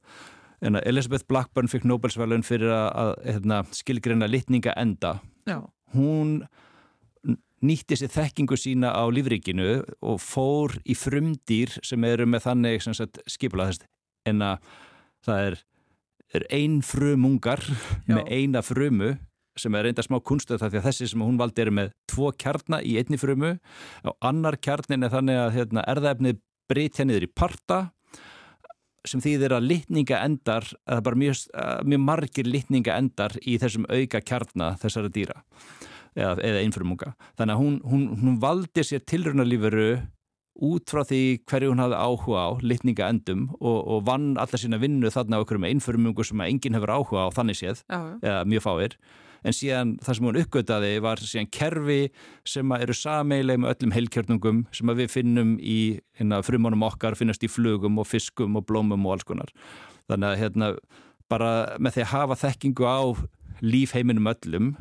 Elizabeth 0.61 1.27
Blackburn 1.27 1.69
fikk 1.69 1.85
Nobelsvælun 1.87 2.45
fyrir 2.45 2.71
að, 2.71 2.87
að, 3.01 3.11
hérna, 3.27 3.57
skilgreina 3.75 4.29
litningaenda 4.29 5.17
hún 5.95 6.39
nýtti 7.63 7.97
sér 7.99 8.11
þekkingu 8.11 8.57
sína 8.59 8.91
á 8.91 9.03
lífrikinu 9.07 9.83
og 10.03 10.19
fór 10.23 10.75
í 10.83 10.95
frumdýr 10.97 11.77
sem 11.85 12.03
eru 12.07 12.27
með 12.27 12.49
þannig 12.49 12.83
skipulað 13.31 13.85
en 14.27 14.43
að 14.43 14.67
það 15.25 15.45
er, 15.45 15.57
er 16.35 16.47
ein 16.53 16.81
frumungar 16.85 17.63
Já. 18.09 18.17
með 18.17 18.33
eina 18.33 18.65
frumu 18.65 19.15
sem 19.55 19.75
er 19.77 19.87
reynda 19.87 20.03
smá 20.03 20.17
kunstöð 20.19 20.59
það 20.59 20.73
því 20.73 20.79
að 20.79 20.87
þessi 20.89 21.09
sem 21.11 21.23
hún 21.23 21.39
valdi 21.39 21.63
er 21.63 21.71
með 21.71 21.91
tvo 22.11 22.31
kjarnar 22.35 22.83
í 22.83 22.97
einni 22.99 23.19
frumu. 23.19 23.53
Og 24.03 24.17
annar 24.27 24.57
kjarnin 24.59 25.07
er 25.07 25.13
þannig 25.13 25.39
að 25.39 25.53
hérna, 25.55 25.85
erðaefnið 25.93 26.41
breytja 26.67 27.05
niður 27.07 27.27
í 27.27 27.31
parta 27.31 27.79
sem 29.05 29.21
þýðir 29.21 29.53
að 29.53 29.67
litninga 29.69 30.19
endar, 30.25 30.65
að 30.65 30.95
það 30.95 30.99
er 30.99 31.05
bara 31.05 31.21
mjög, 31.21 31.41
mjög 31.85 32.01
margir 32.09 32.47
litninga 32.49 32.95
endar 32.97 33.35
í 33.45 33.55
þessum 33.61 33.85
auka 33.87 34.21
kjarnar 34.25 34.79
þessara 34.81 35.11
dýra 35.13 35.43
eða, 36.15 36.35
eða 36.41 36.63
einfrumunga. 36.65 37.13
Þannig 37.39 37.55
að 37.55 37.63
hún, 37.63 37.79
hún, 37.91 38.05
hún 38.21 38.37
valdi 38.43 38.85
sér 38.85 39.03
tilrunalífuru 39.07 39.89
út 40.65 40.87
frá 40.87 41.03
því 41.03 41.21
hverju 41.51 41.73
hún 41.73 41.83
hafði 41.83 41.99
áhuga 41.99 42.45
á 42.47 42.49
litninga 42.63 43.09
endum 43.11 43.49
og, 43.59 43.79
og 43.91 44.05
vann 44.07 44.33
alla 44.39 44.59
sína 44.59 44.79
vinnu 44.79 45.11
þarna 45.11 45.41
á 45.41 45.43
okkur 45.43 45.59
með 45.59 45.75
einfrumungu 45.75 46.23
sem 46.23 46.39
að 46.39 46.53
enginn 46.53 46.77
hefur 46.77 46.93
áhuga 46.95 47.27
á 47.27 47.35
þannig 47.35 47.59
séð, 47.59 47.81
eða 47.91 48.43
mjög 48.47 48.63
fáir 48.63 48.95
en 49.45 49.53
síðan 49.53 49.93
það 50.03 50.17
sem 50.17 50.27
hún 50.27 50.39
uppgötaði 50.41 50.91
var 51.05 51.21
síðan 51.21 51.51
kerfi 51.53 51.99
sem 52.47 52.73
eru 52.79 52.95
sameileg 52.97 53.61
með 53.61 53.75
öllum 53.75 53.95
heilkjörnungum 53.95 54.63
sem 54.75 54.93
við 54.97 55.11
finnum 55.13 55.55
í 55.61 55.79
hérna, 56.17 56.41
frumunum 56.45 56.85
okkar, 56.87 57.17
finnast 57.19 57.45
í 57.45 57.51
flugum 57.51 57.99
og 58.01 58.09
fiskum 58.09 58.57
og 58.57 58.65
blómum 58.69 59.05
og 59.05 59.17
alls 59.17 59.27
konar. 59.27 59.51
Þannig 60.09 60.31
að 60.31 60.41
hérna, 60.41 60.71
bara 61.29 61.51
með 61.77 61.97
því 61.97 62.05
að 62.05 62.11
hafa 62.13 62.39
þekkingu 62.41 62.89
á 62.89 63.01
lífheiminum 63.65 64.33
öllum 64.33 64.73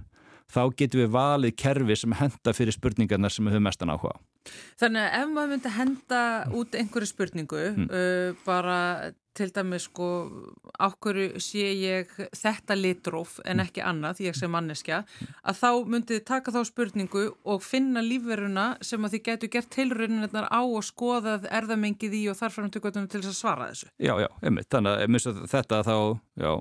þá 0.53 0.63
getum 0.79 1.05
við 1.05 1.11
valið 1.15 1.57
kerfi 1.61 1.99
sem 1.99 2.15
henda 2.19 2.55
fyrir 2.57 2.77
spurningarna 2.77 3.31
sem 3.33 3.45
við 3.47 3.57
höfum 3.57 3.69
mestan 3.69 3.93
áhuga. 3.95 4.17
Þannig 4.81 5.05
að 5.05 5.19
ef 5.19 5.29
maður 5.33 5.53
myndi 5.55 5.75
henda 5.79 6.23
út 6.53 6.75
einhverju 6.77 7.09
spurningu, 7.09 7.61
mm. 7.75 7.87
uh, 7.89 8.43
bara 8.45 8.79
til 9.35 9.49
dæmi 9.51 9.81
sko, 9.83 10.09
ákverju 10.79 11.41
sé 11.43 11.65
ég 11.81 12.11
þetta 12.37 12.77
litróf 12.79 13.39
en 13.43 13.59
mm. 13.59 13.63
ekki 13.65 13.83
annað, 13.83 14.19
því 14.19 14.29
ég 14.29 14.37
sem 14.39 14.53
manneskja, 14.55 15.01
að 15.43 15.59
þá 15.59 15.71
myndi 15.91 16.19
þið 16.19 16.27
taka 16.29 16.55
þá 16.55 16.61
spurningu 16.69 17.25
og 17.51 17.65
finna 17.65 18.05
lífveruna 18.05 18.67
sem 18.85 19.03
að 19.03 19.17
þið 19.17 19.25
getur 19.31 19.53
gert 19.57 19.73
tilrauninnar 19.75 20.47
á 20.53 20.63
og 20.63 20.85
skoðað 20.87 21.49
erðamengið 21.51 22.15
í 22.21 22.23
og 22.31 22.39
þarfram 22.39 22.71
til 22.71 22.85
að 22.85 23.33
svara 23.33 23.73
þessu. 23.73 23.91
Já, 23.99 24.15
já, 24.23 24.31
einmitt, 24.45 24.71
þannig 24.71 25.19
að 25.33 25.43
þetta 25.51 25.83
þá, 25.89 25.97
já, 26.45 26.53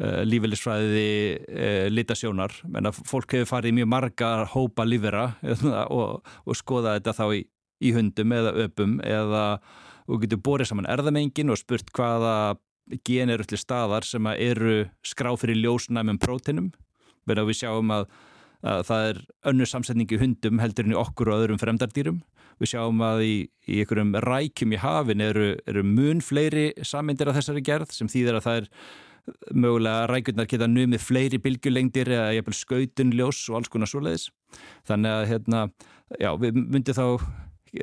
lífeylisfræði 0.00 1.10
uh, 1.36 1.86
litasjónar, 1.92 2.54
menna 2.72 2.92
fólk 2.94 3.36
hefur 3.36 3.50
farið 3.52 3.74
í 3.74 3.78
mjög 3.80 3.92
marga 3.92 4.32
hópa 4.54 4.86
lífera 4.88 5.26
og, 5.98 6.20
og 6.46 6.58
skoða 6.58 6.96
þetta 6.98 7.16
þá 7.20 7.26
í, 7.36 7.44
í 7.84 7.94
hundum 7.96 8.34
eða 8.36 8.56
öpum 8.64 8.98
eða 9.04 9.44
og 10.10 10.24
getur 10.24 10.42
borið 10.42 10.70
saman 10.70 10.88
erðamengin 10.90 11.52
og 11.52 11.60
spurt 11.60 11.92
hvaða 11.94 12.56
gen 13.06 13.30
eru 13.30 13.46
til 13.46 13.60
staðar 13.60 14.06
sem 14.06 14.26
eru 14.32 14.84
skráð 15.06 15.44
fyrir 15.44 15.60
ljósnæmum 15.62 16.18
prótinum, 16.22 16.70
verða 17.28 17.46
við 17.48 17.60
sjáum 17.62 17.92
að, 17.94 18.08
að 18.66 18.82
það 18.88 19.06
er 19.10 19.20
önnu 19.52 19.68
samsetning 19.68 20.10
í 20.10 20.20
hundum 20.20 20.62
heldur 20.62 20.88
en 20.88 20.96
í 20.96 20.98
okkur 20.98 21.30
og 21.30 21.44
öðrum 21.44 21.60
fremdardýrum. 21.62 22.22
Við 22.60 22.74
sjáum 22.74 22.98
að 23.04 23.22
í, 23.24 23.34
í 23.70 23.78
einhverjum 23.80 24.16
rækjum 24.24 24.74
í 24.74 24.80
hafin 24.82 25.22
eru, 25.24 25.52
eru 25.70 25.84
mun 25.86 26.20
fleiri 26.24 26.72
sammyndir 26.84 27.30
af 27.30 27.38
þessari 27.38 27.62
gerð 27.64 27.94
sem 27.94 28.10
þýðir 28.10 28.40
að 28.40 28.48
það 28.48 28.58
er 28.60 28.68
mögulega 29.54 30.08
rækjurnar 30.10 30.48
geta 30.50 30.68
numið 30.70 31.04
fleiri 31.04 31.40
bylgjulengdir 31.42 32.10
eða 32.16 32.34
jæfnvel 32.36 32.56
skautunljós 32.58 33.42
og 33.50 33.60
alls 33.60 33.72
konar 33.72 33.90
svoleiðis. 33.90 34.28
Þannig 34.88 35.16
að 35.16 35.26
hérna, 35.30 35.62
já, 36.20 36.30
við 36.40 36.60
myndum 36.60 36.98
þá 36.98 37.06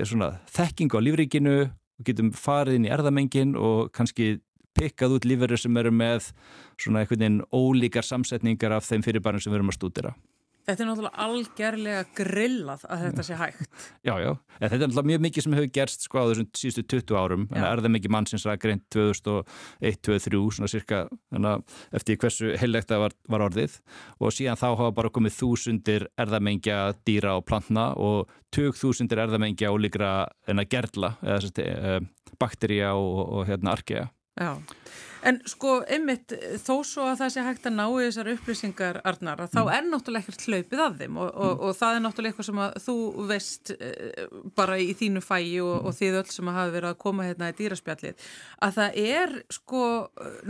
svona, 0.03 0.31
þekking 0.53 0.97
á 0.97 0.99
lífríkinu 1.03 1.57
og 1.67 2.07
getum 2.07 2.33
farið 2.35 2.79
inn 2.79 2.87
í 2.87 2.93
erðamengin 2.93 3.55
og 3.59 3.91
kannski 3.95 4.37
pikkað 4.77 5.17
út 5.17 5.27
lífverður 5.27 5.63
sem 5.63 5.77
eru 5.81 5.91
með 5.93 6.31
svona 6.77 7.01
einhvern 7.01 7.23
veginn 7.23 7.43
ólíkar 7.49 8.05
samsetningar 8.05 8.75
af 8.77 8.85
þeim 8.85 9.05
fyrirbærum 9.05 9.41
sem 9.41 9.51
við 9.51 9.61
erum 9.61 9.71
að 9.73 9.79
stúdira 9.79 10.13
Þetta 10.67 10.83
er 10.83 10.87
náttúrulega 10.89 11.23
algjörlega 11.23 11.99
grillað 12.17 12.81
að 12.91 13.03
þetta 13.05 13.23
sé 13.23 13.35
hægt. 13.39 13.75
Já, 14.03 14.11
já. 14.19 14.31
En 14.57 14.65
þetta 14.65 14.75
er 14.75 14.81
náttúrulega 14.81 15.09
mjög 15.13 15.21
mikið 15.23 15.45
sem 15.45 15.53
hefur 15.55 15.69
gerst 15.77 16.03
sko 16.03 16.19
á 16.19 16.27
þessum 16.27 16.49
síðustu 16.59 16.83
20 16.91 17.19
árum. 17.21 17.45
Þannig 17.47 17.67
að 17.67 17.71
er 17.77 17.81
það 17.85 17.93
mikið 17.93 18.13
mann 18.17 18.27
sem 18.27 18.41
sæk 18.43 18.65
reynd 18.67 18.83
2001-2003, 18.91 20.41
svona 20.57 20.71
cirka, 20.73 20.99
eftir 21.95 22.19
hversu 22.19 22.51
heillegt 22.59 22.91
það 22.91 23.05
var, 23.05 23.15
var 23.31 23.45
orðið. 23.47 23.79
Og 24.19 24.35
síðan 24.35 24.59
þá 24.59 24.67
hafa 24.73 24.91
bara 24.99 25.13
komið 25.15 25.37
þúsundir 25.37 26.09
erðamengja 26.19 26.81
dýra 27.07 27.37
og 27.39 27.47
plantna 27.47 27.87
og 27.95 28.35
tök 28.51 28.75
þúsundir 28.75 29.23
erðamengja 29.23 29.71
ólíkra 29.71 30.11
en 30.51 30.59
að 30.59 30.71
gerla, 30.75 31.15
eða 31.23 31.39
sérst, 31.45 31.63
eh, 31.63 32.35
bakteríja 32.43 32.91
og, 32.99 33.23
og 33.39 33.47
hérna 33.47 33.71
arkea. 33.77 34.09
Já. 34.37 34.53
En 35.25 35.39
sko, 35.49 35.79
einmitt, 35.89 36.33
þó 36.61 36.83
svo 36.85 37.05
að 37.09 37.21
það 37.21 37.31
sé 37.33 37.43
hægt 37.45 37.65
að 37.67 37.75
ná 37.77 37.83
í 37.87 38.03
þessar 38.05 38.29
upplýsingar, 38.31 38.99
Arnar, 39.07 39.41
að 39.43 39.55
þá 39.55 39.59
mm. 39.59 39.71
er 39.73 39.87
náttúrulega 39.87 40.23
ekkert 40.23 40.45
hlaupið 40.45 40.83
af 40.83 40.97
þeim 40.99 41.17
og, 41.17 41.29
og, 41.31 41.49
mm. 41.49 41.63
og 41.65 41.77
það 41.79 41.95
er 41.95 42.03
náttúrulega 42.03 42.33
eitthvað 42.33 42.47
sem 42.47 42.61
að 42.63 42.77
þú 42.85 42.95
veist 43.31 43.71
eh, 43.75 44.35
bara 44.57 44.77
í 44.79 44.87
þínu 44.99 45.23
fæi 45.25 45.41
og, 45.63 45.73
og 45.73 45.89
mm. 45.89 45.97
þið 45.99 46.19
öll 46.21 46.33
sem 46.35 46.51
að 46.51 46.59
hafa 46.59 46.75
verið 46.75 46.91
að 46.91 46.99
koma 47.01 47.25
hérna 47.27 47.49
í 47.49 47.55
dýraspjallið, 47.57 48.27
að 48.67 48.77
það 48.77 48.99
er 49.03 49.35
sko 49.57 49.81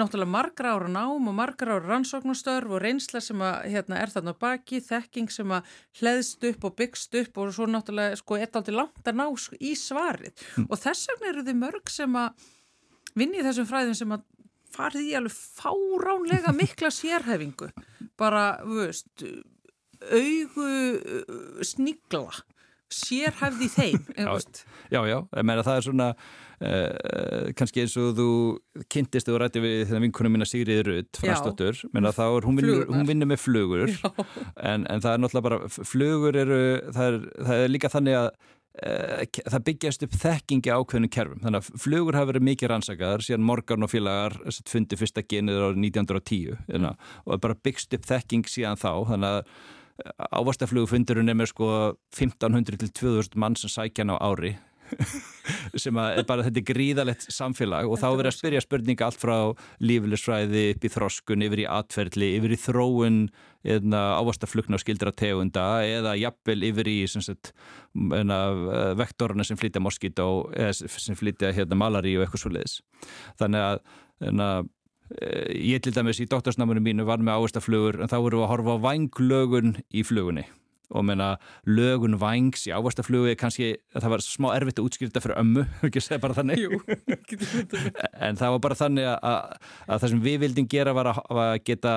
náttúrulega 0.02 0.34
margra 0.36 0.76
ára 0.76 0.92
nám 0.92 1.32
og 1.32 1.38
margra 1.40 1.78
ára 1.78 1.94
rannsóknustörf 1.94 2.76
og 2.76 2.84
reynsla 2.84 3.24
sem 3.24 3.46
að 3.48 3.72
hérna 3.72 4.02
er 4.04 4.14
þarna 4.14 4.36
baki, 4.38 4.84
þekking 4.84 5.32
sem 5.34 5.56
að 5.58 5.72
hleðst 6.02 6.46
upp 6.52 6.68
og 6.68 6.78
byggst 6.78 7.18
upp 7.24 7.42
og 7.42 7.56
svo 7.56 7.70
náttúrulega 7.72 8.20
sko 8.20 8.38
eitt 8.38 8.60
aldrei 8.60 8.78
langt 8.78 9.10
að 9.10 9.24
ná 9.24 9.26
í 9.58 9.74
svarið 9.80 10.34
mm. 10.36 10.70
og 10.70 10.80
þess 10.82 11.10
vegna 11.14 11.32
eru 11.32 11.48
þið 11.48 11.60
mörg 11.64 11.92
sem 11.94 12.20
að 12.20 12.48
vinni 13.18 13.41
í 13.41 13.45
þessum 13.45 13.70
fræðum 13.70 13.97
sem 13.97 14.15
að 14.15 14.26
farið 14.78 15.07
í 15.09 15.15
alveg 15.18 15.38
fáránlega 15.38 16.53
mikla 16.55 16.91
sérhefingu 16.93 17.72
bara, 18.20 18.49
veist 18.68 19.26
augu 20.13 21.63
snigla 21.65 22.43
sérhæfði 22.93 23.68
þeim 23.74 24.03
já, 24.93 25.01
já, 25.09 25.18
meina 25.43 25.63
það 25.65 25.80
er 25.80 25.86
svona 25.88 26.11
uh, 26.63 27.49
kannski 27.57 27.84
eins 27.84 27.95
og 27.99 28.13
þú 28.18 28.28
kynntist 28.93 29.32
og 29.32 29.39
rætti 29.41 29.61
við 29.63 29.82
þegar 29.89 30.03
vinkunum 30.05 30.38
mína 30.38 30.47
Sigriði 30.47 30.86
Rudd 30.88 31.20
frastóttur, 31.20 31.82
menna 31.95 32.13
þá 32.15 32.24
er 32.28 32.47
hún 32.47 32.61
vinnur, 32.61 32.86
hún 32.91 33.09
vinnur 33.09 33.32
með 33.34 33.41
flugur. 33.43 33.91
En, 34.55 34.86
en 34.88 35.03
það 35.03 35.11
er 35.13 35.24
náttúrulega 35.24 35.47
bara, 35.49 35.59
flugur 35.76 36.39
eru 36.39 36.61
það 36.95 37.09
er, 37.09 37.20
það 37.49 37.65
er 37.65 37.74
líka 37.74 37.91
þannig 37.93 38.20
að 38.22 38.30
uh, 38.30 38.57
það 38.78 39.63
byggjast 39.71 40.03
upp 40.05 40.17
þekkingi 40.21 40.73
ákveðinu 40.73 41.09
kerfum, 41.13 41.39
þannig 41.41 41.63
að 41.63 41.82
flugur 41.82 42.17
hafa 42.17 42.30
verið 42.32 42.45
mikið 42.45 42.71
rannsakaðar, 42.71 43.25
síðan 43.25 43.47
Morgan 43.47 43.88
og 43.88 43.89
félagar 43.89 44.38
fundi 44.69 44.99
fyrsta 44.99 45.23
genið 45.25 45.63
árið 45.63 45.82
1910 45.88 46.59
mm. 46.67 46.93
og 47.25 47.41
bara 47.41 47.57
byggst 47.65 47.97
upp 47.97 48.05
þekking 48.05 48.45
síðan 48.51 48.78
þá, 48.78 48.91
þannig 49.09 49.34
að 49.34 49.41
ávastaflugufundurinn 50.30 51.32
er 51.32 51.38
með 51.38 51.51
sko 51.53 51.69
1500 52.13 52.82
til 52.84 52.93
2000 53.01 53.39
mann 53.41 53.57
sem 53.57 53.71
sækja 53.71 54.05
hann 54.05 54.13
á 54.13 54.17
ári 54.21 54.53
sem 55.84 55.97
að 55.99 56.21
bara 56.30 56.45
þetta 56.45 56.61
er 56.61 56.67
gríðalegt 56.69 57.28
samfélag. 57.34 57.89
Og 57.89 57.99
þá 57.99 58.07
verður 58.07 58.30
að 58.32 58.38
spyrja 58.38 58.63
spurninga 58.63 59.09
allt 59.09 59.19
frá 59.19 59.38
lífilisfræði 59.84 60.63
upp 60.75 60.88
í 60.88 60.91
þroskun, 60.93 61.45
yfir 61.47 61.63
í 61.63 61.67
atferðli, 61.78 62.32
yfir 62.38 62.55
í 62.55 62.59
þróun 62.61 63.19
ávastaflugna 63.68 64.80
og 64.80 64.84
skildra 64.84 65.11
tegunda 65.11 65.68
eða 65.84 66.15
jafnvel 66.20 66.63
yfir 66.70 66.91
í 66.91 66.97
sagt, 67.11 67.53
hérna, 67.93 68.39
vektorna 68.99 69.45
sem 69.47 69.59
flytja 69.59 69.84
moskító 69.84 70.47
eða 70.55 70.74
sem 70.78 71.18
flytja 71.20 71.53
hérna, 71.55 71.80
malari 71.80 72.15
og 72.18 72.26
eitthvað 72.26 72.43
svo 72.45 72.53
leiðis 72.55 72.80
þannig 73.41 73.65
að 73.68 73.80
hérna, 74.24 74.49
Eh, 75.07 75.55
ég 75.72 75.84
til 75.84 75.93
dæmis 75.95 76.20
í 76.20 76.28
doktorsnáminu 76.28 76.82
mínu 76.84 77.05
var 77.07 77.22
með 77.24 77.39
áhersluaflugur 77.39 78.01
en 78.03 78.11
þá 78.11 78.18
vorum 78.20 78.41
við 78.41 78.45
að 78.45 78.51
horfa 78.51 78.74
á 78.76 78.84
vanglögun 78.84 79.76
í 79.95 80.03
flugunni. 80.03 80.43
Og 80.95 81.03
meina 81.03 81.34
lögun 81.68 82.18
vangs 82.20 82.65
í 82.68 82.74
áhersluaflugu 82.76 83.36
kannski, 83.39 83.74
það 83.95 84.13
var 84.13 84.24
smá 84.24 84.49
erfitt 84.55 84.82
að 84.82 84.89
útskýrta 84.89 85.24
fyrir 85.24 85.39
ömmu, 85.39 85.63
ekki 85.88 86.01
að 86.01 86.07
segja 86.09 86.24
bara 86.24 86.36
þannig. 86.36 86.63
Jú, 86.63 86.82
en 88.28 88.39
það 88.39 88.55
var 88.55 88.63
bara 88.68 88.80
þannig 88.84 89.09
að, 89.13 89.18
að, 89.32 89.74
að 89.88 90.03
það 90.03 90.13
sem 90.13 90.24
við 90.28 90.39
vildum 90.43 90.70
gera 90.76 90.95
var 90.97 91.11
að, 91.13 91.24
að 91.32 91.55
geta 91.72 91.93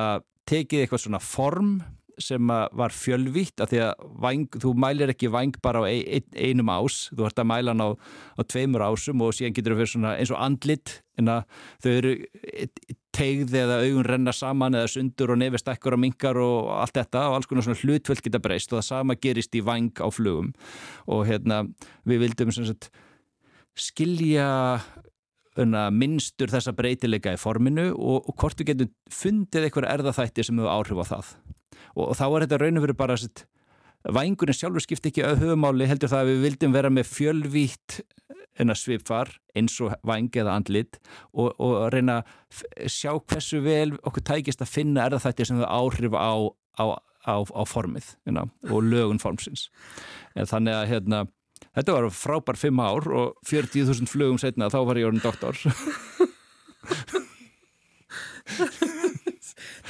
tekið 0.51 0.85
eitthvað 0.85 1.05
svona 1.05 1.23
form 1.23 1.81
sem 2.21 2.51
var 2.77 2.93
fjölvitt 2.93 3.63
af 3.65 3.71
því 3.71 3.81
að 3.87 4.07
væng, 4.23 4.59
þú 4.61 4.73
mælir 4.77 5.13
ekki 5.13 5.31
væng 5.33 5.57
bara 5.65 5.81
á 5.81 5.89
ein, 5.89 6.27
einum 6.37 6.73
ás, 6.73 7.07
þú 7.15 7.27
ert 7.29 7.41
að 7.41 7.49
mæla 7.49 7.75
hann 7.75 7.85
á, 7.85 7.89
á 8.37 8.43
tveimur 8.45 8.85
ásum 8.85 9.23
og 9.25 9.33
síðan 9.37 9.57
getur 9.57 9.75
það 9.75 9.81
fyrir 9.81 9.93
svona 9.95 10.17
eins 10.19 10.33
og 10.35 10.43
andlit 10.45 10.99
en 11.21 11.33
að 11.33 11.45
þau 11.81 11.91
eru 11.95 12.15
tegð 13.17 13.57
eða 13.63 13.81
augun 13.85 14.07
renna 14.07 14.35
saman 14.37 14.79
eða 14.79 14.93
sundur 14.93 15.35
og 15.35 15.41
nefist 15.41 15.69
ekkur 15.73 15.97
og 15.97 16.03
mingar 16.05 16.39
og 16.41 16.71
allt 16.79 16.97
þetta 17.01 17.27
og 17.29 17.39
alls 17.39 17.51
konar 17.51 17.67
svona 17.67 17.81
hlutvöld 17.83 18.25
geta 18.25 18.43
breyst 18.43 18.73
og 18.73 18.81
það 18.81 18.89
sama 18.89 19.19
gerist 19.19 19.57
í 19.57 19.65
væng 19.67 19.93
á 19.99 20.09
flugum. 20.13 20.53
Og 21.11 21.27
hérna 21.29 21.65
við 22.09 22.27
vildum 22.27 22.53
sagt, 22.55 22.91
skilja 23.77 24.49
minnstur 25.57 26.53
þessa 26.53 26.75
breytileika 26.77 27.35
í 27.35 27.41
forminu 27.41 27.91
og, 27.95 28.29
og 28.29 28.37
hvort 28.39 28.61
við 28.61 28.73
getum 28.73 28.93
fundið 29.11 29.67
eitthvað 29.67 29.91
erðaþætti 29.95 30.47
sem 30.47 30.61
hefur 30.61 30.71
áhrif 30.71 31.03
á 31.03 31.07
það. 31.15 31.33
Og, 31.97 32.05
og 32.07 32.15
þá 32.19 32.27
er 32.29 32.45
þetta 32.45 32.61
raun 32.63 32.79
og 32.79 32.87
veru 32.87 32.99
bara 33.01 33.17
að 33.19 33.43
vangurinn 34.17 34.57
sjálfur 34.57 34.85
skipt 34.85 35.11
ekki 35.11 35.25
að 35.27 35.43
höfumáli 35.43 35.89
heldur 35.91 36.11
það 36.13 36.23
að 36.23 36.31
við 36.31 36.45
vildum 36.47 36.77
vera 36.77 36.93
með 36.93 37.11
fjölvítt 37.11 38.01
svipfar 38.77 39.31
eins 39.57 39.79
og 39.81 39.95
vang 40.05 40.29
eða 40.37 40.57
andlit 40.59 40.99
og, 41.33 41.55
og 41.57 41.89
reyna 41.95 42.21
að 42.21 42.89
sjá 42.93 43.15
hversu 43.17 43.61
vel 43.65 43.95
okkur 44.05 44.25
tækist 44.27 44.61
að 44.61 44.73
finna 44.75 45.07
erðaþættir 45.07 45.49
sem 45.49 45.61
þau 45.61 45.69
áhrif 45.69 46.13
á, 46.13 46.33
á, 46.77 46.85
á, 47.25 47.35
á 47.41 47.63
formið 47.65 48.15
ina, 48.29 48.47
og 48.69 48.85
lögun 48.85 49.23
formsins. 49.23 49.69
En 50.37 50.49
þannig 50.51 50.77
að 50.77 50.91
hérna, 50.93 51.23
þetta 51.77 51.97
var 51.97 52.09
frábær 52.15 52.59
fimm 52.61 52.83
ár 52.83 53.09
og 53.09 53.37
40.000 53.49 54.11
flugum 54.11 54.41
setna 54.41 54.71
þá 54.73 54.81
var 54.89 55.01
ég 55.01 55.11
orðin 55.11 55.25
doktor. 55.25 55.57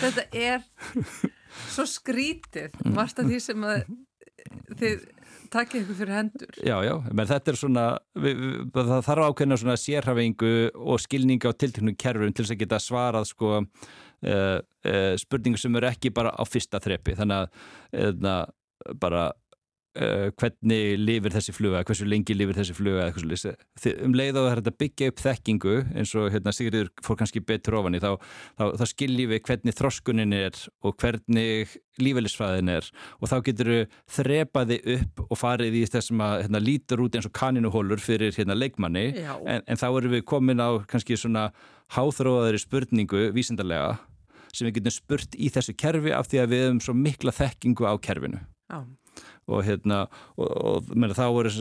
Þetta 0.01 0.27
er 0.37 0.64
svo 1.71 1.87
skrítið. 1.89 2.77
Margt 2.95 3.21
af 3.21 3.29
því 3.29 3.41
sem 3.43 3.64
að 3.66 3.83
þið 4.81 5.03
takkið 5.51 5.83
ykkur 5.83 5.99
fyrir 5.99 6.14
hendur. 6.14 6.53
Já, 6.62 6.77
já, 6.87 6.95
menn 7.11 7.29
þetta 7.29 7.53
er 7.53 7.59
svona, 7.59 7.87
við, 8.23 8.45
það 8.75 8.93
þarf 9.09 9.27
ákveðna 9.27 9.59
svona 9.61 9.77
sérhafingu 9.81 10.53
og 10.79 11.03
skilninga 11.03 11.51
á 11.51 11.59
tilteknum 11.59 11.99
kerfum 11.99 12.33
til 12.33 12.45
þess 12.45 12.55
að 12.55 12.62
geta 12.62 12.81
svarað 12.83 13.29
sko 13.33 13.53
uh, 13.59 14.57
uh, 14.61 15.12
spurningu 15.21 15.61
sem 15.61 15.77
eru 15.81 15.91
ekki 15.91 16.14
bara 16.14 16.33
á 16.35 16.43
fyrsta 16.47 16.81
þrepi, 16.83 17.16
þannig 17.18 17.43
að 17.43 18.14
uh, 18.23 18.95
bara 19.03 19.25
Uh, 19.99 20.28
hvernig 20.38 21.01
lifir 21.03 21.32
þessi 21.34 21.51
fluga, 21.51 21.80
hversu 21.82 22.05
lengi 22.07 22.30
lifir 22.36 22.55
þessi 22.55 22.76
fluga 22.78 23.09
um 24.07 24.12
leið 24.14 24.36
á 24.38 24.55
þetta 24.55 24.72
byggja 24.78 25.09
upp 25.11 25.22
þekkingu 25.24 25.72
eins 25.99 26.12
og 26.14 26.28
hérna, 26.30 26.53
Sigriður 26.55 26.93
fór 27.03 27.18
kannski 27.18 27.43
betur 27.43 27.74
ofan 27.80 27.99
í 27.99 28.01
þá, 28.05 28.12
þá, 28.55 28.64
þá 28.78 28.84
skiljum 28.86 29.32
við 29.32 29.41
hvernig 29.49 29.74
þroskunin 29.74 30.36
er 30.36 30.61
og 30.86 30.95
hvernig 31.03 31.72
lífælisfæðin 31.99 32.70
er. 32.76 32.86
Og 33.18 33.32
þá 33.32 33.34
getur 33.49 33.72
við 33.72 33.99
þrepaði 34.14 34.78
upp 34.95 35.24
og 35.26 35.43
farið 35.43 35.80
í 35.80 35.82
þess 35.91 36.14
að 36.14 36.36
hérna, 36.45 36.62
lítur 36.62 37.03
út 37.09 37.18
eins 37.18 37.26
og 37.26 37.34
kaninuhólur 37.41 38.05
fyrir 38.07 38.38
hérna, 38.38 38.55
leikmanni. 38.55 39.05
En, 39.43 39.66
en 39.66 39.82
þá 39.82 39.88
erum 39.91 40.14
við 40.14 40.24
komin 40.30 40.62
á 40.62 40.78
kannski 40.86 41.18
svona 41.18 41.49
háþróðaðri 41.97 42.62
spurningu 42.62 43.26
vísindarlega 43.34 43.99
sem 44.55 44.70
við 44.70 44.78
getum 44.78 44.99
spurt 45.01 45.34
í 45.34 45.51
þessu 45.51 45.74
kerfi 45.74 46.14
af 46.14 46.30
því 46.30 46.45
að 46.45 46.51
við 46.55 46.66
hefum 46.68 46.82
svo 46.86 46.99
mikla 47.03 47.34
þekkingu 47.34 47.91
á 47.91 47.99
kerfinu. 47.99 48.47
Já 48.70 48.86
og 49.51 49.64
hérna 49.66 50.03
og, 50.37 50.47
og 50.49 50.93
menna, 50.95 51.16
þá 51.16 51.27
voru 51.35 51.53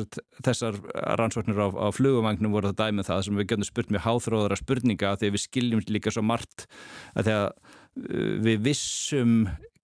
þessar 0.45 0.79
rannsóknir 1.19 1.59
á, 1.59 1.67
á 1.69 1.87
flugumagnum 1.95 2.53
voru 2.55 2.71
það 2.71 2.79
dæmið 2.83 3.03
um 3.03 3.09
það 3.09 3.23
sem 3.25 3.41
við 3.41 3.49
getum 3.53 3.69
spurt 3.69 3.93
með 3.93 4.05
háþróðara 4.05 4.59
spurninga 4.59 5.15
því 5.19 5.33
við 5.35 5.45
skiljum 5.45 5.83
líka 5.89 6.13
svo 6.13 6.25
margt. 6.25 6.67
Að 7.15 7.31
þegar 7.31 7.49
uh, 7.49 8.35
við 8.45 8.63
vissum 8.69 9.35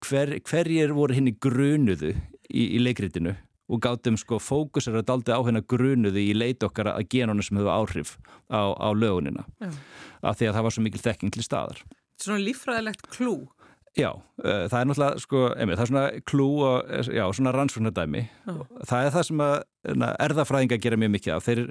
hver, 0.06 0.38
hverjir 0.46 0.96
voru 0.96 1.18
henni 1.18 1.36
grunuðu 1.42 2.14
í, 2.50 2.64
í 2.76 2.80
leikritinu 2.84 3.36
og 3.66 3.82
gáttum 3.82 4.18
sko 4.20 4.38
fókusar 4.42 5.00
að 5.00 5.08
daldi 5.10 5.34
á 5.34 5.42
henni 5.48 5.64
grunuðu 5.66 6.22
í 6.22 6.34
leit 6.38 6.64
okkar 6.66 6.92
að 6.94 7.08
genuna 7.10 7.46
sem 7.46 7.58
hefur 7.58 7.74
áhrif 7.74 8.16
á, 8.54 8.78
á 8.78 8.90
lögunina. 8.94 9.46
Af 10.22 10.38
því 10.38 10.50
að 10.52 10.58
það 10.58 10.66
var 10.68 10.76
svo 10.76 10.84
mikil 10.86 11.02
þekking 11.02 11.34
til 11.34 11.46
staðar. 11.46 11.82
Svona 12.22 12.44
lífræðilegt 12.46 13.10
klú 13.12 13.40
Já, 13.96 14.10
uh, 14.12 14.66
það 14.68 14.80
er 14.80 14.90
náttúrulega 14.90 15.22
sko, 15.24 15.46
einmitt, 15.56 15.80
það 15.80 15.86
er 15.86 15.92
svona 15.92 16.26
klú 16.28 16.50
og 16.68 16.90
já, 17.16 17.24
svona 17.38 17.54
rannsóknardæmi. 17.56 18.26
Oh. 18.52 18.66
það 18.84 19.06
er 19.06 19.16
það 19.16 19.30
sem 19.30 19.46
að 19.46 19.56
na, 20.02 20.10
erðafræðinga 20.26 20.82
gera 20.84 21.00
mjög 21.00 21.14
mikið 21.14 21.36
af. 21.38 21.46
Þeir, 21.48 21.62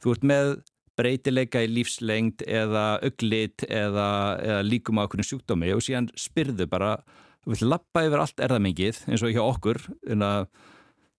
þú 0.00 0.14
ert 0.14 0.26
með 0.32 0.54
breytileika 0.96 1.62
í 1.64 1.68
lífslengd 1.70 2.44
eða 2.48 2.86
auglit 3.04 3.66
eða, 3.68 4.08
eða 4.40 4.62
líkum 4.64 5.00
á 5.00 5.04
okkur 5.04 5.24
sjúkdómi 5.26 5.74
og 5.74 5.84
síðan 5.84 6.08
spyrðu 6.16 6.68
bara 6.70 6.96
þú 7.44 7.52
vilt 7.52 7.66
lappa 7.68 8.06
yfir 8.06 8.22
allt 8.22 8.42
erðamengið 8.46 9.02
eins 9.10 9.24
og 9.26 9.34
hjá 9.34 9.42
okkur 9.44 9.82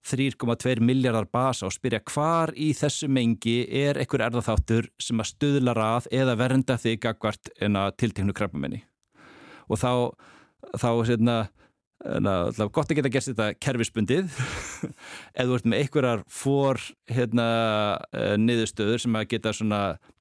3,2 0.08 0.82
miljardar 0.88 1.28
basa 1.30 1.68
og 1.68 1.76
spyrja 1.76 2.00
hvar 2.10 2.54
í 2.56 2.72
þessu 2.78 3.10
mengi 3.12 3.60
er 3.68 4.00
einhver 4.00 4.24
erðaþáttur 4.30 4.90
sem 5.04 5.20
að 5.22 5.32
stuðla 5.34 5.76
rað 5.78 6.10
eða 6.16 6.38
vernda 6.40 6.78
þig 6.82 7.02
gagvart 7.06 7.52
en 7.62 7.78
að 7.80 7.94
tilteknu 8.02 8.36
krabbamenni 8.36 8.82
og 9.68 9.82
þá 9.82 9.92
þá 10.76 10.90
hérna, 11.08 11.38
er 12.66 12.74
gott 12.76 12.92
að 12.92 13.00
geta 13.00 13.12
gert 13.14 13.30
þetta 13.30 13.48
kerfisbundið. 13.64 14.42
Eða 15.38 15.48
þú 15.48 15.58
ert 15.58 15.70
með 15.72 15.82
einhverjar 15.84 16.24
fór 16.32 16.82
hérna, 17.12 17.48
eh, 18.12 18.36
niðurstöður 18.42 19.04
sem 19.04 19.18
að 19.18 19.30
geta 19.34 19.56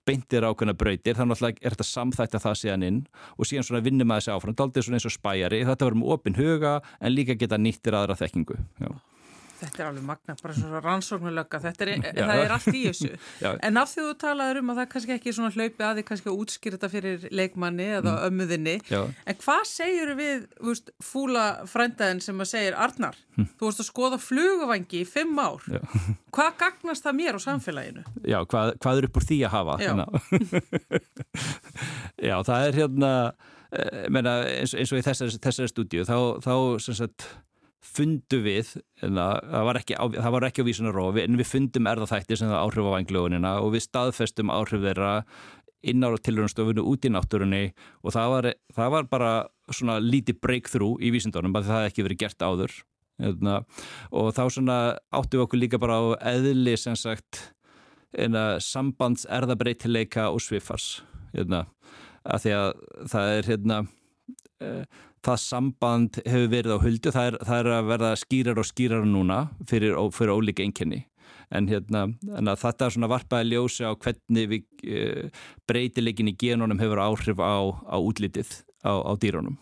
beintir 0.06 0.46
ákveðna 0.46 0.76
brautir, 0.78 1.16
þannig 1.18 1.34
að 1.34 1.40
er 1.66 1.74
þetta 1.74 1.88
samþægt 1.88 2.38
að 2.38 2.44
það 2.44 2.60
séðan 2.60 2.86
inn 2.86 3.02
og 3.34 3.48
síðan 3.48 3.66
vinnum 3.88 4.12
að 4.14 4.20
þessi 4.20 4.34
áfram, 4.36 4.54
daldið 4.60 4.86
svona 4.86 5.00
eins 5.00 5.08
og 5.10 5.16
spæjari. 5.16 5.64
Þetta 5.66 5.88
verður 5.88 6.00
með 6.02 6.14
opin 6.14 6.38
huga 6.38 6.78
en 7.00 7.14
líka 7.16 7.34
geta 7.34 7.58
nýttir 7.58 7.98
aðra 7.98 8.18
þekkingu. 8.20 8.60
Já 8.78 8.90
Þetta 9.56 9.82
er 9.82 9.88
alveg 9.88 10.04
magna, 10.06 10.36
bara 10.42 10.54
svona 10.56 10.80
rannsóknulöka, 10.84 11.60
þetta 11.64 11.86
er, 11.86 11.92
já, 12.04 12.10
það 12.18 12.40
er 12.42 12.54
allt 12.56 12.68
í 12.72 12.82
þessu. 12.84 13.10
Já. 13.44 13.48
En 13.66 13.80
af 13.80 13.90
því 13.90 14.04
þú 14.06 14.12
talaður 14.20 14.60
um 14.60 14.72
að 14.72 14.78
það 14.80 14.88
kannski 14.92 15.14
ekki 15.16 15.32
svona 15.36 15.52
hlaupi 15.54 15.84
að 15.84 15.98
þið 15.98 16.06
kannski 16.10 16.30
að 16.30 16.40
útskýra 16.42 16.76
þetta 16.76 16.90
fyrir 16.92 17.26
leikmanni 17.36 17.86
eða 17.98 18.12
mm. 18.12 18.22
ömmuðinni, 18.28 18.74
já. 18.88 19.00
en 19.04 19.38
hvað 19.42 19.62
segir 19.70 20.12
við 20.18 20.46
veist, 20.68 20.92
fúla 21.04 21.44
frændaðin 21.70 22.22
sem 22.24 22.42
að 22.42 22.50
segir 22.52 22.78
Arnar, 22.86 23.18
hm. 23.36 23.48
þú 23.60 23.68
veist 23.68 23.82
að 23.82 23.88
skoða 23.90 24.20
flugavangi 24.22 25.02
í 25.02 25.08
fimm 25.08 25.40
ár, 25.40 25.64
hvað 26.36 26.52
gagnast 26.62 27.06
það 27.06 27.18
mér 27.20 27.38
á 27.38 27.40
samfélaginu? 27.46 28.06
Já, 28.24 28.38
hvað, 28.44 28.74
hvað 28.82 29.02
er 29.02 29.08
upp 29.10 29.20
úr 29.20 29.28
því 29.30 29.40
að 29.48 29.56
hafa? 29.56 29.78
Hérna? 29.84 30.08
Já, 32.28 32.36
það 32.46 32.68
er 32.68 32.78
hérna, 32.80 33.10
eh, 33.76 34.06
menna, 34.12 34.38
eins, 34.48 34.72
eins 34.76 34.92
og 34.92 35.00
í 35.00 35.04
þessari, 35.04 35.40
þessari 35.42 35.72
stúdíu, 35.72 36.06
þá, 36.08 36.16
þá 36.44 36.54
sem 36.82 36.96
sagt, 36.96 37.28
fundu 37.86 38.40
við, 38.44 38.72
það 39.00 39.68
var 39.68 39.80
ekki 39.80 39.98
það 39.98 40.32
var 40.34 40.48
ekki 40.48 40.64
á 40.64 40.68
vísunarofi, 40.68 41.22
en 41.24 41.38
við 41.38 41.50
fundum 41.50 41.90
erðaþætti 41.90 42.38
sem 42.38 42.50
það 42.50 42.64
áhrif 42.64 42.88
á 42.90 42.94
vanglögunina 42.96 43.52
og 43.62 43.72
við 43.76 43.86
staðfestum 43.86 44.52
áhrif 44.52 44.84
þeirra 44.84 45.12
inn 45.86 46.02
á 46.02 46.10
tilhörnstofunu 46.18 46.84
út 46.88 47.06
í 47.06 47.12
náttúrunni 47.12 47.62
og 48.02 48.14
það 48.16 48.32
var, 48.32 48.50
það 48.74 48.92
var 48.96 49.08
bara 49.10 49.32
svona 49.74 49.98
lítið 50.02 50.40
breakthrough 50.42 51.02
í 51.02 51.12
vísindunum, 51.14 51.54
það 51.54 51.72
hefði 51.74 51.90
ekki 51.92 52.06
verið 52.06 52.22
gert 52.24 52.46
áður 52.46 52.76
hérna, 53.22 53.60
og 54.12 54.32
þá 54.36 54.42
svona 54.52 54.78
áttu 55.14 55.40
okkur 55.42 55.60
líka 55.60 55.80
bara 55.80 55.98
á 56.00 56.04
eðli 56.34 56.76
sem 56.80 56.96
sagt 56.98 57.50
eina 58.16 58.56
sambands 58.62 59.26
erðabreitileika 59.32 60.30
og 60.32 60.42
svifars 60.44 61.02
hérna, 61.34 61.66
að 62.24 62.46
því 62.46 62.56
að 62.56 62.68
það 63.12 63.32
er 63.34 63.50
hérna 63.50 63.80
e, 64.62 64.70
það 65.26 65.42
samband 65.42 66.20
hefur 66.22 66.48
verið 66.52 66.76
á 66.76 66.78
huldu, 66.84 67.12
það 67.14 67.28
er, 67.30 67.36
það 67.48 67.60
er 67.60 67.68
að 67.74 67.90
verða 67.90 68.14
skýrar 68.22 68.62
og 68.62 68.68
skýrar 68.68 69.06
núna 69.08 69.42
fyrir, 69.68 69.98
fyrir 70.14 70.34
ólíka 70.34 70.64
einkenni 70.66 71.02
en 71.54 71.68
hérna, 71.70 72.06
en 72.38 72.50
þetta 72.58 72.88
er 72.88 72.94
svona 72.96 73.10
varpaði 73.10 73.52
ljósi 73.52 73.86
á 73.86 73.94
hvernig 73.94 74.48
við 74.50 74.64
e, 74.86 75.28
breytileikin 75.68 76.32
í 76.32 76.34
genunum 76.38 76.80
hefur 76.82 77.02
áhrif 77.04 77.38
á, 77.38 77.54
á 77.86 77.96
útlitið 77.98 78.50
á, 78.82 78.92
á 78.98 79.12
dýrunum 79.22 79.58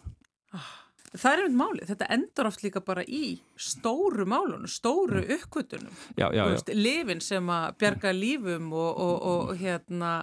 ah. 0.57 0.73
Það 1.15 1.31
er 1.31 1.41
einmitt 1.45 1.59
málið, 1.61 1.91
þetta 1.93 2.07
endur 2.11 2.49
oft 2.49 2.63
líka 2.65 2.81
bara 2.83 3.05
í 3.07 3.37
stóru 3.55 4.25
málunum, 4.27 4.67
stóru 4.67 5.21
mm. 5.21 5.29
uppkvötunum, 5.37 6.01
lifin 6.75 7.21
sem 7.23 7.53
að 7.55 7.77
bjarga 7.79 8.11
lífum 8.17 8.73
og, 8.75 8.99
og, 9.05 9.29
og 9.31 9.53
hérna 9.61 10.17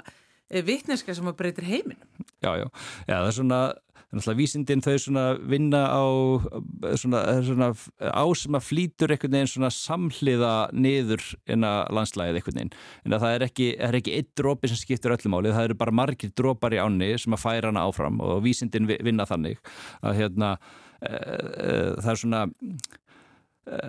vittneska 0.68 1.16
sem 1.16 1.30
að 1.32 1.38
breytir 1.40 1.70
heiminum. 1.70 2.28
Já, 2.44 2.58
já, 2.60 2.68
já 3.08 3.14
það 3.14 3.30
er 3.30 3.38
svona, 3.38 3.62
náttúrulega 4.12 4.40
vísindin 4.42 4.84
þau 4.84 4.96
svona 5.00 5.24
vinna 5.40 5.82
á 5.88 6.04
svona, 7.00 7.22
svona 7.48 7.70
á 8.04 8.26
sem 8.36 8.58
að 8.58 8.68
flýtur 8.68 9.14
einhvern 9.14 9.38
veginn 9.38 9.52
svona 9.54 9.72
samhliða 9.72 10.54
niður 10.76 11.24
inn 11.52 11.64
að 11.68 11.80
landslæðið 11.96 12.40
einhvern 12.40 12.60
veginn. 12.60 12.74
En 13.06 13.16
það 13.16 13.36
er 13.36 13.46
ekki, 13.48 13.70
það 13.80 13.88
er 13.88 14.00
ekki 14.02 14.16
eitt 14.18 14.32
drópi 14.40 14.72
sem 14.72 14.82
skiptur 14.82 15.16
öllum 15.16 15.38
álið, 15.40 15.56
það 15.56 15.68
eru 15.70 15.80
bara 15.80 15.98
margir 16.02 16.34
drópar 16.36 16.76
í 16.76 16.82
áni 16.84 17.12
sem 17.22 17.38
að 17.38 17.44
færa 17.46 17.72
hana 17.72 17.86
áfram 17.88 18.20
og 18.26 18.44
vísindin 18.44 18.90
vinna 18.92 19.28
þannig 19.30 19.62
að 20.04 20.20
hérna 20.20 20.54
e, 21.00 21.12
e, 21.12 21.78
það 22.02 22.12
er 22.14 22.22
svona 22.26 22.44
e, 23.66 23.80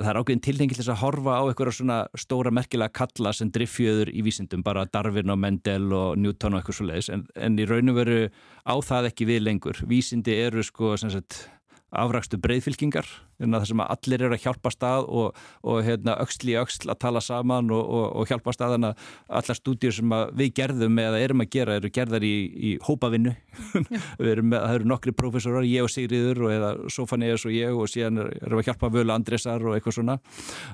það 0.00 0.10
er 0.10 0.20
ákveðin 0.20 0.42
tilhengi 0.46 0.76
til 0.78 0.86
að 0.88 1.00
horfa 1.02 1.36
á 1.38 1.42
eitthvað 1.44 1.72
svona 1.76 1.98
stóra 2.18 2.52
merkilega 2.54 2.94
kalla 2.96 3.32
sem 3.36 3.52
driffjöður 3.52 4.10
í 4.12 4.24
vísindum, 4.26 4.64
bara 4.66 4.86
Darwin 4.88 5.32
og 5.32 5.40
Mendel 5.42 5.92
og 5.96 6.18
Newton 6.20 6.56
og 6.56 6.62
eitthvað 6.62 6.78
svo 6.80 6.88
leiðis 6.88 7.12
en, 7.14 7.26
en 7.36 7.58
í 7.60 7.68
raun 7.68 7.92
og 7.92 8.00
veru 8.00 8.20
á 8.64 8.74
það 8.84 9.10
ekki 9.12 9.28
við 9.30 9.44
lengur. 9.46 9.82
Vísindi 9.90 10.36
eru 10.46 10.64
sko 10.66 10.96
sem 11.00 11.12
sagt 11.12 11.44
afrækstu 11.90 12.38
breyðfylkingar 12.42 13.08
þar 13.40 13.66
sem 13.66 13.82
að 13.82 13.90
allir 13.94 14.24
eru 14.26 14.36
að 14.36 14.44
hjálpa 14.44 14.70
stað 14.74 15.06
og, 15.08 15.40
og 15.66 15.80
hérna, 15.84 16.16
í 16.20 16.56
öxl 16.60 16.92
að 16.92 17.00
tala 17.02 17.22
saman 17.24 17.72
og, 17.74 17.82
og, 17.82 18.04
og 18.20 18.30
hjálpa 18.30 18.54
stað 18.54 18.76
þannig 18.76 18.92
að 18.92 19.40
allar 19.40 19.58
stúdíur 19.58 19.96
sem 19.96 20.14
við 20.38 20.52
gerðum 20.60 21.02
eða 21.02 21.22
erum 21.24 21.44
að 21.44 21.50
gera 21.56 21.78
eru 21.80 21.92
gerðar 21.94 22.26
í, 22.26 22.34
í 22.70 22.72
hópavinnu. 22.84 23.34
Með, 24.20 24.56
það 24.56 24.76
eru 24.76 24.90
nokkri 24.92 25.16
profesorar, 25.16 25.68
ég 25.68 25.86
og 25.86 25.92
Sigriður 25.92 26.46
og 26.46 26.54
eða 26.54 26.72
Sofanías 26.92 27.46
og 27.48 27.56
ég 27.56 27.76
og 27.76 27.90
síðan 27.90 28.24
erum 28.26 28.60
við 28.60 28.64
að 28.64 28.70
hjálpa 28.70 28.92
Völu 28.94 29.16
Andresar 29.16 29.64
og 29.66 29.76
eitthvað 29.78 30.00
svona. 30.00 30.20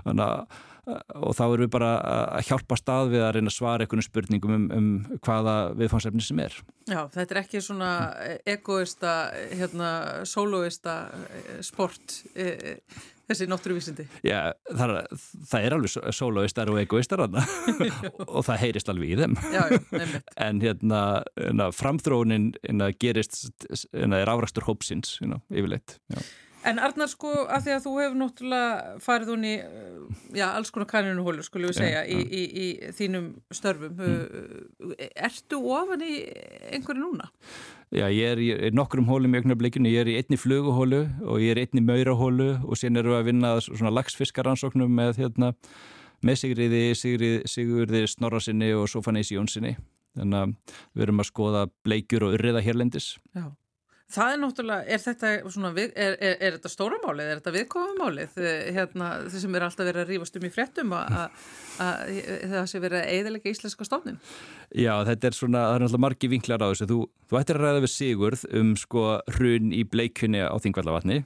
Þannig 0.04 0.26
að 0.26 0.64
og 0.86 1.34
þá 1.34 1.42
erum 1.46 1.64
við 1.64 1.72
bara 1.74 1.90
að 2.38 2.46
hjálpa 2.50 2.78
stað 2.78 3.10
við 3.16 3.24
að 3.26 3.32
reyna 3.36 3.50
að 3.50 3.56
svara 3.56 3.86
einhvern 3.86 4.06
spurningum 4.06 4.54
um, 4.54 4.68
um 4.76 5.18
hvaða 5.26 5.56
viðfangsefni 5.80 6.22
sem 6.22 6.42
er. 6.44 6.56
Já, 6.86 7.00
þetta 7.10 7.34
er 7.34 7.42
ekki 7.42 7.62
svona 7.64 7.90
egoista, 8.46 9.16
hérna, 9.58 9.90
soloista 10.28 10.96
eh, 11.26 11.58
sport 11.66 12.20
e, 12.38 12.78
þessi 13.26 13.48
náttúruvísindi. 13.50 14.06
Já, 14.26 14.52
það, 14.70 14.94
það 15.50 15.66
er 15.66 15.76
alveg 15.76 16.14
soloistar 16.14 16.70
og 16.70 16.80
egoistar 16.84 17.24
og 17.26 18.46
það 18.46 18.62
heyrist 18.62 18.92
alveg 18.92 19.16
í 19.16 19.20
þeim. 19.20 19.36
Já, 19.54 19.62
nefnitt. 19.90 20.34
En 20.46 20.62
hérna, 20.62 21.02
hérna 21.34 21.70
framþróunin 21.74 22.52
hérna, 22.62 22.92
gerist, 22.94 23.42
hérna 23.90 24.22
er 24.22 24.30
árakstur 24.30 24.68
hópsins, 24.68 25.18
hérna, 25.22 25.42
yfirleitt. 25.50 25.98
Já. 26.14 26.22
En 26.66 26.80
Arnar, 26.82 27.06
sko, 27.10 27.30
af 27.46 27.62
því 27.62 27.72
að 27.76 27.84
þú 27.84 27.92
hefur 28.00 28.16
náttúrulega 28.18 28.98
farið 29.04 29.28
hún 29.30 29.46
í, 29.46 29.54
já, 30.34 30.46
alls 30.48 30.72
konar 30.74 30.88
kanninuhólu, 30.90 31.44
skulum 31.46 31.70
við 31.70 31.78
segja, 31.78 32.02
ja, 32.02 32.04
ja. 32.10 32.22
Í, 32.26 32.42
í, 32.42 32.44
í 32.64 32.92
þínum 32.96 33.28
störfum. 33.54 34.00
Mm. 34.00 34.94
Ertu 35.28 35.60
ofan 35.76 36.02
í 36.02 36.12
einhverju 36.74 37.04
núna? 37.04 37.30
Já, 37.94 38.08
ég 38.10 38.32
er 38.32 38.42
í 38.42 38.70
nokkrum 38.74 39.06
hólum 39.06 39.36
í 39.36 39.42
augnablikinu. 39.42 39.92
Ég 39.92 40.02
er 40.02 40.10
í 40.10 40.16
einni 40.18 40.38
fluguhólu 40.40 41.04
og 41.22 41.42
ég 41.44 41.54
er 41.54 41.60
í 41.62 41.66
einni 41.68 41.84
maurahólu 41.86 42.48
og 42.66 42.80
síðan 42.80 43.02
eru 43.02 43.14
við 43.14 43.20
að 43.20 43.28
vinna 43.30 43.52
svona 43.62 43.94
lagsfiskaransóknum 43.94 44.90
með, 44.90 45.20
hérna, 45.22 45.52
með 46.26 46.40
Sigriði, 46.42 46.82
Sigriði, 46.98 47.44
Sigurði 47.52 48.02
Snorrasinni 48.10 48.72
og 48.74 48.88
Sofanési 48.90 49.38
Jónsinni. 49.38 49.76
Þannig 50.16 50.42
að 50.42 50.74
við 50.96 51.06
erum 51.06 51.22
að 51.22 51.30
skoða 51.30 51.62
bleikjur 51.86 52.26
og 52.26 52.36
urriða 52.38 52.64
hérlendis. 52.64 53.12
Já. 53.36 53.52
Það 54.06 54.32
er 54.32 54.36
náttúrulega, 54.38 54.86
er 54.86 55.00
þetta 55.02 55.30
svona, 55.50 55.70
er, 55.82 55.94
er, 55.98 56.36
er 56.38 56.56
þetta 56.56 56.70
stóra 56.70 56.98
málið, 57.02 57.30
er 57.30 57.40
þetta 57.40 57.54
viðkomumálið, 57.56 58.36
hérna, 58.76 59.08
þeir 59.26 59.42
sem 59.42 59.56
er 59.58 59.66
alltaf 59.66 59.88
verið 59.88 60.02
að 60.04 60.12
rífast 60.12 60.38
um 60.38 60.46
í 60.46 60.50
fréttum 60.54 60.94
að 60.94 61.48
það 61.78 62.66
sé 62.70 62.80
verið 62.82 62.98
að 63.00 63.10
eiðilega 63.14 63.52
íslenska 63.52 63.86
stofnin? 63.86 64.18
Já, 64.76 64.92
þetta 65.06 65.28
er 65.28 65.36
svona, 65.36 65.62
það 65.62 65.76
er 65.76 65.84
náttúrulega 65.84 66.04
margi 66.06 66.30
vinklar 66.32 66.64
á 66.64 66.68
þessu, 66.68 66.88
þú, 66.90 66.98
þú 67.30 67.38
ættir 67.40 67.58
að 67.58 67.64
ræða 67.66 67.82
við 67.84 67.92
Sigurð 67.92 68.44
um 68.60 68.72
sko 68.80 69.04
hrun 69.36 69.72
í 69.76 69.82
bleikunni 69.88 70.42
á 70.42 70.56
Þingvallavatni, 70.62 71.18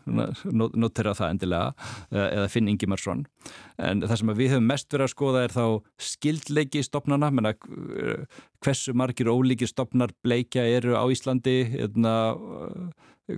notera 0.53 1.15
það 1.19 1.35
endilega, 1.37 1.91
eða 2.11 2.49
Finn 2.53 2.71
Ingimarsson, 2.73 3.25
en 3.81 4.05
það 4.07 4.23
sem 4.23 4.35
við 4.41 4.55
höfum 4.55 4.71
mest 4.71 4.91
verið 4.93 5.09
að 5.09 5.15
skoða 5.15 5.45
er 5.47 5.57
þá 5.57 5.65
skildleiki 6.11 6.85
stopnana, 6.87 7.31
menna 7.35 7.55
hversu 8.61 8.97
margir 8.97 9.33
ólíkir 9.33 9.71
stopnar 9.71 10.13
bleikja 10.25 10.67
eru 10.69 10.99
á 10.99 11.05
Íslandi, 11.11 11.63
eða 11.71 11.87
hérna, 11.87 12.17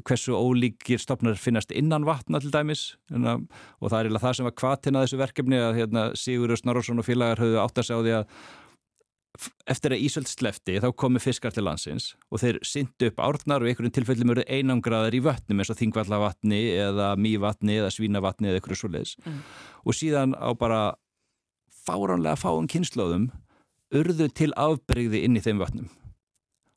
hversu 0.01 0.35
ólíkir 0.37 1.01
stopnar 1.03 1.39
finnast 1.41 1.73
innan 1.75 2.07
vatna 2.09 2.41
til 2.43 2.53
dæmis. 2.55 2.97
Hérna, 3.13 3.39
og 3.81 3.91
það 3.91 3.99
er 3.99 4.09
eiginlega 4.09 4.25
það 4.27 4.35
sem 4.39 4.49
var 4.49 4.59
kvatina 4.63 5.05
þessu 5.05 5.21
verkefni 5.21 5.61
að 5.61 5.79
hérna, 5.81 6.09
Sigurður 6.19 6.61
Snorarsson 6.63 7.03
og 7.03 7.09
félagar 7.09 7.43
höfðu 7.43 7.63
átt 7.63 7.81
að 7.81 7.89
segja 7.89 8.01
á 8.01 8.05
því 8.07 8.19
að 8.19 8.27
eftir 9.73 9.95
að 9.95 10.03
Ísöld 10.05 10.29
slefti 10.29 10.75
þá 10.83 10.91
komi 10.99 11.21
fiskar 11.23 11.55
til 11.55 11.65
landsins 11.65 12.11
og 12.29 12.43
þeir 12.43 12.59
syndu 12.69 13.09
upp 13.09 13.23
árnar 13.25 13.65
og 13.65 13.71
einhverjum 13.71 13.95
tilfellum 13.97 14.35
eru 14.35 14.45
einangraðar 14.45 15.17
í 15.17 15.23
vötnum 15.25 15.63
eins 15.63 15.73
og 15.73 15.79
þingvallavatni 15.81 16.61
eða 16.83 17.15
mývatni 17.17 17.79
eða 17.81 17.95
svínavatni 17.95 18.51
eða 18.51 18.61
einhverju 18.61 18.83
svoleiðis. 18.83 19.15
Mm. 19.25 19.41
og 19.89 19.97
síðan 19.97 20.37
á 20.37 20.53
bara 20.53 20.83
fáránlega 21.87 22.37
fáum 22.37 22.69
kynnslóðum 22.69 23.31
urðu 23.97 24.29
til 24.37 24.53
afbreyði 24.53 25.25
inn 25.25 25.41
í 25.41 25.45
þeim 25.45 25.65
vötnum 25.65 25.89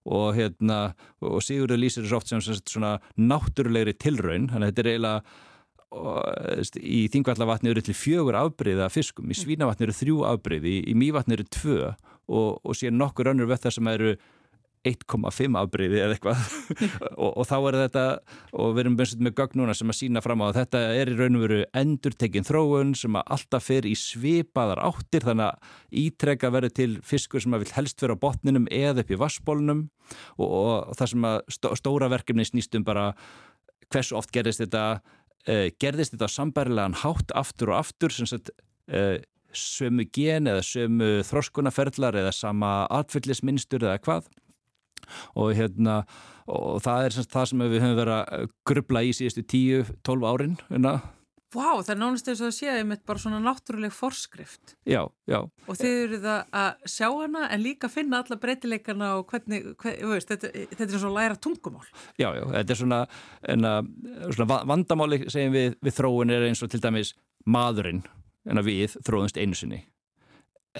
og 0.05 0.35
hérna 0.37 0.79
og 1.25 1.41
Sigurður 1.43 1.81
lýsir 1.81 2.05
þessu 2.05 2.19
oft 2.19 2.31
sem 2.31 2.43
svona 2.43 2.97
náttúrulegri 3.17 3.95
tilraun, 3.97 4.49
þannig 4.51 4.69
að 4.69 4.71
þetta 4.71 4.83
er 4.83 4.91
eiginlega 4.91 5.21
og, 5.95 6.75
í 6.79 7.01
þingvallavatni 7.13 7.71
eru 7.71 7.83
til 7.85 7.97
fjögur 7.97 8.37
afbreyða 8.39 8.89
fiskum, 8.93 9.29
í 9.29 9.33
mm. 9.33 9.41
svínavatni 9.41 9.87
eru 9.87 9.97
þrjú 9.99 10.21
afbreyði, 10.31 10.77
í, 10.77 10.83
í 10.91 10.97
mývatni 10.99 11.37
eru 11.37 11.47
tvö 11.57 11.79
og, 11.89 12.49
og 12.61 12.77
síðan 12.77 12.99
nokkur 13.01 13.31
önnur 13.31 13.49
vöttar 13.49 13.73
sem 13.73 13.87
eru 13.91 14.15
1,5 14.85 15.57
afbreyði 15.59 16.01
eða 16.03 16.15
eitthvað. 16.15 16.43
Og, 17.23 17.31
og 17.31 17.47
þá 17.47 17.55
er 17.57 17.77
þetta 17.79 18.03
og 18.53 18.73
við 18.75 18.81
erum 18.83 18.97
bensið 18.99 19.23
með 19.25 19.35
gögn 19.39 19.59
núna 19.61 19.75
sem 19.77 19.91
að 19.91 19.97
sína 19.99 20.21
fram 20.23 20.43
á 20.43 20.45
að 20.47 20.57
þetta 20.59 20.81
er 20.99 21.11
í 21.11 21.15
raun 21.17 21.37
og 21.39 21.43
veru 21.45 21.59
endur 21.79 22.15
tekinn 22.19 22.47
þróun 22.47 22.93
sem 22.97 23.17
að 23.17 23.31
alltaf 23.35 23.65
fer 23.69 23.87
í 23.87 23.93
svipaðar 23.99 24.81
áttir 24.83 25.25
þannig 25.25 25.47
að 25.47 25.75
ítrekka 26.03 26.51
verður 26.53 26.75
til 26.81 26.89
fiskur 27.07 27.43
sem 27.43 27.55
að 27.55 27.65
vil 27.65 27.75
helst 27.77 28.03
vera 28.03 28.17
á 28.17 28.23
botninum 28.25 28.67
eða 28.73 29.05
upp 29.05 29.13
í 29.15 29.19
vassbólnum 29.21 29.85
og, 30.37 30.47
og, 30.47 30.71
og 30.91 30.97
það 30.99 31.11
sem 31.13 31.29
að 31.31 31.37
stó, 31.57 31.69
stóra 31.79 32.11
verkefni 32.11 32.47
snýstum 32.47 32.85
bara 32.87 33.11
hversu 33.93 34.17
oft 34.19 34.33
gerðist 34.35 34.63
þetta 34.65 34.85
uh, 34.99 35.67
gerðist 35.81 36.15
þetta 36.15 36.31
sambærilegan 36.31 36.99
hátt 37.03 37.33
aftur 37.37 37.73
og 37.73 37.81
aftur 37.81 38.13
sem 38.13 38.29
sagt 38.29 38.51
uh, 38.91 39.17
sömu 39.55 40.07
gen 40.13 40.49
eða 40.51 40.63
sömu 40.65 41.11
þróskunaferðlar 41.27 42.17
eða 42.19 42.33
sama 42.35 42.71
atfyllisminstur 42.93 43.85
eða 43.87 44.01
hvað 44.03 44.27
og 45.35 45.51
hérna 45.57 46.03
og 46.45 46.79
það 46.85 47.07
er 47.07 47.15
semst 47.15 47.33
það 47.33 47.51
sem 47.51 47.65
við 47.65 47.81
höfum 47.81 47.99
verið 47.99 48.17
að 48.21 48.47
grubla 48.69 49.03
í 49.05 49.13
síðustu 49.17 49.45
10-12 49.49 50.27
árin 50.29 50.57
hérna. 50.69 50.97
Vá, 51.55 51.61
wow, 51.61 51.81
það 51.85 51.93
er 51.93 51.99
nánast 52.01 52.27
eins 52.27 52.41
og 52.43 52.49
að 52.49 52.55
séu 52.57 52.83
með 52.83 53.03
bara 53.07 53.21
svona 53.21 53.37
náttúruleg 53.39 53.93
forskrift. 53.95 54.73
Já, 54.89 55.05
já. 55.29 55.37
Og 55.69 55.77
þið 55.79 55.99
eru 56.01 56.19
það 56.25 56.57
að 56.59 56.89
sjá 56.91 57.05
hana 57.07 57.43
en 57.47 57.63
líka 57.63 57.89
finna 57.91 58.19
alla 58.19 58.37
breytileikana 58.41 59.11
og 59.21 59.29
hvernig, 59.31 59.69
hver, 59.79 59.95
veist, 60.11 60.33
þetta, 60.33 60.51
þetta 60.73 60.89
er 60.89 61.03
svona 61.05 61.15
læra 61.15 61.39
tungumál. 61.39 61.87
Já, 62.19 62.27
já, 62.35 62.43
þetta 62.57 62.75
er 62.75 62.81
svona, 62.81 63.01
enna, 63.55 63.73
svona 64.35 64.59
vandamáli 64.73 65.21
segjum 65.31 65.55
við, 65.55 65.79
við 65.85 65.97
þróun 66.01 66.35
er 66.35 66.47
eins 66.49 66.65
og 66.65 66.73
til 66.73 66.83
dæmis 66.83 67.15
maðurinn 67.47 68.03
en 68.49 68.59
að 68.59 68.73
við 68.73 68.99
þróðumst 69.05 69.39
einu 69.39 69.57
sinni 69.57 69.85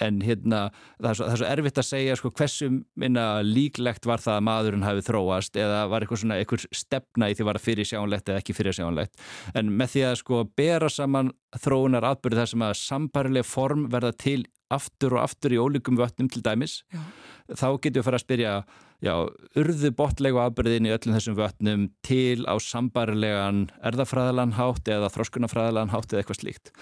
en 0.02 0.20
hérna 0.24 0.62
það 0.98 1.10
er 1.10 1.18
svo, 1.18 1.26
það 1.26 1.34
er 1.34 1.40
svo 1.42 1.50
erfitt 1.50 1.80
að 1.80 1.88
segja 1.90 2.16
sko, 2.18 2.32
hversu 2.36 2.70
minna 2.98 3.26
líklegt 3.46 4.08
var 4.08 4.22
það 4.24 4.38
að 4.38 4.46
maðurinn 4.48 4.86
hafi 4.86 5.06
þróast 5.06 5.60
eða 5.60 5.84
var 5.92 6.04
eitthvað 6.04 6.22
svona 6.22 6.40
eitthvað 6.40 6.66
stefna 6.76 7.30
í 7.30 7.36
því 7.36 7.44
að 7.44 7.50
var 7.50 7.60
það 7.60 7.68
fyrir 7.68 7.90
sjánlegt 7.90 8.32
eða 8.32 8.42
ekki 8.42 8.56
fyrir 8.56 8.76
sjánlegt 8.76 9.24
en 9.56 9.72
með 9.78 9.94
því 9.94 10.04
að 10.10 10.18
sko 10.22 10.42
bera 10.58 10.90
saman 10.92 11.32
þróunar 11.62 12.10
atbyrði 12.12 12.42
þar 12.42 12.52
sem 12.52 12.66
að 12.66 12.76
sambarileg 12.82 13.48
form 13.48 13.88
verða 13.92 14.12
til 14.16 14.42
aftur 14.72 15.16
og 15.16 15.22
aftur 15.22 15.54
í 15.54 15.60
ólíkum 15.62 15.98
vötnum 15.98 16.28
til 16.32 16.42
dæmis 16.42 16.80
Já. 16.90 17.00
þá 17.54 17.68
getur 17.78 18.00
við 18.00 18.02
að 18.02 18.08
fara 18.08 18.20
að 18.20 18.26
spyrja 18.26 18.54
já, 19.04 19.12
urðu 19.58 19.90
botlegu 19.96 20.40
afbyrðin 20.40 20.88
í 20.88 20.92
öllum 20.94 21.16
þessum 21.16 21.36
vötnum 21.38 21.86
til 22.06 22.44
á 22.48 22.54
sambarilegan 22.62 23.66
erðafræðalan 23.90 24.54
hátt 24.56 24.88
eða 24.92 25.10
þróskunafræðalan 25.14 25.92
hátt 25.92 26.12
eða 26.12 26.22
eitthvað 26.22 26.40
slíkt. 26.40 26.72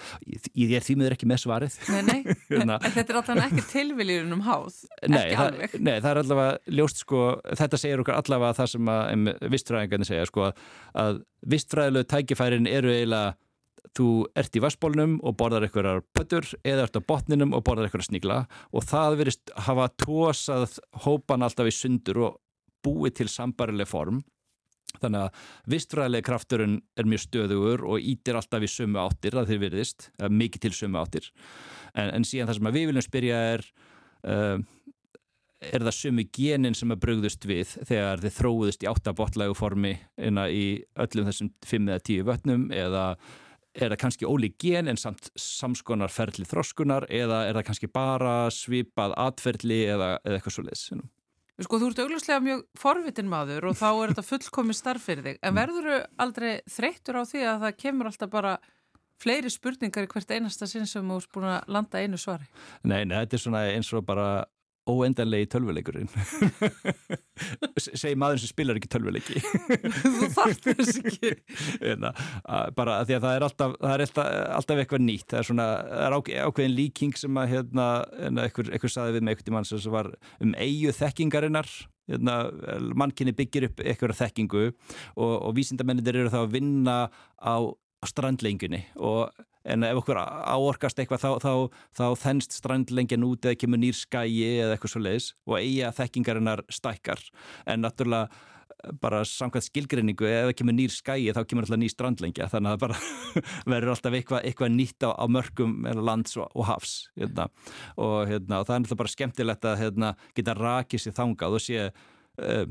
Ég 0.55 0.75
er 0.77 0.85
því 0.85 0.97
miður 1.01 1.17
ekki 1.17 1.29
með 1.29 1.43
svarið. 1.45 1.77
Nei, 1.91 2.01
nei, 2.07 2.35
hérna. 2.51 2.79
en 2.79 2.95
þetta 2.95 3.15
er 3.15 3.21
alltaf 3.21 3.43
ekki 3.47 3.65
tilviljunum 3.71 4.43
háð, 4.47 4.81
nei, 5.07 5.21
ekki 5.21 5.39
alveg. 5.45 5.79
Nei, 5.79 5.95
það 5.95 6.11
er 6.11 6.21
allavega 6.23 6.77
ljóst 6.79 7.01
sko, 7.03 7.23
þetta 7.61 7.81
segir 7.81 8.03
okkar 8.03 8.19
allavega 8.21 8.59
það 8.61 8.73
sem 8.75 8.93
að 8.95 9.31
vistfræðingarnir 9.55 10.11
segja 10.11 10.29
sko 10.29 10.51
að 11.05 11.23
vistfræðilegu 11.45 12.09
tækifærin 12.09 12.69
eru 12.69 12.93
eiginlega 12.93 13.35
þú 13.97 14.09
ert 14.37 14.55
í 14.57 14.61
vassbólnum 14.63 15.17
og 15.25 15.35
borðar 15.39 15.67
einhverjar 15.67 16.03
pöttur 16.15 16.47
eða 16.63 16.87
ert 16.87 16.99
á 16.99 17.07
botninum 17.07 17.55
og 17.55 17.65
borðar 17.67 17.89
einhverjar 17.89 18.09
sníkla 18.09 18.37
og 18.71 18.87
það 18.87 19.17
verist 19.21 19.53
hafa 19.67 19.89
tósað 20.01 20.79
hópan 21.05 21.45
alltaf 21.45 21.69
í 21.69 21.75
sundur 21.75 22.21
og 22.27 22.39
búið 22.85 23.19
til 23.21 23.29
sambarileg 23.31 23.89
form. 23.89 24.23
Þannig 25.01 25.25
að 25.25 25.47
vistfræðileg 25.73 26.23
krafturinn 26.23 26.77
er 26.95 27.09
mjög 27.09 27.25
stöðugur 27.25 27.83
og 27.89 28.05
ítir 28.13 28.37
alltaf 28.39 28.63
í 28.63 28.69
sömu 28.71 29.01
áttir 29.01 29.35
að 29.35 29.51
þið 29.51 29.63
virðist, 29.65 30.09
mikið 30.31 30.67
til 30.67 30.73
sömu 30.77 31.01
áttir. 31.01 31.27
En, 31.93 32.13
en 32.15 32.27
síðan 32.27 32.51
það 32.51 32.59
sem 32.59 32.71
við 32.71 32.87
viljum 32.91 33.05
spyrja 33.05 33.41
er 33.55 33.65
uh, 34.29 34.61
er 35.73 35.85
það 35.85 35.97
sömu 35.97 36.25
genin 36.35 36.77
sem 36.77 36.93
að 36.93 37.01
brugðust 37.05 37.47
við 37.47 37.73
þegar 37.87 38.21
þið 38.23 38.35
þróðust 38.37 38.85
í 38.85 38.89
áttabotlægu 38.91 39.57
formi 39.57 39.95
í 40.19 40.65
öllum 41.05 41.29
þessum 41.29 41.51
5 41.65 41.89
eða 41.89 42.05
10 42.11 42.27
vötnum 42.29 42.65
eða 42.75 43.05
er 43.75 43.91
það 43.91 43.99
kannski 44.05 44.29
ólík 44.29 44.55
gen 44.61 44.89
en 44.91 44.99
samt 44.99 45.29
samskonar 45.39 46.13
ferli 46.13 46.47
þroskunar 46.47 47.07
eða 47.11 47.43
er 47.49 47.57
það 47.59 47.67
kannski 47.69 47.91
bara 47.91 48.35
svipað 48.53 49.15
atferli 49.19 49.83
eða, 49.89 50.15
eða 50.23 50.39
eitthvað 50.39 50.57
svo 50.57 50.65
leiðs? 50.65 50.87
Sko 51.65 51.79
þú 51.79 51.89
ert 51.91 52.01
augljóslega 52.03 52.43
mjög 52.43 52.63
forvitin 52.79 53.29
maður 53.31 53.69
og 53.69 53.77
þá 53.79 53.87
er 53.89 54.13
þetta 54.13 54.25
fullkomi 54.27 54.75
starf 54.75 55.05
fyrir 55.07 55.27
þig 55.27 55.37
en 55.39 55.53
mm. 55.53 55.59
verður 55.61 55.85
þú 55.87 55.99
aldrei 56.25 56.49
þreyttur 56.71 57.19
á 57.19 57.23
því 57.29 57.45
að 57.51 57.61
það 57.63 57.77
kemur 57.83 58.09
alltaf 58.11 58.33
bara 58.33 58.57
fleiri 59.23 59.51
spurningar 59.51 60.07
í 60.07 60.11
hvert 60.11 60.33
einasta 60.35 60.67
sinn 60.67 60.87
sem 60.89 61.05
þú 61.07 61.21
ert 61.21 61.31
búin 61.31 61.47
að 61.53 61.71
landa 61.71 62.01
einu 62.03 62.19
svari? 62.19 62.47
Nei, 62.83 63.05
nei, 63.07 63.21
þetta 63.21 63.37
er 63.37 63.43
svona 63.45 63.63
eins 63.71 63.91
og 63.95 64.03
bara 64.07 64.27
óendanlegi 64.89 65.47
tölvuleikurinn. 65.49 66.09
Segi 67.81 68.13
maður 68.19 68.41
sem 68.43 68.51
spilar 68.51 68.77
ekki 68.79 68.89
tölvuleiki. 68.93 69.41
Þú 70.19 70.29
þarft 70.35 70.67
þess 70.69 70.99
ekki. 71.01 71.31
Eina, 71.81 72.11
hérna, 72.11 72.11
bara 72.77 72.99
því 73.07 73.17
að 73.17 73.25
það 73.25 73.37
er 73.37 73.47
alltaf, 73.47 73.73
það 73.81 73.95
er 73.95 74.05
alltaf, 74.05 74.29
alltaf 74.59 74.83
eitthvað 74.83 75.05
nýtt. 75.07 75.27
Það 75.31 75.41
er 75.41 75.49
svona, 75.49 75.67
það 75.89 76.05
er 76.05 76.45
ákveðin 76.49 76.77
líking 76.77 77.17
sem 77.19 77.41
að 77.41 77.51
hérna, 77.55 77.87
eitthvað, 78.45 78.71
eitthvað 78.71 78.95
saði 78.95 79.17
við 79.17 79.25
með 79.25 79.35
eitthvað 79.35 79.57
mann 79.57 79.69
sem 79.71 79.95
var 79.95 80.11
um 80.45 80.53
eigu 80.61 80.95
þekkingarinnar. 80.99 81.73
Hérna, 82.05 82.37
mannkinni 82.93 83.33
byggir 83.33 83.71
upp 83.71 83.81
eitthvað 83.81 84.19
þekkingu 84.19 84.67
og, 84.69 85.33
og 85.33 85.55
vísindamennir 85.57 86.21
eru 86.21 86.29
þá 86.29 86.43
að 86.43 86.51
vinna 86.53 86.97
á 87.41 87.55
strandlengunni 88.05 88.83
og 89.01 89.33
en 89.65 89.85
ef 89.87 90.01
okkur 90.01 90.19
áorkast 90.21 90.99
eitthvað 91.01 91.23
þá, 91.23 91.29
þá, 91.43 91.53
þá 91.97 92.05
þennst 92.23 92.57
strandlengjan 92.59 93.27
út 93.27 93.45
eða 93.47 93.59
kemur 93.59 93.81
nýr 93.81 93.97
skæi 93.97 94.59
eða 94.61 94.75
eitthvað 94.75 94.93
svo 94.93 95.05
leiðis 95.05 95.29
og 95.47 95.55
eiga 95.59 95.93
þekkingarinnar 95.99 96.65
stækkar 96.73 97.23
en 97.71 97.85
náttúrulega 97.85 98.29
eh, 98.29 98.93
bara 99.01 99.23
samkvæmt 99.27 99.67
skilgrinningu 99.69 100.29
það 100.29 100.53
kemur 100.59 100.77
nýr 100.77 100.93
skæi 100.93 101.33
þá 101.35 101.41
kemur 101.49 101.67
alltaf 101.67 101.81
nýr 101.81 101.93
strandlengja 101.93 102.49
þannig 102.53 102.71
að 102.71 102.77
það 102.77 102.85
bara 102.85 102.99
verður 103.73 103.93
alltaf 103.95 104.19
eitthvað, 104.19 104.49
eitthvað 104.49 104.73
nýtt 104.77 105.07
á, 105.07 105.09
á 105.17 105.25
mörgum 105.31 105.77
lands 106.01 106.37
og, 106.37 106.49
og 106.53 106.69
hafs 106.69 106.95
hérna. 107.15 107.49
Og, 107.97 108.17
hérna, 108.29 108.61
og 108.61 108.69
það 108.69 108.75
er 108.75 108.83
alltaf 108.83 109.01
bara 109.01 109.15
skemmtilegt 109.15 109.69
að 109.69 109.79
hérna, 109.81 110.15
geta 110.37 110.57
rakið 110.57 111.05
sér 111.05 111.17
þangað 111.17 111.57
og 111.57 111.65
sé 111.65 111.87
uh, 111.89 112.65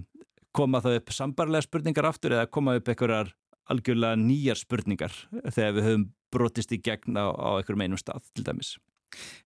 koma 0.54 0.80
það 0.84 1.00
upp 1.00 1.14
sambarlega 1.14 1.66
spurningar 1.66 2.06
aftur 2.08 2.36
eða 2.36 2.50
koma 2.52 2.76
upp 2.78 2.90
einhverjar 2.90 3.32
algjörlega 3.70 4.20
nýjar 4.20 4.60
spurningar 4.60 5.14
þegar 5.50 5.76
við 5.76 5.88
höfum 5.88 6.08
brotist 6.34 6.74
í 6.74 6.80
gegn 6.82 7.16
á, 7.16 7.30
á 7.30 7.48
einhverjum 7.58 7.86
einum 7.86 8.00
stað 8.00 8.26
til 8.34 8.46
dæmis. 8.46 8.74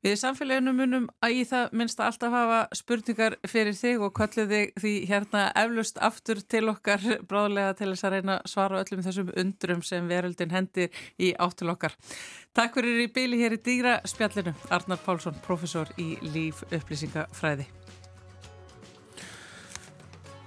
Við 0.05 0.15
samfélaginu 0.21 0.73
munum 0.77 1.07
að 1.25 1.41
í 1.41 1.45
það 1.49 1.75
minnst 1.77 2.01
að 2.01 2.11
alltaf 2.11 2.35
hafa 2.35 2.59
spurningar 2.79 3.37
fyrir 3.51 3.77
þig 3.77 4.05
og 4.07 4.15
kallið 4.17 4.53
þig 4.53 4.71
því 4.83 4.93
hérna 5.11 5.43
eflust 5.63 6.01
aftur 6.09 6.41
til 6.55 6.65
okkar 6.73 7.05
bráðlega 7.29 7.75
til 7.79 7.91
þess 7.93 8.07
að 8.09 8.15
reyna 8.17 8.39
svara 8.49 8.83
öllum 8.85 9.03
þessum 9.05 9.33
undrum 9.43 9.83
sem 9.87 10.09
veröldin 10.11 10.55
hendir 10.55 11.03
í 11.21 11.33
áttil 11.37 11.73
okkar. 11.75 11.97
Takk 12.57 12.79
fyrir 12.79 13.03
í 13.05 13.11
byli 13.13 13.43
hér 13.43 13.59
í 13.59 13.63
dýra 13.65 13.99
spjallinu 14.09 14.55
Arnar 14.75 15.03
Pálsson, 15.05 15.37
professor 15.45 15.91
í 16.01 16.15
líf 16.33 16.65
upplýsingafræði. 16.71 17.69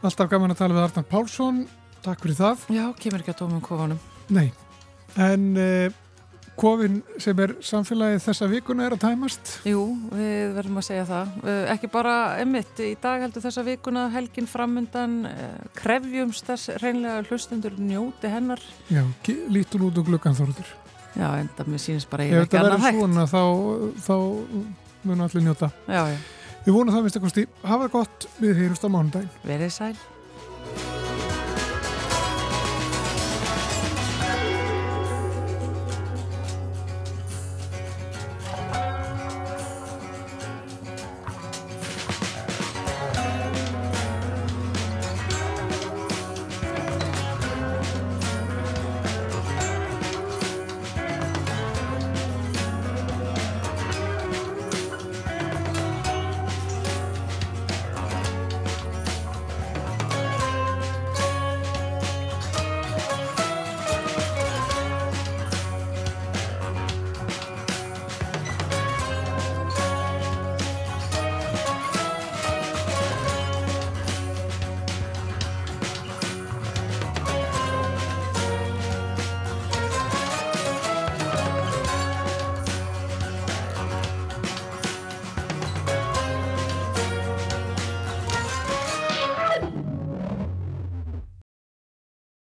Alltaf 0.01 0.31
gaman 0.31 0.55
að 0.55 0.63
tala 0.63 0.79
við 0.79 0.87
Arnar 0.87 1.09
Pálsson 1.11 1.65
Takk 2.01 2.23
fyrir 2.23 2.37
það. 2.39 2.61
Já, 2.73 2.85
kemur 2.97 3.21
ekki 3.21 3.33
að 3.35 3.41
dóma 3.43 3.57
um 3.59 3.65
kofanum. 3.65 3.99
Nei, 4.33 4.47
en 5.21 5.43
uh, 5.59 5.99
kofin 6.57 6.99
sem 7.21 7.39
er 7.43 7.53
samfélagið 7.65 8.23
þessa 8.25 8.47
vikuna 8.49 8.87
er 8.87 8.95
að 8.95 9.03
tæmast? 9.03 9.51
Jú, 9.69 9.83
við 10.09 10.55
verðum 10.55 10.79
að 10.81 10.87
segja 10.87 11.05
það. 11.09 11.35
Uh, 11.43 11.61
ekki 11.75 11.91
bara 11.93 12.15
emitt, 12.41 12.73
í 12.81 12.95
dag 13.01 13.21
heldur 13.21 13.45
þessa 13.45 13.65
vikuna 13.67 14.07
helgin 14.15 14.49
framundan, 14.49 15.17
uh, 15.29 15.55
krefjumst 15.77 16.49
þess 16.49 16.75
reynlega 16.81 17.21
hlustundur 17.29 17.77
njóti 17.77 18.31
hennar. 18.33 18.63
Já, 18.89 19.03
lítur 19.53 19.85
út 19.89 20.01
og 20.01 20.09
glukkan 20.09 20.37
þorður. 20.37 20.73
Já, 21.13 21.27
enda 21.35 21.67
mér 21.67 21.83
sínist 21.83 22.09
bara 22.09 22.25
ég 22.25 22.47
ekki 22.47 22.57
annað 22.57 22.87
hægt. 22.87 22.95
Ef 22.95 23.03
þetta 23.03 23.11
verður 23.11 23.11
svona 23.11 23.27
þá, 23.29 24.05
þá 24.07 25.05
munum 25.05 25.27
allir 25.27 25.45
njóta. 25.45 25.69
Já, 25.85 26.01
já. 26.15 26.17
Við 26.61 26.75
vonum 26.77 26.93
það, 26.93 27.05
Mr. 27.09 27.21
Kosti. 27.23 27.45
Hafa 27.65 27.85
það 27.85 27.93
gott, 27.99 28.27
við 28.41 28.59
heyrumst 28.61 28.85
á 28.85 28.89
mánudagin. 28.93 29.31
Verðið 29.45 29.71
sæl. 29.77 29.93